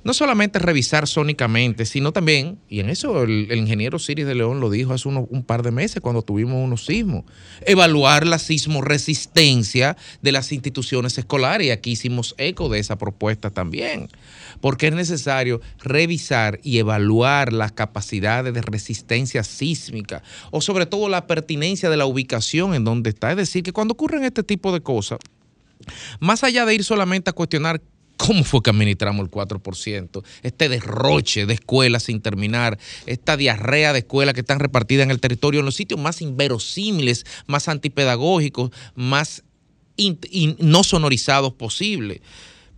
[0.05, 4.69] No solamente revisar sónicamente, sino también, y en eso el, ingeniero Siris de León lo
[4.69, 7.25] dijo hace un par de meses cuando tuvimos unos sismos,
[7.65, 14.07] evaluar la sismoresistencia de las instituciones escolares, y aquí hicimos eco de esa propuesta también
[14.61, 21.27] porque es necesario revisar y evaluar las capacidades de resistencia sísmica o sobre todo la
[21.27, 23.31] pertinencia de la ubicación en donde está.
[23.31, 25.19] Es decir, que cuando ocurren este tipo de cosas,
[26.19, 27.81] más allá de ir solamente a cuestionar
[28.17, 33.99] cómo fue que administramos el 4%, este derroche de escuelas sin terminar, esta diarrea de
[33.99, 39.43] escuelas que están repartidas en el territorio, en los sitios más inverosímiles, más antipedagógicos, más
[39.97, 40.19] in-
[40.59, 42.21] no sonorizados posible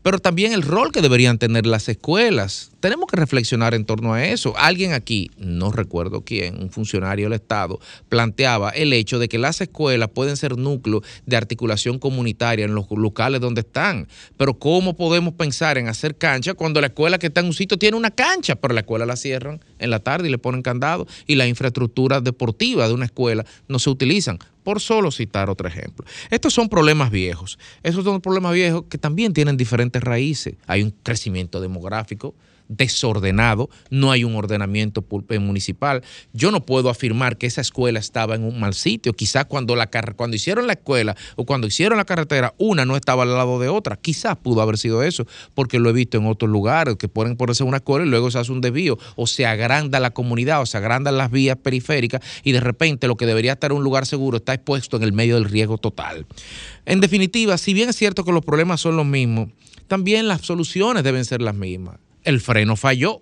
[0.03, 2.71] pero también el rol que deberían tener las escuelas.
[2.79, 4.53] Tenemos que reflexionar en torno a eso.
[4.55, 9.61] Alguien aquí, no recuerdo quién, un funcionario del Estado, planteaba el hecho de que las
[9.61, 14.07] escuelas pueden ser núcleos de articulación comunitaria en los locales donde están.
[14.37, 17.79] Pero ¿cómo podemos pensar en hacer cancha cuando la escuela que está en un sitio
[17.79, 21.07] tiene una cancha, pero la escuela la cierran en la tarde y le ponen candado
[21.25, 24.37] y la infraestructura deportiva de una escuela no se utilizan?
[24.67, 26.05] por solo citar otro ejemplo.
[26.29, 27.57] Estos son problemas viejos.
[27.83, 30.55] Esos son problemas viejos que también tienen diferentes raíces.
[30.67, 32.35] Hay un crecimiento demográfico
[32.67, 36.03] desordenado, no hay un ordenamiento eh, municipal.
[36.33, 39.13] Yo no puedo afirmar que esa escuela estaba en un mal sitio.
[39.13, 39.75] Quizás cuando,
[40.15, 43.69] cuando hicieron la escuela o cuando hicieron la carretera, una no estaba al lado de
[43.69, 43.95] otra.
[43.95, 47.51] Quizás pudo haber sido eso, porque lo he visto en otros lugares, que ponen por
[47.51, 50.65] eso una escuela y luego se hace un desvío, o se agranda la comunidad, o
[50.65, 54.05] se agrandan las vías periféricas, y de repente lo que debería estar en un lugar
[54.05, 56.25] seguro está expuesto en el medio del riesgo total.
[56.85, 59.49] En definitiva, si bien es cierto que los problemas son los mismos,
[59.87, 61.97] también las soluciones deben ser las mismas.
[62.27, 63.21] El freno falló.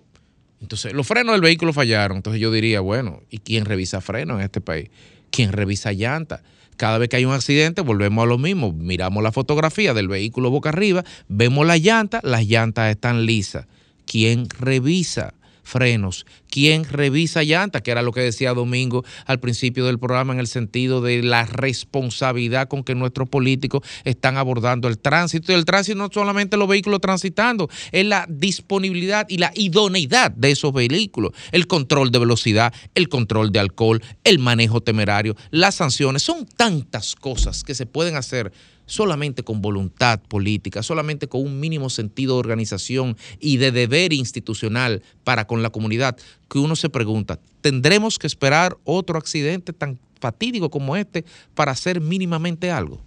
[0.60, 2.16] Entonces, los frenos del vehículo fallaron.
[2.16, 4.90] Entonces yo diría, bueno, ¿y quién revisa frenos en este país?
[5.30, 6.42] ¿Quién revisa llanta?
[6.76, 8.72] Cada vez que hay un accidente, volvemos a lo mismo.
[8.72, 13.68] Miramos la fotografía del vehículo boca arriba, vemos la llanta, las llantas están lisas.
[14.06, 15.34] ¿Quién revisa
[15.66, 16.26] frenos?
[16.48, 17.82] ¿Quién revisa llantas?
[17.82, 21.44] Que era lo que decía Domingo al principio del programa en el sentido de la
[21.44, 25.52] responsabilidad con que nuestros políticos están abordando el tránsito.
[25.52, 30.52] Y el tránsito no solamente los vehículos transitando, es la disponibilidad y la idoneidad de
[30.52, 31.32] esos vehículos.
[31.52, 36.22] El control de velocidad, el control de alcohol, el manejo temerario, las sanciones.
[36.22, 38.52] Son tantas cosas que se pueden hacer
[38.86, 45.02] solamente con voluntad política, solamente con un mínimo sentido de organización y de deber institucional
[45.24, 46.16] para con la comunidad,
[46.48, 52.00] que uno se pregunta, ¿tendremos que esperar otro accidente tan fatídico como este para hacer
[52.00, 53.02] mínimamente algo?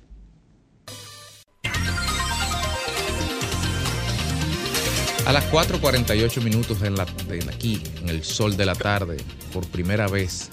[5.26, 9.18] A las 4.48 minutos en la, en aquí, en el sol de la tarde,
[9.54, 10.50] por primera vez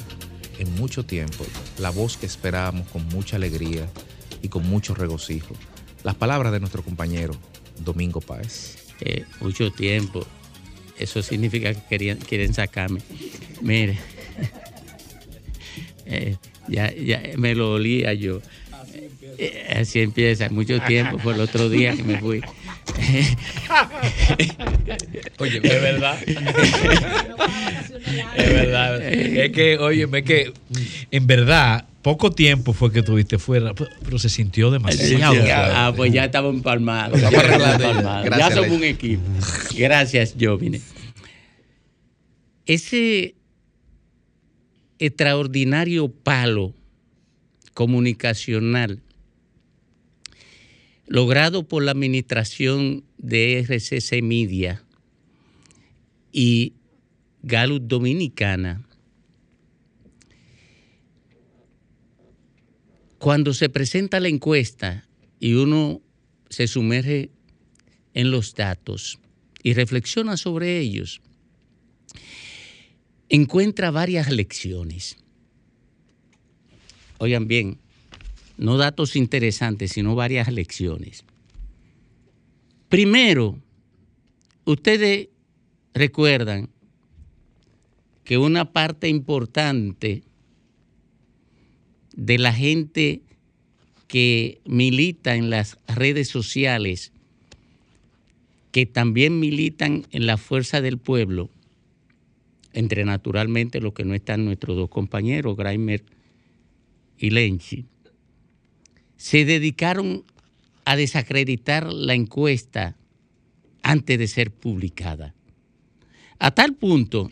[0.58, 1.46] en mucho tiempo,
[1.78, 3.88] la voz que esperábamos con mucha alegría
[4.46, 5.54] y con mucho regocijo.
[6.04, 7.34] Las palabras de nuestro compañero
[7.80, 8.76] Domingo Páez.
[9.00, 10.24] Eh, mucho tiempo.
[10.96, 13.00] Eso significa que querían, quieren sacarme.
[13.60, 13.98] Mire,
[16.06, 16.36] eh,
[16.68, 18.40] ya, ya me lo olía yo.
[19.36, 20.48] Eh, así empieza.
[20.48, 22.40] Mucho tiempo fue el otro día que me fui.
[25.38, 26.22] Oye, es verdad.
[28.36, 29.02] es verdad.
[29.02, 30.52] Es que, oye, es que
[31.10, 35.34] en verdad, poco tiempo fue que tuviste fuera, pero se sintió demasiado.
[35.34, 35.50] fuerte.
[35.52, 37.20] Ah, pues ya estamos empalmados.
[37.20, 39.24] Vamos Ya, somos un equipo.
[39.76, 40.80] Gracias, Jovine.
[42.64, 43.34] Ese
[45.00, 46.74] extraordinario palo
[47.74, 49.02] comunicacional
[51.08, 54.80] logrado por la administración de RCC Media
[56.30, 56.74] y
[57.42, 58.85] Gallup Dominicana,
[63.18, 65.06] cuando se presenta la encuesta
[65.40, 66.00] y uno
[66.48, 67.30] se sumerge
[68.14, 69.18] en los datos
[69.62, 71.20] y reflexiona sobre ellos,
[73.28, 75.16] encuentra varias lecciones.
[77.18, 77.78] Oigan bien,
[78.58, 81.24] no datos interesantes, sino varias lecciones.
[82.88, 83.58] Primero,
[84.64, 85.28] ustedes
[85.94, 86.70] recuerdan
[88.24, 90.22] que una parte importante
[92.16, 93.22] de la gente
[94.08, 97.12] que milita en las redes sociales,
[98.72, 101.50] que también militan en la fuerza del pueblo,
[102.72, 106.04] entre naturalmente los que no están nuestros dos compañeros, Graimer
[107.18, 107.86] y Lenchi,
[109.16, 110.24] se dedicaron
[110.84, 112.96] a desacreditar la encuesta
[113.82, 115.34] antes de ser publicada.
[116.38, 117.30] A tal punto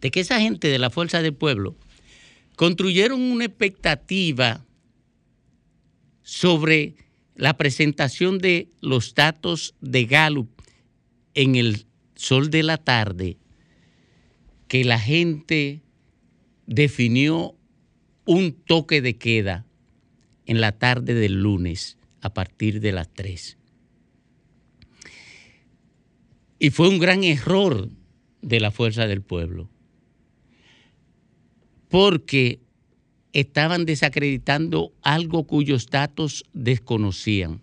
[0.00, 1.76] de que esa gente de la Fuerza del Pueblo
[2.56, 4.66] construyeron una expectativa
[6.22, 6.96] sobre
[7.36, 10.50] la presentación de los datos de Gallup
[11.34, 13.36] en el sol de la tarde,
[14.68, 15.82] que la gente
[16.66, 17.54] definió
[18.24, 19.66] un toque de queda
[20.46, 23.58] en la tarde del lunes a partir de las 3.
[26.58, 27.90] Y fue un gran error
[28.40, 29.68] de la fuerza del pueblo,
[31.88, 32.60] porque
[33.32, 37.60] estaban desacreditando algo cuyos datos desconocían.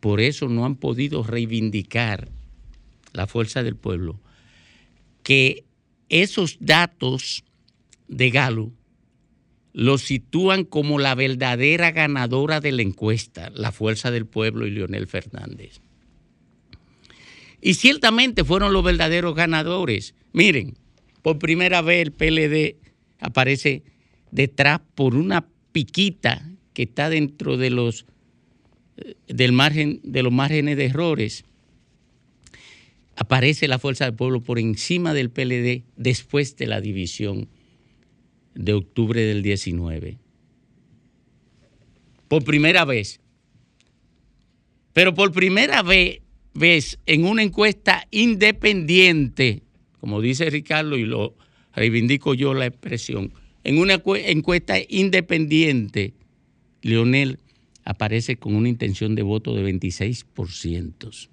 [0.00, 2.28] Por eso no han podido reivindicar
[3.12, 4.20] la fuerza del pueblo
[5.22, 5.64] que
[6.08, 7.44] esos datos
[8.08, 8.70] de Galo
[9.72, 15.08] los sitúan como la verdadera ganadora de la encuesta, la fuerza del pueblo y Leonel
[15.08, 15.80] Fernández.
[17.60, 20.14] Y ciertamente fueron los verdaderos ganadores.
[20.32, 20.76] Miren,
[21.22, 22.83] por primera vez el PLD
[23.24, 23.82] aparece
[24.30, 28.04] detrás por una piquita que está dentro de los
[28.98, 31.44] eh, del margen de los márgenes de errores.
[33.16, 37.48] Aparece la fuerza del pueblo por encima del PLD después de la división
[38.54, 40.18] de octubre del 19.
[42.28, 43.20] Por primera vez.
[44.92, 46.20] Pero por primera vez,
[46.54, 49.62] vez en una encuesta independiente,
[50.00, 51.36] como dice Ricardo y lo
[51.74, 53.32] reivindico yo la expresión,
[53.64, 56.14] en una encuesta independiente,
[56.82, 57.38] Leonel
[57.84, 61.28] aparece con una intención de voto de 26%.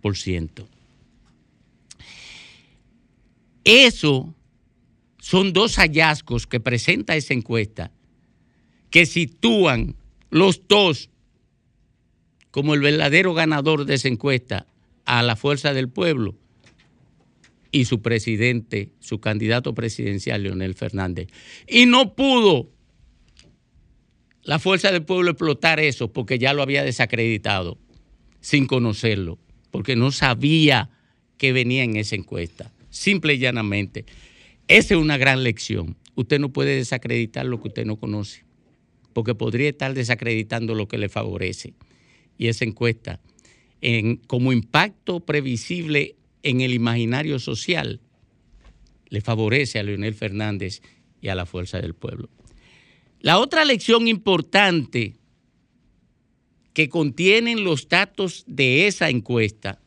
[0.00, 0.66] Por ciento.
[3.64, 4.34] Eso
[5.18, 7.92] son dos hallazgos que presenta esa encuesta
[8.88, 9.94] que sitúan
[10.30, 11.10] los dos
[12.50, 14.66] como el verdadero ganador de esa encuesta
[15.04, 16.34] a la fuerza del pueblo
[17.72, 21.28] y su presidente, su candidato presidencial, Leonel Fernández.
[21.68, 22.70] Y no pudo
[24.42, 27.78] la fuerza del pueblo explotar eso porque ya lo había desacreditado
[28.40, 29.38] sin conocerlo,
[29.70, 30.90] porque no sabía
[31.36, 34.06] que venía en esa encuesta, simple y llanamente.
[34.66, 35.96] Esa es una gran lección.
[36.14, 38.44] Usted no puede desacreditar lo que usted no conoce,
[39.12, 41.74] porque podría estar desacreditando lo que le favorece.
[42.38, 43.20] Y esa encuesta,
[43.80, 48.00] en, como impacto previsible en el imaginario social
[49.08, 50.82] le favorece a Leonel Fernández
[51.20, 52.28] y a la fuerza del pueblo.
[53.20, 55.16] La otra lección importante
[56.72, 59.80] que contienen los datos de esa encuesta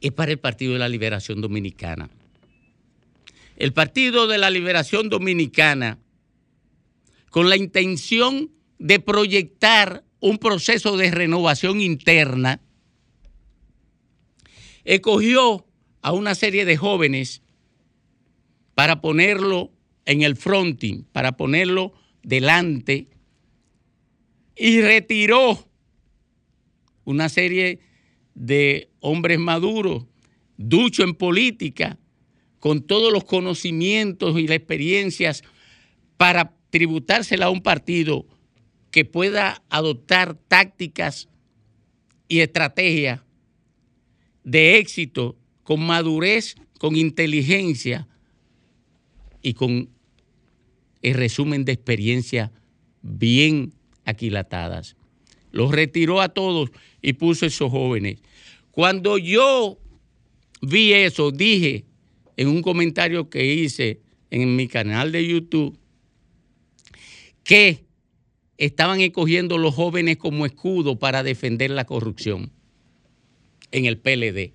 [0.00, 2.08] es para el Partido de la Liberación Dominicana.
[3.56, 5.98] El Partido de la Liberación Dominicana,
[7.30, 12.60] con la intención de proyectar un proceso de renovación interna,
[14.84, 15.66] escogió
[16.00, 17.42] a una serie de jóvenes
[18.74, 19.70] para ponerlo
[20.04, 21.92] en el fronting, para ponerlo
[22.22, 23.08] delante
[24.56, 25.68] y retiró
[27.04, 27.80] una serie
[28.34, 30.06] de hombres maduros,
[30.56, 31.98] duchos en política,
[32.58, 35.42] con todos los conocimientos y las experiencias
[36.16, 38.26] para tributársela a un partido
[38.90, 41.28] que pueda adoptar tácticas
[42.28, 43.20] y estrategias
[44.44, 48.08] de éxito, con madurez, con inteligencia
[49.42, 49.88] y con
[51.02, 52.50] el resumen de experiencias
[53.02, 53.72] bien
[54.04, 54.96] aquilatadas.
[55.50, 56.70] Los retiró a todos
[57.02, 58.18] y puso a esos jóvenes.
[58.70, 59.78] Cuando yo
[60.60, 61.84] vi eso, dije
[62.36, 64.00] en un comentario que hice
[64.30, 65.78] en mi canal de YouTube
[67.44, 67.84] que
[68.56, 72.52] estaban escogiendo los jóvenes como escudo para defender la corrupción
[73.72, 74.52] en el PLD.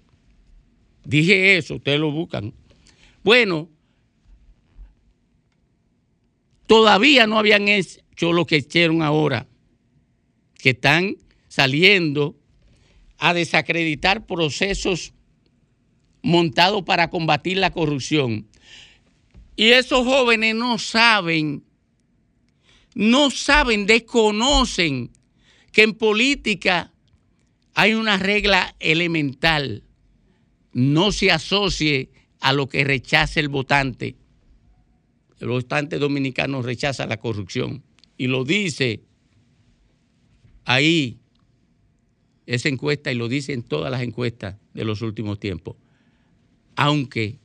[1.03, 2.53] Dije eso, ustedes lo buscan.
[3.23, 3.69] Bueno,
[6.67, 9.47] todavía no habían hecho lo que hicieron ahora,
[10.57, 11.15] que están
[11.47, 12.35] saliendo
[13.17, 15.13] a desacreditar procesos
[16.21, 18.47] montados para combatir la corrupción.
[19.55, 21.63] Y esos jóvenes no saben,
[22.93, 25.09] no saben, desconocen
[25.71, 26.91] que en política
[27.77, 29.83] hay una regla elemental.
[30.73, 32.09] No se asocie
[32.39, 34.15] a lo que rechace el votante.
[35.39, 37.83] El votante dominicano rechaza la corrupción.
[38.17, 39.03] Y lo dice
[40.65, 41.19] ahí
[42.47, 45.75] esa encuesta y lo dice en todas las encuestas de los últimos tiempos.
[46.75, 47.37] Aunque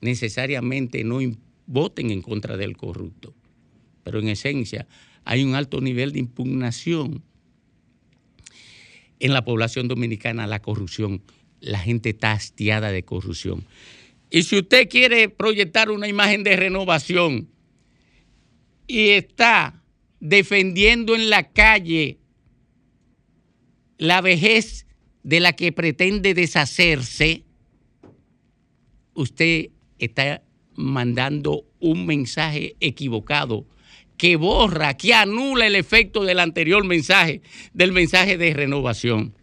[0.00, 1.20] necesariamente no
[1.66, 3.36] voten en contra del corrupto,
[4.02, 4.88] pero en esencia
[5.24, 7.22] hay un alto nivel de impugnación
[9.20, 11.22] en la población dominicana la corrupción.
[11.60, 13.66] La gente está hastiada de corrupción.
[14.30, 17.48] Y si usted quiere proyectar una imagen de renovación
[18.86, 19.82] y está
[20.20, 22.18] defendiendo en la calle
[23.98, 24.86] la vejez
[25.22, 27.44] de la que pretende deshacerse,
[29.14, 30.42] usted está
[30.74, 33.66] mandando un mensaje equivocado
[34.20, 37.40] que borra, que anula el efecto del anterior mensaje,
[37.72, 39.34] del mensaje de renovación.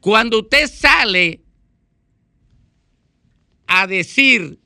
[0.00, 1.40] Cuando usted sale
[3.66, 4.58] a decir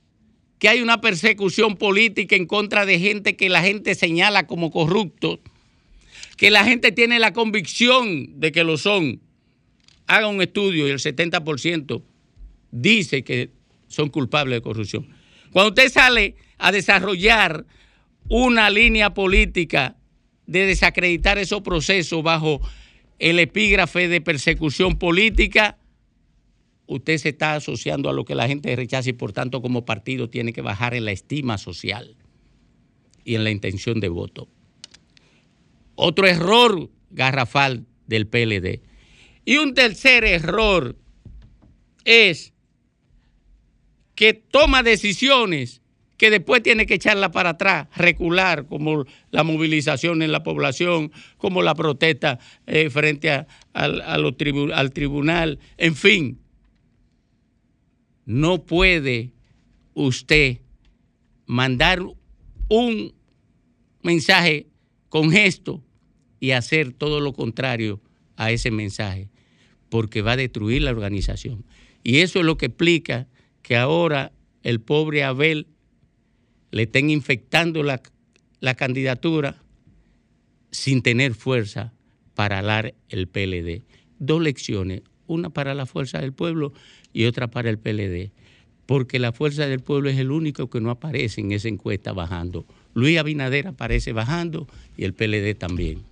[0.59, 5.39] que hay una persecución política en contra de gente que la gente señala como corruptos,
[6.37, 9.21] que la gente tiene la convicción de que lo son,
[10.09, 12.03] haga un estudio y el 70%
[12.73, 13.51] dice que
[13.87, 15.07] son culpables de corrupción.
[15.53, 17.65] Cuando usted sale a desarrollar
[18.33, 19.95] una línea política
[20.47, 22.63] de desacreditar esos procesos bajo
[23.19, 25.77] el epígrafe de persecución política,
[26.87, 30.31] usted se está asociando a lo que la gente rechaza y por tanto como partido
[30.31, 32.17] tiene que bajar en la estima social
[33.23, 34.49] y en la intención de voto.
[35.95, 38.81] Otro error garrafal del PLD.
[39.45, 40.97] Y un tercer error
[42.07, 42.55] es
[44.15, 45.82] que toma decisiones
[46.23, 51.63] que después tiene que echarla para atrás, recular, como la movilización en la población, como
[51.63, 52.39] la protesta
[52.69, 56.39] eh, frente a- al, al tribunal, en fin.
[58.25, 59.33] No puede
[59.95, 60.59] usted
[61.47, 62.01] mandar
[62.69, 63.13] un
[64.05, 64.69] mensaje
[65.09, 65.83] con gesto
[66.39, 68.01] y hacer todo lo contrario
[68.37, 69.29] a ese mensaje,
[69.89, 71.65] porque va a destruir la organización.
[72.05, 73.27] Y eso es lo que explica
[73.63, 74.31] que ahora
[74.63, 75.67] el pobre Abel
[76.73, 78.03] le estén infectando la,
[78.75, 79.63] candidatura
[80.73, 81.93] sin tener fuerza
[82.35, 83.83] para alar el PLD.
[84.19, 86.73] Dos lecciones, una para la fuerza del pueblo
[87.13, 88.33] y otra para el PLD,
[88.87, 92.65] porque la fuerza del pueblo es el único que no aparece en esa encuesta bajando.
[92.95, 94.67] Luis Abinader aparece bajando
[94.97, 96.12] y el PLD también.